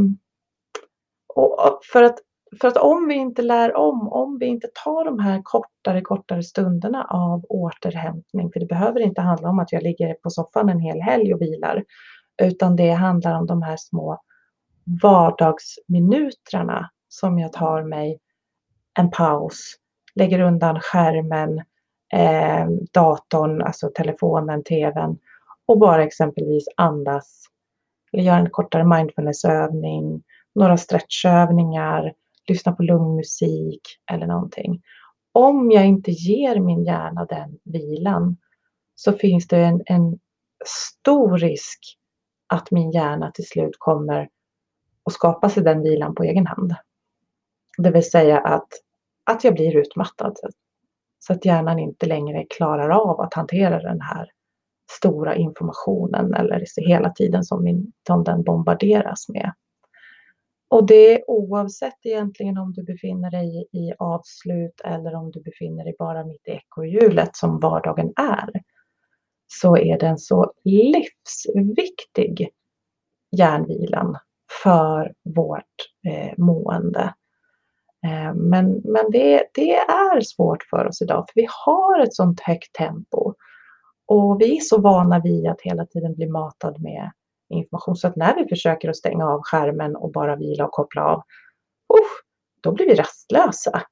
och 1.34 1.80
för 1.92 2.02
att 2.02 2.18
för 2.61 2.68
att 2.68 2.76
om 2.76 3.09
vi 3.09 3.14
inte 3.14 3.42
lär 3.42 3.76
om, 3.76 4.09
om 4.09 4.38
vi 4.38 4.46
inte 4.46 4.68
tar 4.84 5.05
de 5.05 5.18
här 5.18 5.40
kortare, 5.44 6.00
kortare 6.00 6.42
stunderna 6.42 7.05
av 7.05 7.44
återhämtning, 7.48 8.52
för 8.52 8.61
det 8.61 8.66
behöver 8.66 9.00
inte 9.00 9.20
handla 9.20 9.48
om 9.48 9.59
att 9.59 9.72
jag 9.72 9.82
ligger 9.82 10.14
på 10.14 10.30
soffan 10.30 10.68
en 10.68 10.80
hel 10.80 11.00
helg 11.00 11.34
och 11.34 11.40
vilar, 11.40 11.84
utan 12.42 12.76
det 12.76 12.90
handlar 12.90 13.38
om 13.38 13.46
de 13.46 13.62
här 13.62 13.76
små 13.76 14.20
vardagsminuterna 15.02 16.90
som 17.09 17.38
jag 17.38 17.52
tar 17.52 17.82
mig 17.82 18.18
en 18.98 19.11
paus, 19.11 19.74
lägger 20.14 20.40
undan 20.40 20.80
skärmen, 20.80 21.59
eh, 22.12 22.66
datorn, 22.92 23.62
alltså 23.62 23.90
telefonen, 23.94 24.64
tvn 24.64 25.18
och 25.66 25.78
bara 25.78 26.05
exempelvis 26.05 26.68
andas. 26.76 27.44
Eller 28.12 28.22
gör 28.22 28.38
en 28.38 28.50
kortare 28.50 28.84
mindfulnessövning, 28.84 30.22
några 30.55 30.76
stretchövningar, 30.76 32.12
lyssna 32.49 32.72
på 32.72 32.82
lugn 32.82 33.16
musik 33.16 33.80
eller 34.12 34.26
någonting. 34.26 34.82
Om 35.32 35.70
jag 35.70 35.86
inte 35.86 36.11
ger 36.11 36.61
min 36.61 36.84
hjärna 36.84 37.24
den 37.24 37.59
vilan 37.64 38.36
så 38.95 39.12
finns 39.12 39.49
det 39.49 39.59
en, 39.59 39.82
en 39.86 40.18
stor 40.66 41.38
risk 41.38 41.80
att 42.47 42.70
min 42.70 42.90
hjärna 42.90 43.30
till 43.30 43.47
slut 43.47 43.76
kommer 43.78 44.28
att 45.05 45.12
skapa 45.12 45.49
sig 45.49 45.62
den 45.62 45.82
vilan 45.82 46.14
på 46.14 46.22
egen 46.22 46.47
hand. 46.47 46.74
Det 47.78 47.90
vill 47.90 48.11
säga 48.11 48.38
att, 48.40 48.68
att 49.24 49.45
jag 49.45 49.55
blir 49.55 49.76
utmattad. 49.76 50.36
Så 51.18 51.32
att 51.32 51.45
hjärnan 51.45 51.78
inte 51.78 52.07
längre 52.07 52.47
klarar 52.57 52.90
av 52.90 53.20
att 53.20 53.34
hantera 53.34 53.82
den 53.82 54.01
här 54.01 54.30
stora 54.90 55.36
informationen 55.36 56.34
eller 56.34 56.86
hela 56.88 57.11
tiden 57.11 57.45
som, 57.45 57.64
min, 57.64 57.92
som 58.07 58.24
den 58.24 58.42
bombarderas 58.42 59.28
med. 59.28 59.53
Och 60.68 60.86
det 60.86 61.14
är 61.14 61.30
oavsett 61.30 62.06
egentligen 62.06 62.58
om 62.58 62.72
du 62.72 62.82
befinner 62.82 63.30
dig 63.30 63.68
i 63.72 63.92
avslut 63.98 64.80
eller 64.84 65.14
om 65.14 65.30
du 65.30 65.40
befinner 65.40 65.84
dig 65.84 65.94
bara 65.98 66.24
mitt 66.24 66.48
i 66.48 66.50
ekorrhjulet 66.50 67.36
som 67.36 67.60
vardagen 67.60 68.12
är. 68.16 68.50
Så 69.46 69.76
är 69.76 69.98
den 69.98 70.18
så 70.18 70.52
livsviktig, 70.64 72.48
hjärnvilan, 73.30 74.18
för 74.62 75.14
vårt 75.22 75.74
eh, 76.06 76.32
mående. 76.36 77.14
Eh, 78.06 78.34
men 78.34 78.82
men 78.84 79.10
det, 79.10 79.42
det 79.54 79.76
är 79.76 80.20
svårt 80.20 80.62
för 80.70 80.86
oss 80.86 81.02
idag, 81.02 81.24
för 81.28 81.40
vi 81.40 81.46
har 81.64 82.00
ett 82.00 82.14
sånt 82.14 82.40
högt 82.40 82.72
tempo. 82.72 83.34
Och 84.06 84.40
vi 84.40 84.56
är 84.56 84.60
så 84.60 84.80
vana 84.80 85.20
vid 85.20 85.46
att 85.46 85.60
hela 85.60 85.86
tiden 85.86 86.14
bli 86.14 86.26
matad 86.26 86.82
med 86.82 87.10
information. 87.55 87.96
Så 87.96 88.09
att 88.09 88.16
när 88.16 88.36
vi 88.36 88.48
försöker 88.48 88.88
att 88.88 88.96
stänga 88.96 89.26
av 89.26 89.40
skärmen 89.42 89.96
och 89.96 90.12
bara 90.12 90.36
vila 90.36 90.64
och 90.64 90.72
koppla 90.72 91.05
av, 91.05 91.18
usch, 92.00 92.24
då 92.61 92.72
blir 92.72 92.86
vi 92.86 92.94
rastlösa. 92.94 93.82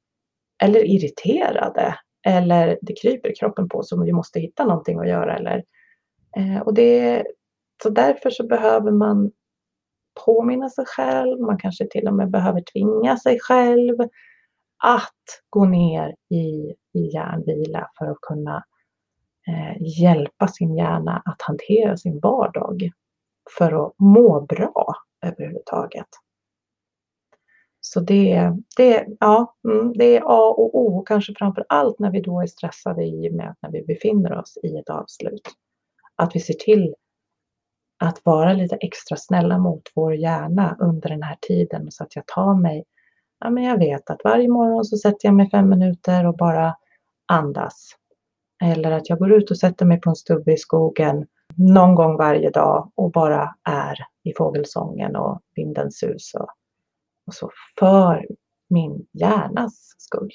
Eller 0.62 0.84
irriterade. 0.84 1.94
Eller 2.26 2.78
det 2.82 2.94
kryper 3.02 3.28
i 3.28 3.34
kroppen 3.34 3.68
på 3.68 3.78
oss 3.78 3.92
vi 4.04 4.12
måste 4.12 4.40
hitta 4.40 4.64
någonting 4.64 4.98
att 4.98 5.08
göra. 5.08 5.36
Eller, 5.36 5.64
eh, 6.36 6.60
och 6.62 6.74
det, 6.74 7.24
så 7.82 7.90
därför 7.90 8.30
så 8.30 8.46
behöver 8.46 8.90
man 8.90 9.30
påminna 10.24 10.70
sig 10.70 10.84
själv, 10.86 11.40
man 11.40 11.58
kanske 11.58 11.86
till 11.90 12.08
och 12.08 12.14
med 12.14 12.30
behöver 12.30 12.62
tvinga 12.72 13.16
sig 13.16 13.38
själv 13.40 13.96
att 14.84 15.42
gå 15.50 15.64
ner 15.64 16.14
i, 16.30 16.74
i 16.94 17.10
hjärnvila 17.12 17.90
för 17.98 18.06
att 18.06 18.20
kunna 18.20 18.64
eh, 19.48 20.00
hjälpa 20.00 20.48
sin 20.48 20.76
hjärna 20.76 21.22
att 21.24 21.42
hantera 21.42 21.96
sin 21.96 22.20
vardag 22.20 22.90
för 23.58 23.86
att 23.86 23.94
må 23.98 24.40
bra 24.40 24.94
överhuvudtaget. 25.26 26.06
Så 27.84 28.00
det, 28.00 28.52
det, 28.76 29.06
ja, 29.20 29.56
mm, 29.68 29.92
det 29.92 30.16
är 30.16 30.22
A 30.24 30.54
och 30.58 30.78
O, 30.78 31.04
kanske 31.06 31.34
framför 31.38 31.64
allt 31.68 31.98
när 31.98 32.10
vi 32.10 32.20
då 32.20 32.40
är 32.40 32.46
stressade 32.46 33.04
i 33.04 33.30
och 33.30 33.34
med 33.34 33.50
att 33.50 33.58
när 33.62 33.70
vi 33.70 33.82
befinner 33.82 34.38
oss 34.38 34.58
i 34.62 34.76
ett 34.76 34.90
avslut. 34.90 35.48
Att 36.16 36.36
vi 36.36 36.40
ser 36.40 36.54
till 36.54 36.94
att 37.98 38.20
vara 38.24 38.52
lite 38.52 38.76
extra 38.76 39.16
snälla 39.16 39.58
mot 39.58 39.82
vår 39.94 40.14
hjärna 40.14 40.76
under 40.80 41.08
den 41.08 41.22
här 41.22 41.36
tiden 41.40 41.90
så 41.90 42.04
att 42.04 42.16
jag 42.16 42.26
tar 42.26 42.54
mig, 42.54 42.84
ja 43.40 43.50
men 43.50 43.64
jag 43.64 43.78
vet 43.78 44.10
att 44.10 44.20
varje 44.24 44.48
morgon 44.48 44.84
så 44.84 44.96
sätter 44.96 45.28
jag 45.28 45.34
mig 45.34 45.50
fem 45.50 45.68
minuter 45.68 46.26
och 46.26 46.36
bara 46.36 46.76
andas. 47.26 47.96
Eller 48.64 48.90
att 48.90 49.08
jag 49.08 49.18
går 49.18 49.32
ut 49.32 49.50
och 49.50 49.58
sätter 49.58 49.86
mig 49.86 50.00
på 50.00 50.10
en 50.10 50.16
stubbe 50.16 50.52
i 50.52 50.56
skogen 50.56 51.26
någon 51.56 51.94
gång 51.94 52.16
varje 52.16 52.50
dag 52.50 52.92
och 52.94 53.10
bara 53.10 53.54
är 53.64 53.98
i 54.22 54.32
fågelsången 54.36 55.16
och 55.16 55.40
vindens 55.54 55.98
sus 55.98 56.34
och, 56.34 56.48
och 57.26 57.34
så 57.34 57.50
för 57.78 58.26
min 58.68 59.06
hjärnas 59.12 59.94
skull. 59.98 60.30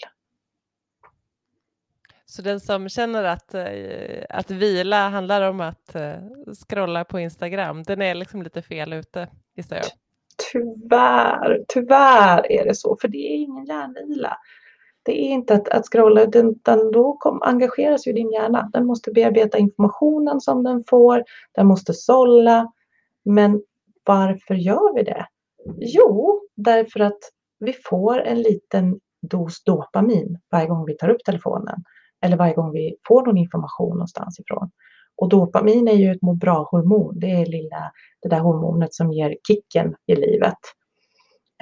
Så 2.26 2.42
den 2.42 2.60
som 2.60 2.90
känner 2.90 3.24
att, 3.24 3.56
att 4.30 4.52
vila 4.52 5.10
handlar 5.10 5.50
om 5.50 5.62
att 5.62 5.96
scrolla 6.68 7.06
på 7.06 7.20
Instagram, 7.20 7.84
den 7.84 8.02
är 8.02 8.16
liksom 8.16 8.44
lite 8.44 8.62
fel 8.62 8.94
ute, 8.94 9.28
gissar 9.56 9.76
jag. 9.76 9.86
Tyvärr, 10.52 11.66
tyvärr 11.68 12.52
är 12.52 12.66
det 12.66 12.76
så, 12.76 12.98
för 13.02 13.08
det 13.08 13.18
är 13.18 13.36
ingen 13.36 13.66
hjärnvila. 13.66 14.38
Det 15.08 15.22
är 15.22 15.30
inte 15.30 15.54
att, 15.54 15.70
att 15.70 15.86
scrolla, 15.86 16.22
utan 16.22 16.92
då 16.92 17.18
kom, 17.20 17.42
engageras 17.42 18.08
ju 18.08 18.14
din 18.14 18.32
hjärna. 18.32 18.70
Den 18.74 18.86
måste 18.86 19.12
bearbeta 19.12 19.58
informationen 19.58 20.42
som 20.42 20.64
den 20.64 20.84
får, 20.90 21.24
den 21.52 21.68
måste 21.68 21.94
sålla. 21.94 22.72
Men 23.26 23.62
varför 24.06 24.56
gör 24.56 24.96
vi 24.96 25.04
det? 25.04 25.26
Jo, 25.78 26.42
därför 26.56 27.00
att 27.00 27.20
vi 27.60 27.74
får 27.74 28.22
en 28.22 28.42
liten 28.42 29.00
dos 29.22 29.64
dopamin 29.64 30.40
varje 30.52 30.68
gång 30.68 30.86
vi 30.86 30.98
tar 30.98 31.10
upp 31.10 31.24
telefonen 31.26 31.84
eller 32.22 32.38
varje 32.38 32.54
gång 32.54 32.72
vi 32.72 32.96
får 33.08 33.26
någon 33.26 33.38
information 33.38 33.90
någonstans 33.90 34.40
ifrån. 34.40 34.72
Och 35.16 35.30
dopamin 35.30 35.88
är 35.88 35.94
ju 35.94 36.12
ett 36.12 36.22
må 36.22 36.34
bra-hormon. 36.34 37.20
Det 37.20 37.32
är 37.32 37.46
lilla, 37.46 37.92
det 38.22 38.30
där 38.30 38.40
hormonet 38.40 38.94
som 38.94 39.14
ger 39.14 39.36
kicken 39.48 39.96
i 40.08 40.16
livet. 40.16 40.58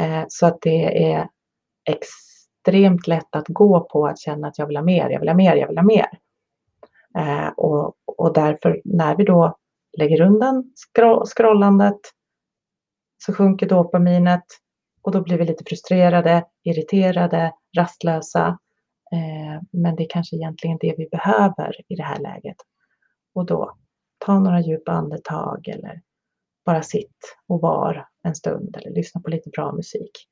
Eh, 0.01 0.23
så 0.27 0.45
att 0.45 0.57
det 0.61 1.03
är 1.13 1.29
extremt 2.65 3.07
lätt 3.07 3.35
att 3.35 3.47
gå 3.47 3.79
på 3.79 4.07
att 4.07 4.19
känna 4.19 4.47
att 4.47 4.59
jag 4.59 4.67
vill 4.67 4.77
ha 4.77 4.83
mer, 4.83 5.09
jag 5.09 5.19
vill 5.19 5.29
ha 5.29 5.35
mer, 5.35 5.55
jag 5.55 5.67
vill 5.67 5.77
ha 5.77 5.85
mer. 5.85 6.07
Eh, 7.17 7.47
och, 7.47 7.95
och 8.05 8.33
därför 8.33 8.81
när 8.85 9.15
vi 9.15 9.23
då 9.23 9.57
lägger 9.97 10.21
undan 10.21 10.73
scrollandet 11.25 11.99
så 13.17 13.33
sjunker 13.33 13.69
dopaminet 13.69 14.43
och 15.01 15.11
då 15.11 15.21
blir 15.21 15.37
vi 15.37 15.45
lite 15.45 15.63
frustrerade, 15.67 16.45
irriterade, 16.63 17.53
rastlösa. 17.77 18.47
Eh, 19.11 19.61
men 19.71 19.95
det 19.95 20.03
är 20.03 20.09
kanske 20.09 20.35
egentligen 20.35 20.77
det 20.81 20.95
vi 20.97 21.07
behöver 21.11 21.75
i 21.87 21.95
det 21.95 22.03
här 22.03 22.19
läget. 22.19 22.57
Och 23.35 23.45
då, 23.45 23.77
ta 24.25 24.39
några 24.39 24.61
djupa 24.61 24.91
andetag 24.91 25.67
eller 25.67 26.01
bara 26.65 26.81
sitt 26.81 27.37
och 27.47 27.61
var 27.61 28.07
en 28.23 28.35
stund 28.35 28.75
eller 28.77 28.91
lyssna 28.91 29.21
på 29.21 29.29
lite 29.29 29.49
bra 29.49 29.71
musik. 29.71 30.27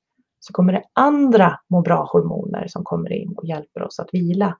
Så 0.45 0.53
kommer 0.53 0.73
det 0.73 0.83
andra 0.93 1.59
må 1.69 1.81
bra-hormoner 1.81 2.67
som 2.67 2.83
kommer 2.83 3.11
in 3.11 3.33
och 3.37 3.45
hjälper 3.45 3.83
oss 3.83 3.99
att 3.99 4.09
vila. 4.13 4.57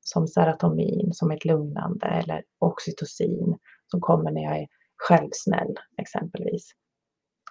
Som 0.00 0.28
serotonin, 0.28 1.12
som 1.12 1.30
ett 1.30 1.44
lugnande 1.44 2.06
eller 2.06 2.42
oxytocin 2.58 3.58
som 3.86 4.00
kommer 4.00 4.30
när 4.30 4.42
jag 4.42 4.58
är 4.58 4.66
självsnäll 4.96 5.74
exempelvis. 5.98 6.70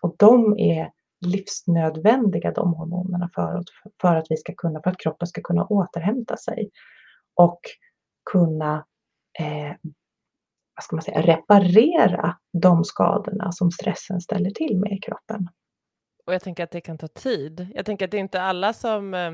Och 0.02 0.16
de 0.20 0.60
är 0.60 0.92
livsnödvändiga 1.26 2.52
de 2.52 2.74
hormonerna 2.74 3.30
för, 3.36 3.64
för 4.02 4.16
att 4.16 4.26
vi 4.30 4.38
ska 4.38 4.54
kunna, 4.58 4.82
för 4.82 4.90
att 4.90 5.00
kroppen 5.00 5.28
ska 5.28 5.42
kunna 5.42 5.66
återhämta 5.66 6.38
sig 6.38 6.70
och 7.36 7.60
kunna 8.32 8.86
eh, 9.40 9.74
vad 10.76 10.84
ska 10.84 10.96
man 10.96 11.04
säga, 11.04 11.22
reparera 11.22 12.38
de 12.62 12.84
skadorna 12.84 13.52
som 13.52 13.72
stressen 13.72 14.22
ställer 14.22 14.50
till 14.50 14.80
med 14.80 14.92
i 14.92 15.00
kroppen. 15.00 15.48
Och 16.26 16.34
jag 16.34 16.42
tänker 16.42 16.64
att 16.64 16.72
det 16.72 16.82
kan 16.82 16.98
ta 16.98 17.08
tid. 17.08 17.68
Jag 17.76 17.86
tänker 17.86 18.06
att 18.06 18.12
det 18.12 18.18
är 18.18 18.20
inte 18.20 18.42
alla 18.42 18.74
som 18.74 19.14
eh, 19.14 19.32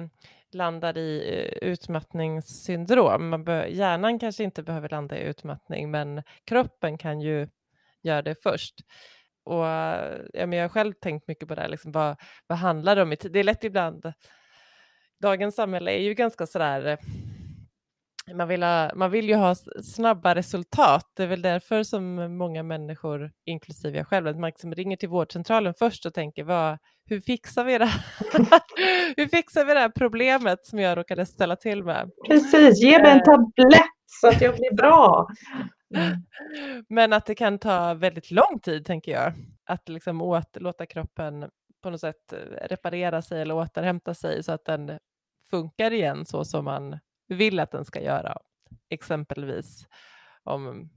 landar 0.52 0.98
i 0.98 1.36
eh, 1.36 1.70
utmattningssyndrom. 1.70 3.30
Man 3.30 3.46
hjärnan 3.70 4.20
kanske 4.20 4.44
inte 4.44 4.64
behöver 4.64 4.90
landa 4.90 5.18
i 5.18 5.24
utmattning, 5.24 5.92
men 5.92 6.24
kroppen 6.46 6.98
kan 6.98 7.22
ju 7.22 7.48
göra 8.02 8.22
det 8.22 8.44
först. 8.44 8.76
Och 9.44 9.66
ja, 10.34 10.46
men 10.46 10.54
jag 10.54 10.64
har 10.64 10.70
själv 10.70 10.94
tänkt 10.94 11.28
mycket 11.28 11.48
på 11.48 11.56
det 11.56 11.62
här, 11.62 11.70
liksom, 11.70 11.92
vad, 11.92 12.16
vad 12.48 12.58
handlar 12.58 12.96
det 12.96 13.02
om? 13.02 13.10
Det 13.10 13.40
är 13.40 13.44
lätt 13.44 13.64
ibland, 13.64 14.14
dagens 15.22 15.56
samhälle 15.56 15.92
är 15.92 16.02
ju 16.02 16.14
ganska 16.14 16.48
sådär, 16.48 16.86
eh, 16.86 16.98
man 18.34 18.48
vill, 18.48 18.64
ha, 18.64 18.92
man 18.96 19.12
vill 19.12 19.30
ju 19.30 19.36
ha 19.36 19.56
snabba 19.84 20.36
resultat. 20.36 21.12
Det 21.16 21.24
är 21.24 21.28
väl 21.28 21.42
därför 21.42 21.84
som 21.84 22.38
många 22.38 22.64
människor, 22.64 23.32
inklusive 23.46 23.98
jag 23.98 24.08
själv, 24.08 24.28
att 24.28 24.40
man 24.40 24.48
liksom 24.48 24.74
ringer 24.74 24.98
till 24.98 25.10
vårdcentralen 25.10 25.74
först 25.80 26.06
och 26.06 26.14
tänker 26.14 26.44
vad, 26.44 26.78
hur, 27.06 27.22
fixar 27.22 27.64
vi 27.64 27.78
det 27.78 27.86
hur 29.18 29.28
fixar 29.28 29.66
vi 29.66 29.74
det 29.74 29.80
här 29.80 29.90
problemet 29.90 30.66
som 30.66 30.80
jag 30.80 30.98
råkade 30.98 31.26
ställa 31.26 31.56
till 31.56 31.84
med? 31.84 32.12
Precis, 32.28 32.84
ge 32.84 33.02
mig 33.02 33.12
en 33.12 33.18
eh. 33.18 33.24
tablett 33.24 33.92
så 34.06 34.28
att 34.28 34.42
jag 34.42 34.56
blir 34.56 34.76
bra. 34.76 35.28
Mm. 35.96 36.18
Men 36.90 37.14
att 37.14 37.26
det 37.26 37.36
kan 37.36 37.60
ta 37.60 37.94
väldigt 37.94 38.32
lång 38.32 38.60
tid, 38.64 38.86
tänker 38.86 39.12
jag. 39.12 39.34
Att 39.66 39.90
liksom 39.90 40.44
låta 40.60 40.86
kroppen 40.86 41.50
på 41.84 41.90
något 41.90 42.02
sätt 42.02 42.34
eh, 42.34 42.68
reparera 42.68 43.22
sig 43.22 43.42
eller 43.42 43.56
återhämta 43.56 44.14
sig 44.14 44.44
så 44.44 44.52
att 44.52 44.66
den 44.66 45.00
funkar 45.50 45.92
igen 45.92 46.26
så 46.26 46.46
som 46.46 46.66
man 46.66 47.00
vill 47.36 47.60
att 47.60 47.72
den 47.72 47.86
ska 47.86 48.02
göra. 48.02 48.38
Exempelvis 48.90 49.88
om 50.44 50.90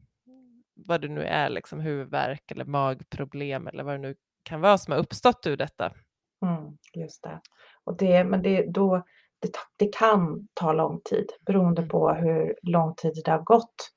vad 0.75 1.01
det 1.01 1.09
nu 1.09 1.23
är, 1.23 1.49
liksom 1.49 1.81
huvudvärk 1.81 2.51
eller 2.51 2.65
magproblem 2.65 3.67
eller 3.67 3.85
vad 3.85 3.95
det 3.95 3.99
nu 3.99 4.15
kan 4.43 4.61
vara 4.61 4.79
som 4.79 4.93
har 4.93 4.99
uppstått 4.99 5.47
ur 5.47 5.57
detta. 5.57 5.93
Mm, 6.43 6.79
just 6.95 7.23
det. 7.23 7.41
Och 7.85 7.97
det 7.97 8.25
men 8.25 8.43
det, 8.43 8.67
då, 8.67 9.03
det, 9.39 9.51
det 9.77 9.95
kan 9.95 10.49
ta 10.55 10.73
lång 10.73 11.01
tid 11.05 11.27
beroende 11.47 11.83
mm. 11.83 11.89
på 11.89 12.13
hur 12.13 12.59
lång 12.63 12.95
tid 12.95 13.23
det 13.25 13.31
har 13.31 13.43
gått 13.43 13.91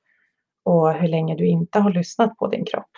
och 0.64 0.92
hur 0.92 1.08
länge 1.08 1.36
du 1.36 1.46
inte 1.46 1.78
har 1.78 1.90
lyssnat 1.90 2.36
på 2.36 2.46
din 2.46 2.64
kropp. 2.64 2.90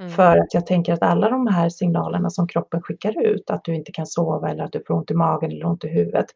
Mm. 0.00 0.12
För 0.12 0.36
att 0.36 0.54
jag 0.54 0.66
tänker 0.66 0.92
att 0.92 1.02
alla 1.02 1.28
de 1.28 1.46
här 1.46 1.68
signalerna 1.68 2.30
som 2.30 2.48
kroppen 2.48 2.82
skickar 2.82 3.22
ut, 3.26 3.50
att 3.50 3.64
du 3.64 3.74
inte 3.74 3.92
kan 3.92 4.06
sova 4.06 4.50
eller 4.50 4.64
att 4.64 4.72
du 4.72 4.84
får 4.86 4.94
ont 4.94 5.10
i 5.10 5.14
magen 5.14 5.50
eller 5.50 5.66
ont 5.66 5.84
i 5.84 5.88
huvudet, 5.88 6.26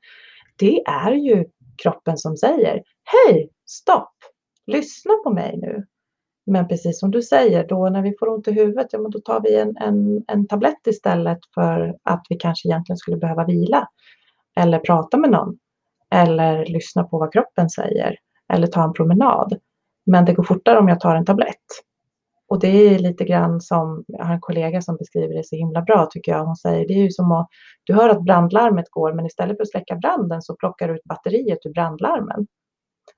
det 0.56 0.82
är 0.86 1.12
ju 1.12 1.44
kroppen 1.82 2.18
som 2.18 2.36
säger 2.36 2.82
Hej, 3.04 3.50
stopp, 3.66 4.14
lyssna 4.66 5.12
på 5.24 5.30
mig 5.30 5.56
nu. 5.56 5.86
Men 6.46 6.68
precis 6.68 7.00
som 7.00 7.10
du 7.10 7.22
säger, 7.22 7.68
då 7.68 7.88
när 7.88 8.02
vi 8.02 8.14
får 8.18 8.28
ont 8.28 8.48
i 8.48 8.52
huvudet, 8.52 8.86
ja 8.90 8.98
men 8.98 9.10
då 9.10 9.20
tar 9.20 9.40
vi 9.40 9.56
en, 9.56 9.76
en, 9.76 10.24
en 10.28 10.46
tablett 10.46 10.86
istället 10.86 11.38
för 11.54 11.96
att 12.02 12.26
vi 12.28 12.36
kanske 12.36 12.68
egentligen 12.68 12.96
skulle 12.96 13.16
behöva 13.16 13.44
vila. 13.44 13.88
Eller 14.56 14.78
prata 14.78 15.16
med 15.16 15.30
någon. 15.30 15.58
Eller 16.10 16.66
lyssna 16.66 17.04
på 17.04 17.18
vad 17.18 17.32
kroppen 17.32 17.70
säger. 17.70 18.16
Eller 18.52 18.66
ta 18.66 18.84
en 18.84 18.92
promenad. 18.92 19.58
Men 20.06 20.24
det 20.24 20.34
går 20.34 20.42
fortare 20.42 20.78
om 20.78 20.88
jag 20.88 21.00
tar 21.00 21.16
en 21.16 21.24
tablett. 21.24 21.64
Och 22.54 22.60
det 22.60 22.94
är 22.94 22.98
lite 22.98 23.24
grann 23.24 23.60
som, 23.60 24.04
jag 24.06 24.24
har 24.24 24.34
en 24.34 24.40
kollega 24.40 24.82
som 24.82 24.96
beskriver 24.96 25.34
det 25.34 25.46
så 25.46 25.56
himla 25.56 25.82
bra 25.82 26.08
tycker 26.10 26.32
jag. 26.32 26.44
Hon 26.44 26.56
säger 26.56 26.88
det 26.88 26.94
är 26.94 27.02
ju 27.02 27.10
som 27.10 27.32
att 27.32 27.48
du 27.84 27.94
hör 27.94 28.08
att 28.08 28.22
brandlarmet 28.22 28.90
går 28.90 29.12
men 29.12 29.26
istället 29.26 29.56
för 29.56 29.62
att 29.62 29.70
släcka 29.70 29.96
branden 29.96 30.42
så 30.42 30.56
plockar 30.56 30.88
du 30.88 30.94
ut 30.94 31.04
batteriet 31.04 31.58
ur 31.66 31.72
brandlarmen. 31.72 32.46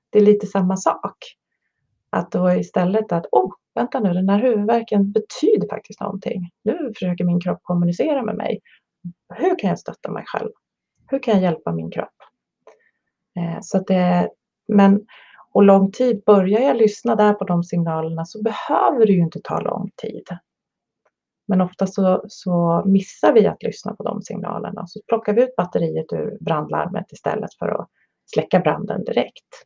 Det 0.09 0.19
är 0.19 0.23
lite 0.23 0.47
samma 0.47 0.77
sak. 0.77 1.17
Att 2.09 2.31
då 2.31 2.53
istället 2.53 3.11
att, 3.11 3.25
oh, 3.31 3.51
vänta 3.75 3.99
nu, 3.99 4.13
den 4.13 4.29
här 4.29 4.39
huvudvärken 4.39 5.11
betyder 5.11 5.67
faktiskt 5.69 6.01
någonting. 6.01 6.49
Nu 6.63 6.91
försöker 6.93 7.23
min 7.23 7.41
kropp 7.41 7.59
kommunicera 7.63 8.23
med 8.23 8.35
mig. 8.35 8.59
Hur 9.35 9.59
kan 9.59 9.69
jag 9.69 9.79
stötta 9.79 10.11
mig 10.11 10.23
själv? 10.27 10.49
Hur 11.07 11.19
kan 11.19 11.33
jag 11.33 11.43
hjälpa 11.43 11.71
min 11.71 11.91
kropp? 11.91 12.15
Eh, 13.39 13.57
så 13.61 13.77
att 13.77 13.87
det, 13.87 14.29
men 14.67 15.05
och 15.57 15.63
lång 15.63 15.91
tid, 15.91 16.23
börjar 16.25 16.61
jag 16.61 16.77
lyssna 16.77 17.15
där 17.15 17.33
på 17.33 17.43
de 17.43 17.63
signalerna 17.63 18.25
så 18.25 18.43
behöver 18.43 19.05
det 19.05 19.11
ju 19.11 19.19
inte 19.19 19.39
ta 19.43 19.59
lång 19.59 19.91
tid. 19.95 20.23
Men 21.47 21.61
ofta 21.61 21.87
så, 21.87 22.25
så 22.27 22.83
missar 22.85 23.33
vi 23.33 23.47
att 23.47 23.63
lyssna 23.63 23.93
på 23.93 24.03
de 24.03 24.21
signalerna 24.21 24.87
så 24.87 24.99
plockar 25.07 25.33
vi 25.33 25.43
ut 25.43 25.55
batteriet 25.55 26.13
ur 26.13 26.37
brandlarmet 26.39 27.11
istället 27.11 27.53
för 27.59 27.67
att 27.67 27.89
släcka 28.33 28.59
branden 28.59 29.03
direkt. 29.03 29.65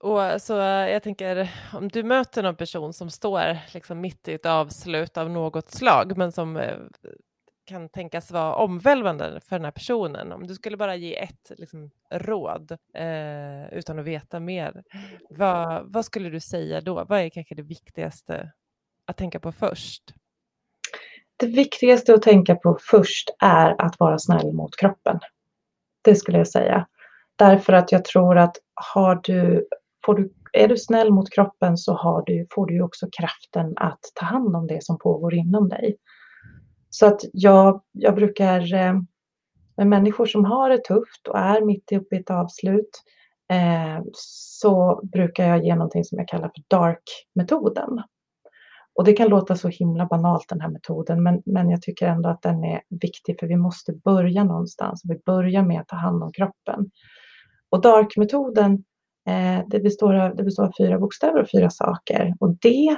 Och 0.00 0.42
så 0.42 0.52
jag 0.52 1.02
tänker, 1.02 1.50
om 1.72 1.88
du 1.88 2.02
möter 2.02 2.42
någon 2.42 2.56
person 2.56 2.92
som 2.92 3.10
står 3.10 3.74
liksom 3.74 4.00
mitt 4.00 4.28
i 4.28 4.34
ett 4.34 4.46
avslut 4.46 5.18
av 5.18 5.30
något 5.30 5.70
slag, 5.70 6.16
men 6.16 6.32
som 6.32 6.56
eh, 6.56 6.76
kan 7.68 7.88
tänkas 7.88 8.30
vara 8.30 8.54
omvälvande 8.54 9.40
för 9.40 9.56
den 9.56 9.64
här 9.64 9.72
personen. 9.72 10.32
Om 10.32 10.46
du 10.46 10.54
skulle 10.54 10.76
bara 10.76 10.96
ge 10.96 11.18
ett 11.18 11.52
liksom, 11.56 11.90
råd 12.10 12.72
eh, 12.94 13.72
utan 13.72 13.98
att 13.98 14.04
veta 14.04 14.40
mer, 14.40 14.82
vad, 15.30 15.92
vad, 15.92 16.04
skulle 16.04 16.28
du 16.28 16.40
säga 16.40 16.80
då? 16.80 17.04
Vad 17.08 17.20
är 17.20 17.28
kanske 17.28 17.54
det 17.54 17.62
viktigaste 17.62 18.52
att 19.06 19.16
tänka 19.16 19.40
på 19.40 19.52
först? 19.52 20.02
Det 21.36 21.46
viktigaste 21.46 22.14
att 22.14 22.22
tänka 22.22 22.54
på 22.54 22.78
först 22.80 23.30
är 23.40 23.82
att 23.82 24.00
vara 24.00 24.18
snäll 24.18 24.52
mot 24.52 24.76
kroppen. 24.76 25.20
Det 26.02 26.16
skulle 26.16 26.38
jag 26.38 26.48
säga. 26.48 26.86
Därför 27.36 27.72
att 27.72 27.92
jag 27.92 28.04
tror 28.04 28.38
att 28.38 28.56
har 28.74 29.20
du, 29.22 29.68
får 30.04 30.14
du, 30.14 30.32
är 30.52 30.68
du 30.68 30.76
snäll 30.76 31.12
mot 31.12 31.30
kroppen 31.30 31.76
så 31.76 31.92
har 31.92 32.22
du, 32.26 32.46
får 32.50 32.66
du 32.66 32.82
också 32.82 33.06
kraften 33.18 33.74
att 33.76 34.00
ta 34.14 34.26
hand 34.26 34.56
om 34.56 34.66
det 34.66 34.84
som 34.84 34.98
pågår 34.98 35.34
inom 35.34 35.68
dig. 35.68 35.96
Så 36.90 37.06
att 37.06 37.20
jag, 37.32 37.82
jag 37.92 38.14
brukar 38.14 38.74
eh, 38.74 38.94
med 39.76 39.86
människor 39.86 40.26
som 40.26 40.44
har 40.44 40.70
det 40.70 40.84
tufft 40.84 41.28
och 41.28 41.38
är 41.38 41.60
mitt 41.60 41.92
uppe 41.92 42.16
i 42.16 42.18
ett 42.18 42.30
avslut 42.30 43.02
eh, 43.52 44.04
så 44.12 45.00
brukar 45.12 45.48
jag 45.48 45.64
ge 45.64 45.74
någonting 45.74 46.04
som 46.04 46.18
jag 46.18 46.28
kallar 46.28 46.48
för 46.48 46.62
DARK-metoden. 46.68 48.02
Och 48.94 49.04
det 49.04 49.12
kan 49.12 49.28
låta 49.28 49.56
så 49.56 49.68
himla 49.68 50.06
banalt 50.06 50.48
den 50.48 50.60
här 50.60 50.68
metoden 50.68 51.22
men, 51.22 51.42
men 51.46 51.70
jag 51.70 51.82
tycker 51.82 52.06
ändå 52.06 52.28
att 52.28 52.42
den 52.42 52.64
är 52.64 52.82
viktig 53.00 53.40
för 53.40 53.46
vi 53.46 53.56
måste 53.56 53.92
börja 53.92 54.44
någonstans. 54.44 55.02
Vi 55.04 55.20
börjar 55.26 55.62
med 55.62 55.80
att 55.80 55.88
ta 55.88 55.96
hand 55.96 56.22
om 56.22 56.32
kroppen. 56.32 56.90
Och 57.70 57.80
DARK-metoden 57.80 58.84
Eh, 59.28 59.64
det, 59.66 59.80
består 59.80 60.14
av, 60.14 60.36
det 60.36 60.42
består 60.42 60.64
av 60.64 60.72
fyra 60.78 60.98
bokstäver 60.98 61.42
och 61.42 61.50
fyra 61.50 61.70
saker. 61.70 62.34
Och 62.40 62.58
D 62.58 62.96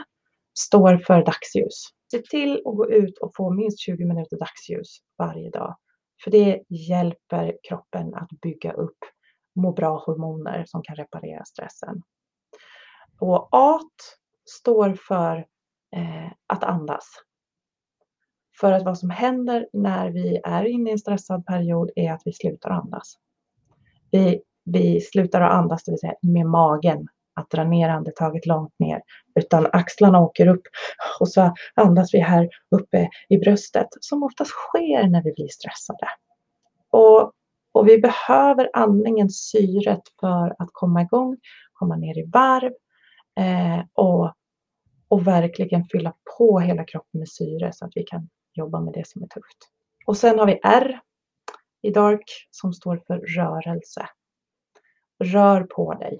står 0.59 0.99
för 0.99 1.24
dagsljus. 1.24 1.88
Se 2.11 2.22
till 2.22 2.56
att 2.56 2.76
gå 2.76 2.90
ut 2.90 3.18
och 3.18 3.32
få 3.36 3.50
minst 3.50 3.80
20 3.80 4.04
minuter 4.04 4.38
dagsljus 4.38 4.98
varje 5.18 5.50
dag. 5.50 5.76
För 6.24 6.30
det 6.30 6.62
hjälper 6.68 7.56
kroppen 7.68 8.14
att 8.14 8.28
bygga 8.42 8.72
upp 8.72 8.98
må 9.54 9.72
bra-hormoner 9.72 10.64
som 10.66 10.82
kan 10.82 10.96
reparera 10.96 11.44
stressen. 11.44 12.02
Och 13.20 13.48
A 13.52 13.80
står 14.50 14.94
för 15.08 15.36
eh, 15.96 16.32
att 16.46 16.64
andas. 16.64 17.04
För 18.61 18.72
att 18.72 18.84
vad 18.84 18.98
som 18.98 19.11
händer 19.11 19.68
när 19.72 20.11
vi 20.11 20.40
är 20.44 20.64
inne 20.64 20.90
i 20.90 20.92
en 20.92 20.98
stressad 20.98 21.46
period 21.46 21.90
är 21.96 22.12
att 22.12 22.22
vi 22.24 22.32
slutar 22.32 22.70
andas. 22.70 23.14
Vi, 24.11 24.42
vi 24.64 25.00
slutar 25.00 25.40
att 25.40 25.52
andas, 25.52 25.84
det 25.84 25.92
vill 25.92 25.98
säga 25.98 26.14
med 26.22 26.46
magen, 26.46 27.08
att 27.41 27.51
dra 27.51 27.64
ner 27.64 27.88
andetaget 27.88 28.47
långt 28.47 28.74
ner, 28.78 29.03
utan 29.34 29.66
axlarna 29.72 30.20
åker 30.20 30.47
upp 30.47 30.62
och 31.20 31.28
så 31.28 31.55
andas 31.74 32.14
vi 32.14 32.18
här 32.18 32.49
uppe 32.70 33.09
i 33.28 33.38
bröstet, 33.38 33.88
som 34.01 34.22
oftast 34.22 34.51
sker 34.51 35.09
när 35.09 35.22
vi 35.22 35.32
blir 35.32 35.49
stressade. 35.49 36.09
Och, 36.91 37.32
och 37.72 37.88
vi 37.88 37.99
behöver 37.99 38.70
andningen, 38.72 39.30
syret, 39.30 40.03
för 40.20 40.57
att 40.59 40.68
komma 40.72 41.03
igång, 41.03 41.36
komma 41.72 41.97
ner 41.97 42.18
i 42.18 42.30
varv 42.32 42.72
eh, 43.41 43.84
och, 43.95 44.34
och 45.09 45.26
verkligen 45.26 45.84
fylla 45.84 46.14
på 46.38 46.61
hela 46.61 46.84
kroppen 46.84 47.18
med 47.18 47.28
syre 47.28 47.72
så 47.72 47.84
att 47.84 47.93
vi 47.95 48.03
kan 48.03 48.28
jobba 48.53 48.80
med 48.80 48.95
det 48.95 49.07
som 49.07 49.22
är 49.22 49.26
tufft. 49.26 49.59
Och 50.07 50.16
sen 50.16 50.38
har 50.38 50.47
vi 50.47 50.61
R 50.62 51.01
i 51.82 51.91
DARK 51.91 52.49
som 52.51 52.72
står 52.72 53.03
för 53.07 53.18
rörelse. 53.18 54.07
Rör 55.24 55.62
på 55.62 55.95
dig. 55.95 56.18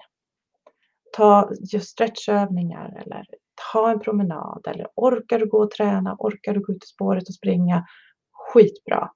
Ta 1.13 1.51
just 1.73 1.89
stretchövningar 1.89 3.03
eller 3.05 3.27
ta 3.73 3.91
en 3.91 4.01
promenad 4.01 4.67
eller 4.67 4.87
orkar 4.97 5.39
du 5.39 5.47
gå 5.47 5.59
och 5.59 5.71
träna, 5.71 6.17
orkar 6.19 6.55
du 6.55 6.61
gå 6.61 6.73
ut 6.73 6.85
i 6.85 6.87
spåret 6.87 7.29
och 7.29 7.35
springa, 7.35 7.87
skitbra. 8.33 9.11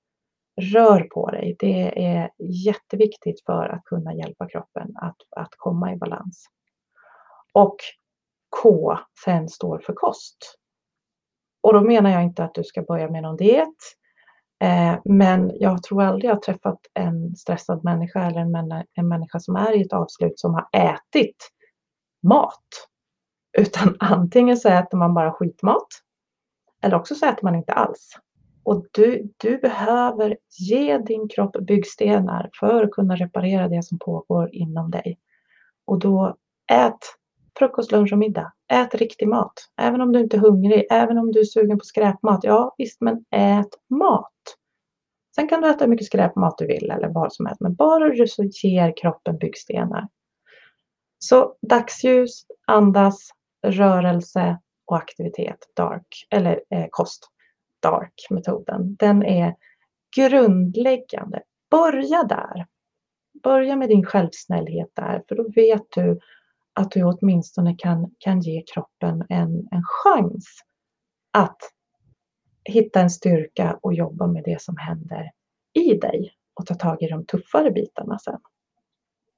Rör 0.61 1.01
på 1.01 1.31
dig. 1.31 1.57
Det 1.59 2.07
är 2.07 2.31
jätteviktigt 2.39 3.45
för 3.47 3.69
att 3.69 3.85
kunna 3.85 4.15
hjälpa 4.15 4.49
kroppen 4.49 4.97
att, 4.97 5.17
att 5.37 5.51
komma 5.57 5.93
i 5.93 5.97
balans. 5.97 6.47
Och 7.53 7.77
K 8.63 8.99
sen 9.25 9.49
står 9.49 9.79
för 9.79 9.93
kost. 9.93 10.59
Och 11.61 11.73
då 11.73 11.81
menar 11.81 12.11
jag 12.11 12.23
inte 12.23 12.45
att 12.45 12.55
du 12.55 12.65
ska 12.65 12.83
börja 12.83 13.11
med 13.11 13.23
någon 13.23 13.37
diet. 13.37 13.75
Eh, 14.63 14.99
men 15.05 15.53
jag 15.55 15.83
tror 15.83 16.03
aldrig 16.03 16.31
jag 16.31 16.35
har 16.35 16.41
träffat 16.41 16.79
en 16.95 17.37
stressad 17.37 17.85
människa 17.85 18.27
eller 18.27 18.41
en, 18.41 18.85
en 18.95 19.09
människa 19.09 19.41
som 19.41 19.57
är 19.57 19.77
i 19.77 19.83
ett 19.83 19.93
avslut 19.93 20.39
som 20.39 20.55
har 20.55 20.69
ätit 20.73 21.37
mat. 22.25 22.89
Utan 23.59 23.97
antingen 24.01 24.57
så 24.57 24.69
äter 24.69 24.99
man 24.99 25.15
bara 25.15 25.33
skitmat 25.33 25.89
eller 26.83 26.97
också 26.97 27.15
så 27.15 27.27
äter 27.27 27.45
man 27.45 27.55
inte 27.55 27.73
alls. 27.73 28.19
Och 28.63 28.87
du, 28.93 29.33
du 29.37 29.59
behöver 29.59 30.37
ge 30.59 30.99
din 30.99 31.29
kropp 31.29 31.57
byggstenar 31.67 32.51
för 32.61 32.85
att 32.85 32.91
kunna 32.91 33.17
reparera 33.17 33.69
det 33.69 33.85
som 33.85 33.99
pågår 33.99 34.55
inom 34.55 34.91
dig. 34.91 35.19
Och 35.85 35.99
då 35.99 36.37
ät 36.73 36.99
frukost, 37.59 37.93
lunch 37.93 38.13
och 38.13 38.19
middag. 38.19 38.53
Ät 38.73 38.95
riktig 38.95 39.29
mat. 39.29 39.53
Även 39.81 40.01
om 40.01 40.13
du 40.13 40.21
inte 40.21 40.37
är 40.37 40.41
hungrig, 40.41 40.87
även 40.91 41.19
om 41.19 41.33
du 41.33 41.41
är 41.41 41.45
sugen 41.45 41.79
på 41.79 41.85
skräpmat. 41.85 42.41
Ja 42.43 42.75
visst, 42.79 43.01
men 43.01 43.25
ät 43.31 43.69
mat. 43.91 44.33
Sen 45.35 45.49
kan 45.49 45.61
du 45.61 45.71
äta 45.71 45.85
hur 45.85 45.91
mycket 45.91 46.07
skräpmat 46.07 46.59
du 46.59 46.67
vill 46.67 46.91
eller 46.91 47.09
vad 47.09 47.33
som 47.33 47.47
helst. 47.47 47.61
Men 47.61 47.75
bara 47.75 48.09
du 48.09 48.27
så 48.27 48.45
ger 48.45 48.95
kroppen 48.97 49.39
byggstenar. 49.39 50.09
Så 51.29 51.57
dagsljus, 51.63 52.47
andas, 52.67 53.31
rörelse 53.67 54.59
och 54.87 54.97
aktivitet, 54.97 55.59
dark, 55.77 56.27
eller 56.31 56.63
eh, 56.71 56.87
kost, 56.91 57.29
dark-metoden. 57.83 58.97
Den 58.99 59.23
är 59.23 59.55
grundläggande. 60.17 61.43
Börja 61.71 62.23
där. 62.23 62.67
Börja 63.43 63.77
med 63.77 63.89
din 63.89 64.05
självsnällhet 64.05 64.89
där, 64.95 65.23
för 65.29 65.37
då 65.37 65.49
vet 65.55 65.87
du 65.95 66.19
att 66.73 66.91
du 66.91 67.05
åtminstone 67.05 67.77
kan, 67.79 68.15
kan 68.19 68.41
ge 68.41 68.63
kroppen 68.75 69.27
en, 69.29 69.69
en 69.71 69.83
chans 69.85 70.47
att 71.31 71.59
hitta 72.65 73.01
en 73.01 73.11
styrka 73.11 73.79
och 73.83 73.95
jobba 73.95 74.27
med 74.27 74.43
det 74.45 74.63
som 74.63 74.77
händer 74.77 75.31
i 75.73 75.95
dig 75.95 76.33
och 76.55 76.67
ta 76.67 76.75
tag 76.75 77.03
i 77.03 77.09
de 77.09 77.27
tuffare 77.27 77.71
bitarna 77.71 78.19
sen. 78.19 78.41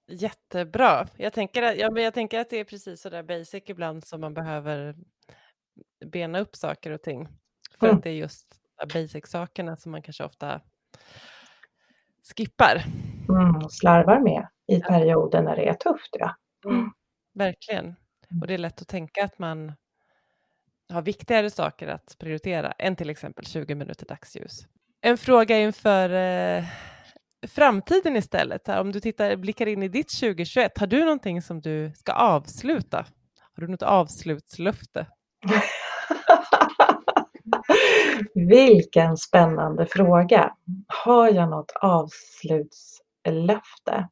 Jättebra. 0.09 1.07
Jag 1.17 1.33
tänker, 1.33 1.63
att, 1.63 1.77
ja, 1.77 1.91
men 1.91 2.03
jag 2.03 2.15
tänker 2.15 2.41
att 2.41 2.51
det 2.51 2.61
är 2.61 2.65
precis 2.65 3.01
så 3.01 3.11
där 3.11 3.23
basic 3.23 3.63
ibland 3.67 4.05
som 4.05 4.21
man 4.21 4.35
behöver 4.35 4.97
bena 6.07 6.39
upp 6.39 6.57
saker 6.57 6.91
och 6.91 7.03
ting. 7.03 7.29
För 7.79 7.87
mm. 7.87 7.97
att 7.97 8.03
det 8.03 8.11
är 8.11 8.15
just 8.15 8.61
basic-sakerna 8.95 9.77
som 9.77 9.93
man 9.93 10.03
kanske 10.03 10.25
ofta 10.25 10.61
skippar. 12.37 12.83
Mm, 13.29 13.69
slarvar 13.71 14.21
med 14.21 14.49
i 14.67 14.81
perioder 14.81 15.43
när 15.43 15.57
det 15.57 15.69
är 15.69 15.75
tufft. 15.75 16.17
Ja. 16.19 16.37
Mm. 16.65 16.91
Verkligen. 17.35 17.97
Och 18.41 18.47
det 18.47 18.55
är 18.55 18.59
lätt 18.59 18.83
att 18.83 18.89
tänka 18.89 19.25
att 19.25 19.39
man 19.39 19.73
har 20.89 21.03
viktigare 21.03 21.51
saker 21.51 21.89
att 21.89 22.17
prioritera 22.19 22.73
än 22.73 22.97
till 22.97 23.11
exempel 23.11 23.47
20 23.47 23.75
minuter 23.75 24.07
dagsljus. 24.07 24.67
En 25.01 25.19
fråga 25.19 25.59
inför 25.59 26.11
eh, 26.11 26.65
framtiden 27.47 28.17
istället. 28.17 28.69
Om 28.69 28.93
du 28.93 29.01
tittar, 29.01 29.37
blickar 29.37 29.67
in 29.67 29.83
i 29.83 29.89
ditt 29.89 30.21
2021, 30.21 30.79
har 30.79 30.87
du 30.87 31.01
någonting 31.01 31.43
som 31.43 31.61
du 31.61 31.93
ska 31.95 32.13
avsluta? 32.13 33.07
Har 33.57 33.61
du 33.61 33.69
något 33.69 33.83
avslutslöfte? 33.83 35.07
Vilken 38.35 39.17
spännande 39.17 39.87
fråga. 39.87 40.53
Har 40.87 41.29
jag 41.29 41.51
något 41.51 41.73
avslutslöfte? 41.81 44.09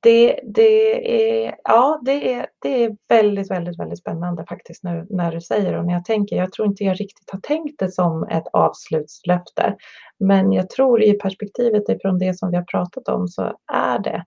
Det, 0.00 0.40
det, 0.42 1.44
är, 1.46 1.54
ja, 1.64 2.00
det, 2.04 2.32
är, 2.32 2.46
det 2.62 2.84
är 2.84 2.96
väldigt, 3.08 3.50
väldigt, 3.50 3.78
väldigt 3.78 3.98
spännande 3.98 4.44
faktiskt 4.48 4.82
nu 4.82 5.06
när 5.10 5.32
du 5.32 5.40
säger 5.40 5.78
och 5.78 5.86
när 5.86 5.92
jag 5.94 6.04
tänker. 6.04 6.36
Jag 6.36 6.52
tror 6.52 6.68
inte 6.68 6.84
jag 6.84 7.00
riktigt 7.00 7.30
har 7.30 7.40
tänkt 7.40 7.78
det 7.78 7.92
som 7.92 8.22
ett 8.22 8.46
avslutslöfte. 8.52 9.76
Men 10.18 10.52
jag 10.52 10.70
tror 10.70 11.02
i 11.02 11.12
perspektivet 11.12 11.88
ifrån 11.88 12.18
det 12.18 12.38
som 12.38 12.50
vi 12.50 12.56
har 12.56 12.64
pratat 12.64 13.08
om 13.08 13.28
så 13.28 13.56
är 13.72 13.98
det 13.98 14.24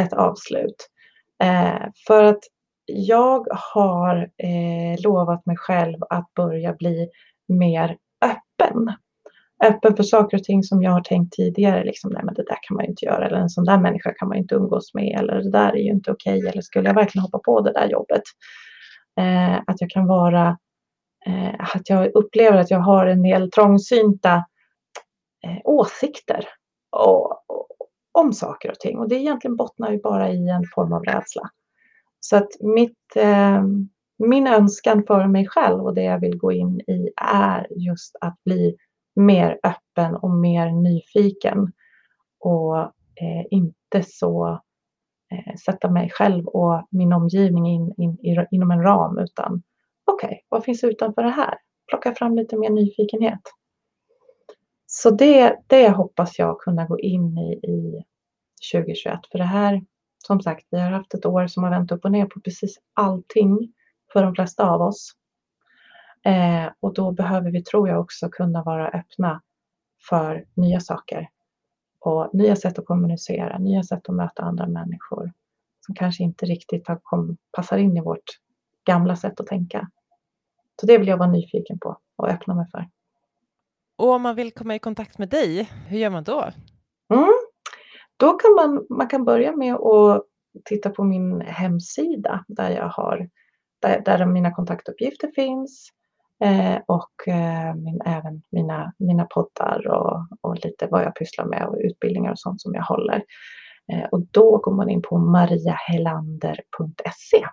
ett 0.00 0.12
avslut. 0.12 0.88
Eh, 1.42 1.82
för 2.06 2.24
att 2.24 2.40
jag 2.86 3.46
har 3.50 4.16
eh, 4.16 5.02
lovat 5.04 5.46
mig 5.46 5.56
själv 5.56 5.98
att 6.10 6.34
börja 6.34 6.72
bli 6.72 7.08
mer 7.48 7.96
öppen 8.24 8.92
öppen 9.66 9.96
för 9.96 10.02
saker 10.02 10.36
och 10.36 10.44
ting 10.44 10.62
som 10.62 10.82
jag 10.82 10.90
har 10.90 11.00
tänkt 11.00 11.32
tidigare. 11.32 11.84
Liksom, 11.84 12.10
nej, 12.10 12.22
men 12.24 12.34
det 12.34 12.42
där 12.42 12.58
kan 12.62 12.74
man 12.76 12.84
ju 12.84 12.90
inte 12.90 13.04
göra. 13.04 13.26
Eller 13.26 13.36
en 13.36 13.50
sån 13.50 13.64
där 13.64 13.78
människa 13.78 14.14
kan 14.14 14.28
man 14.28 14.36
ju 14.36 14.42
inte 14.42 14.54
umgås 14.54 14.94
med. 14.94 15.18
Eller 15.18 15.34
det 15.34 15.50
där 15.50 15.72
är 15.72 15.82
ju 15.82 15.90
inte 15.90 16.12
okej. 16.12 16.38
Okay. 16.38 16.50
Eller 16.50 16.62
skulle 16.62 16.88
jag 16.88 16.94
verkligen 16.94 17.22
hoppa 17.22 17.38
på 17.38 17.60
det 17.60 17.72
där 17.72 17.88
jobbet? 17.88 18.22
Eh, 19.20 19.54
att 19.66 19.80
jag 19.80 19.90
kan 19.90 20.06
vara... 20.06 20.58
Eh, 21.26 21.76
att 21.76 21.88
jag 21.88 22.14
upplever 22.14 22.58
att 22.58 22.70
jag 22.70 22.78
har 22.78 23.06
en 23.06 23.22
del 23.22 23.50
trångsynta 23.50 24.34
eh, 25.44 25.58
åsikter 25.64 26.48
och, 26.90 27.30
och, 27.30 27.66
om 28.12 28.32
saker 28.32 28.70
och 28.70 28.78
ting. 28.78 28.98
Och 28.98 29.08
det 29.08 29.16
egentligen 29.16 29.56
bottnar 29.56 29.92
ju 29.92 30.00
bara 30.00 30.30
i 30.30 30.48
en 30.48 30.64
form 30.74 30.92
av 30.92 31.04
rädsla. 31.04 31.50
Så 32.20 32.36
att 32.36 32.48
mitt, 32.60 33.16
eh, 33.16 33.62
min 34.18 34.46
önskan 34.46 35.04
för 35.06 35.26
mig 35.26 35.46
själv 35.48 35.82
och 35.82 35.94
det 35.94 36.02
jag 36.02 36.20
vill 36.20 36.38
gå 36.38 36.52
in 36.52 36.80
i 36.80 37.10
är 37.22 37.66
just 37.70 38.16
att 38.20 38.44
bli 38.44 38.76
mer 39.14 39.60
öppen 39.62 40.16
och 40.16 40.30
mer 40.30 40.70
nyfiken. 40.70 41.72
Och 42.40 42.78
eh, 43.20 43.46
inte 43.50 44.02
så 44.02 44.60
eh, 45.32 45.54
sätta 45.64 45.90
mig 45.90 46.10
själv 46.10 46.46
och 46.46 46.86
min 46.90 47.12
omgivning 47.12 47.66
in, 47.66 47.94
in, 47.96 48.18
in 48.22 48.46
inom 48.50 48.70
en 48.70 48.82
ram 48.82 49.18
utan 49.18 49.62
okej, 50.04 50.26
okay, 50.26 50.38
vad 50.48 50.64
finns 50.64 50.84
utanför 50.84 51.22
det 51.22 51.30
här? 51.30 51.54
Plocka 51.88 52.14
fram 52.14 52.36
lite 52.36 52.56
mer 52.56 52.70
nyfikenhet. 52.70 53.40
Så 54.86 55.10
det, 55.10 55.56
det 55.66 55.88
hoppas 55.88 56.38
jag 56.38 56.60
kunna 56.60 56.86
gå 56.86 57.00
in 57.00 57.38
i, 57.38 57.52
i 57.52 58.04
2021. 58.72 59.20
För 59.32 59.38
det 59.38 59.44
här, 59.44 59.84
som 60.26 60.40
sagt, 60.40 60.66
vi 60.70 60.80
har 60.80 60.90
haft 60.90 61.14
ett 61.14 61.26
år 61.26 61.46
som 61.46 61.62
har 61.62 61.70
vänt 61.70 61.92
upp 61.92 62.04
och 62.04 62.12
ner 62.12 62.26
på 62.26 62.40
precis 62.40 62.78
allting 62.94 63.72
för 64.12 64.22
de 64.22 64.34
flesta 64.34 64.70
av 64.70 64.80
oss. 64.80 65.12
Eh, 66.24 66.72
och 66.80 66.94
då 66.94 67.12
behöver 67.12 67.50
vi, 67.50 67.62
tror 67.62 67.88
jag, 67.88 68.00
också 68.00 68.28
kunna 68.28 68.62
vara 68.62 68.88
öppna 68.88 69.42
för 70.08 70.44
nya 70.54 70.80
saker 70.80 71.28
och 72.00 72.30
nya 72.32 72.56
sätt 72.56 72.78
att 72.78 72.86
kommunicera, 72.86 73.58
nya 73.58 73.82
sätt 73.82 74.08
att 74.08 74.14
möta 74.14 74.42
andra 74.42 74.66
människor 74.66 75.32
som 75.86 75.94
kanske 75.94 76.22
inte 76.22 76.46
riktigt 76.46 76.88
har 76.88 77.00
kom, 77.02 77.36
passar 77.52 77.78
in 77.78 77.96
i 77.96 78.00
vårt 78.00 78.40
gamla 78.84 79.16
sätt 79.16 79.40
att 79.40 79.46
tänka. 79.46 79.90
Så 80.80 80.86
det 80.86 80.98
vill 80.98 81.08
jag 81.08 81.16
vara 81.16 81.30
nyfiken 81.30 81.78
på 81.78 81.98
och 82.16 82.28
öppna 82.28 82.54
mig 82.54 82.66
för. 82.70 82.88
Och 83.96 84.08
om 84.08 84.22
man 84.22 84.36
vill 84.36 84.52
komma 84.52 84.74
i 84.74 84.78
kontakt 84.78 85.18
med 85.18 85.28
dig, 85.28 85.70
hur 85.86 85.98
gör 85.98 86.10
man 86.10 86.24
då? 86.24 86.50
Mm. 87.14 87.32
Då 88.16 88.32
kan 88.32 88.54
man, 88.54 88.86
man 88.90 89.08
kan 89.08 89.24
börja 89.24 89.56
med 89.56 89.74
att 89.74 90.24
titta 90.64 90.90
på 90.90 91.04
min 91.04 91.40
hemsida 91.40 92.44
där 92.48 92.70
jag 92.70 92.88
har 92.88 93.28
där, 93.80 94.02
där 94.04 94.26
mina 94.26 94.54
kontaktuppgifter 94.54 95.30
finns 95.34 95.90
eh, 96.44 96.78
och 96.86 97.28
eh, 97.28 97.74
min, 97.74 98.00
även 98.04 98.42
mina, 98.50 98.92
mina 98.98 99.24
poddar 99.24 99.86
och, 99.86 100.26
och 100.40 100.64
lite 100.64 100.86
vad 100.86 101.04
jag 101.04 101.14
pysslar 101.14 101.44
med 101.44 101.66
och 101.66 101.76
utbildningar 101.78 102.30
och 102.30 102.38
sånt 102.38 102.60
som 102.60 102.74
jag 102.74 102.82
håller. 102.82 103.24
Eh, 103.92 104.04
och 104.04 104.26
då 104.30 104.58
går 104.58 104.72
man 104.72 104.90
in 104.90 105.02
på 105.02 105.18
mariahelander.se. 105.18 107.46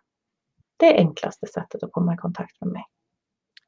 Det 0.78 0.96
är 0.96 1.00
enklaste 1.00 1.48
sättet 1.48 1.84
att 1.84 1.92
komma 1.92 2.14
i 2.14 2.18
kontakt 2.18 2.62
med 2.62 2.70
mig. 2.70 2.84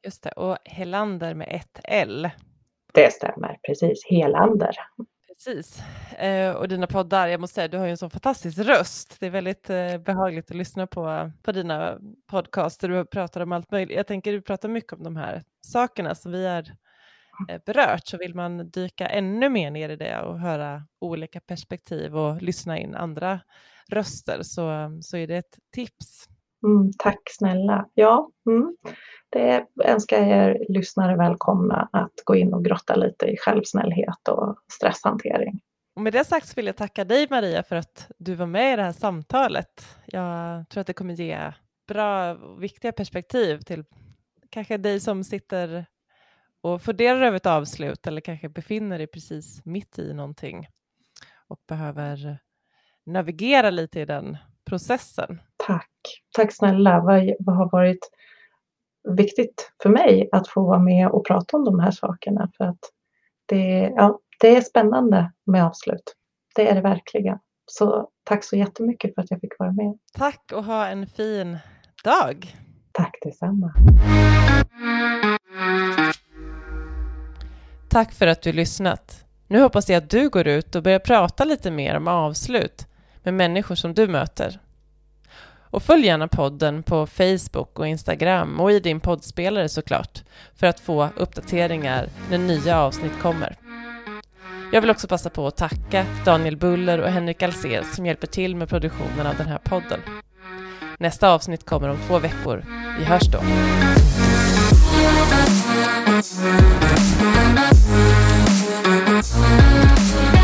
Just 0.04 0.24
det, 0.24 0.32
och 0.32 0.58
Helander 0.66 1.34
med 1.34 1.48
ett 1.52 1.80
L. 1.84 2.30
Det 2.94 3.14
stämmer, 3.14 3.60
precis. 3.68 4.06
Helander. 4.10 4.76
Precis. 5.34 5.82
Eh, 6.18 6.52
och 6.52 6.68
dina 6.68 6.88
poddar, 6.88 7.28
jag 7.28 7.42
måste 7.42 7.56
säga, 7.56 7.68
du 7.68 7.78
har 7.78 7.86
ju 7.86 7.92
en 7.92 7.98
sån 7.98 8.10
fantastisk 8.10 8.58
röst. 8.58 9.18
Det 9.20 9.26
är 9.26 9.30
väldigt 9.30 9.70
eh, 9.70 9.98
behagligt 9.98 10.52
att 10.52 10.58
lyssna 10.58 10.88
på, 10.88 11.32
på 11.44 11.52
dina 11.52 11.98
podcaster. 12.28 12.90
Du 12.90 13.06
pratar 13.06 13.42
om 13.42 13.52
allt 13.52 13.72
möjligt. 13.72 13.98
Jag 13.98 14.08
tänker 14.08 14.32
du 14.32 14.42
pratar 14.42 14.70
mycket 14.70 14.94
om 14.94 15.04
de 15.04 15.16
här 15.16 15.44
sakerna 15.68 16.16
som 16.16 16.32
vi 16.32 16.48
har 16.48 16.64
eh, 17.50 17.62
berört. 17.66 18.08
Så 18.08 18.18
vill 18.18 18.36
man 18.36 18.70
dyka 18.70 19.08
ännu 19.08 19.50
mer 19.50 19.72
ner 19.72 19.90
i 19.90 19.96
det 19.96 20.22
och 20.22 20.40
höra 20.40 20.88
olika 21.02 21.40
perspektiv 21.40 22.18
och 22.18 22.42
lyssna 22.42 22.80
in 22.80 22.96
andra 22.96 23.40
röster 23.90 24.40
så, 24.44 24.90
så 25.02 25.18
är 25.18 25.28
det 25.28 25.38
ett 25.38 25.60
tips. 25.76 26.28
Mm, 26.64 26.92
tack 26.98 27.22
snälla. 27.26 27.86
Ja, 27.94 28.30
mm. 28.50 28.76
det 29.30 29.66
önskar 29.84 30.18
jag 30.18 30.28
er 30.28 30.66
lyssnare 30.70 31.18
välkomna 31.18 31.90
att 31.92 32.14
gå 32.24 32.36
in 32.36 32.54
och 32.54 32.66
grotta 32.66 32.96
lite 32.96 33.26
i 33.26 33.38
självsnällhet 33.38 34.28
och 34.30 34.56
stresshantering. 34.74 35.62
Och 35.96 36.02
med 36.02 36.14
det 36.14 36.26
sagt 36.26 36.48
så 36.48 36.54
vill 36.56 36.66
jag 36.66 36.76
tacka 36.76 37.04
dig 37.06 37.28
Maria 37.30 37.64
för 37.64 37.76
att 37.76 38.12
du 38.18 38.36
var 38.36 38.46
med 38.46 38.74
i 38.74 38.76
det 38.76 38.84
här 38.84 38.92
samtalet. 38.92 39.98
Jag 40.06 40.70
tror 40.70 40.82
att 40.82 40.88
det 40.88 40.94
kommer 40.94 41.14
ge 41.14 41.54
bra 41.88 42.32
och 42.32 42.64
viktiga 42.64 42.92
perspektiv 42.92 43.58
till 43.58 43.84
kanske 44.50 44.78
dig 44.78 45.00
som 45.00 45.24
sitter 45.24 45.86
och 46.62 46.82
funderar 46.82 47.22
över 47.22 47.38
ett 47.38 47.46
avslut 47.46 48.08
eller 48.08 48.22
kanske 48.22 48.50
befinner 48.50 48.98
dig 48.98 49.08
precis 49.08 49.66
mitt 49.66 50.00
i 50.00 50.14
någonting 50.14 50.68
och 51.48 51.60
behöver 51.68 52.40
navigera 53.06 53.70
lite 53.70 54.00
i 54.00 54.06
den 54.06 54.38
processen. 54.66 55.42
Tack. 55.68 55.90
Tack 56.36 56.54
snälla. 56.54 57.00
Vad, 57.00 57.34
vad 57.40 57.56
har 57.56 57.70
varit 57.72 58.10
viktigt 59.18 59.72
för 59.84 59.90
mig 59.90 60.30
att 60.32 60.48
få 60.48 60.64
vara 60.64 60.80
med 60.80 61.08
och 61.08 61.26
prata 61.26 61.58
om 61.58 61.66
de 61.66 61.80
här 61.80 61.92
sakerna 61.92 62.52
för 62.58 62.66
att 62.66 62.80
det, 63.46 63.94
ja, 63.96 64.20
det 64.40 64.56
är 64.56 64.62
spännande 64.62 65.32
med 65.46 65.66
avslut. 65.66 66.16
Det 66.56 66.70
är 66.70 66.76
det 66.76 66.82
verkligen. 66.82 67.38
Så 67.66 68.10
tack 68.24 68.44
så 68.44 68.56
jättemycket 68.56 69.16
för 69.16 69.22
att 69.22 69.32
jag 69.32 69.42
fick 69.42 69.60
vara 69.60 69.72
med. 69.72 69.98
Tack 70.14 70.52
och 70.54 70.64
ha 70.64 70.88
en 70.88 71.08
fin 71.08 71.58
dag. 72.04 72.56
Tack 72.92 73.18
detsamma. 73.22 73.74
Tack 77.90 78.14
för 78.14 78.28
att 78.28 78.42
du 78.42 78.52
lyssnat. 78.52 79.26
Nu 79.48 79.62
hoppas 79.62 79.90
jag 79.90 79.98
att 79.98 80.10
du 80.10 80.30
går 80.30 80.48
ut 80.48 80.76
och 80.76 80.84
börjar 80.84 81.00
prata 81.00 81.46
lite 81.46 81.72
mer 81.72 81.98
om 81.98 82.08
avslut 82.08 82.88
med 83.24 83.34
människor 83.34 83.76
som 83.76 83.94
du 83.94 84.08
möter. 84.08 84.60
Och 85.74 85.84
följ 85.84 86.06
gärna 86.06 86.28
podden 86.28 86.84
på 86.84 87.08
Facebook 87.08 87.80
och 87.80 87.88
Instagram 87.88 88.60
och 88.60 88.72
i 88.72 88.80
din 88.80 89.00
poddspelare 89.00 89.70
såklart 89.70 90.24
för 90.56 90.68
att 90.68 90.80
få 90.80 91.10
uppdateringar 91.16 92.10
när 92.30 92.38
nya 92.38 92.80
avsnitt 92.80 93.20
kommer. 93.22 93.56
Jag 94.74 94.82
vill 94.82 94.90
också 94.90 95.08
passa 95.08 95.30
på 95.30 95.48
att 95.48 95.58
tacka 95.58 96.06
Daniel 96.26 96.58
Buller 96.58 97.02
och 97.02 97.10
Henrik 97.10 97.44
Alser 97.44 97.84
som 97.96 98.06
hjälper 98.06 98.28
till 98.28 98.56
med 98.56 98.70
produktionen 98.70 99.28
av 99.28 99.36
den 99.38 99.48
här 99.48 99.58
podden. 99.58 100.00
Nästa 101.00 101.34
avsnitt 101.34 101.66
kommer 101.66 101.90
om 101.90 101.98
två 102.08 102.20
veckor. 102.20 102.66
Vi 103.00 103.06
hörs 103.06 103.28
då. 103.32 103.40
Thank 109.24 110.38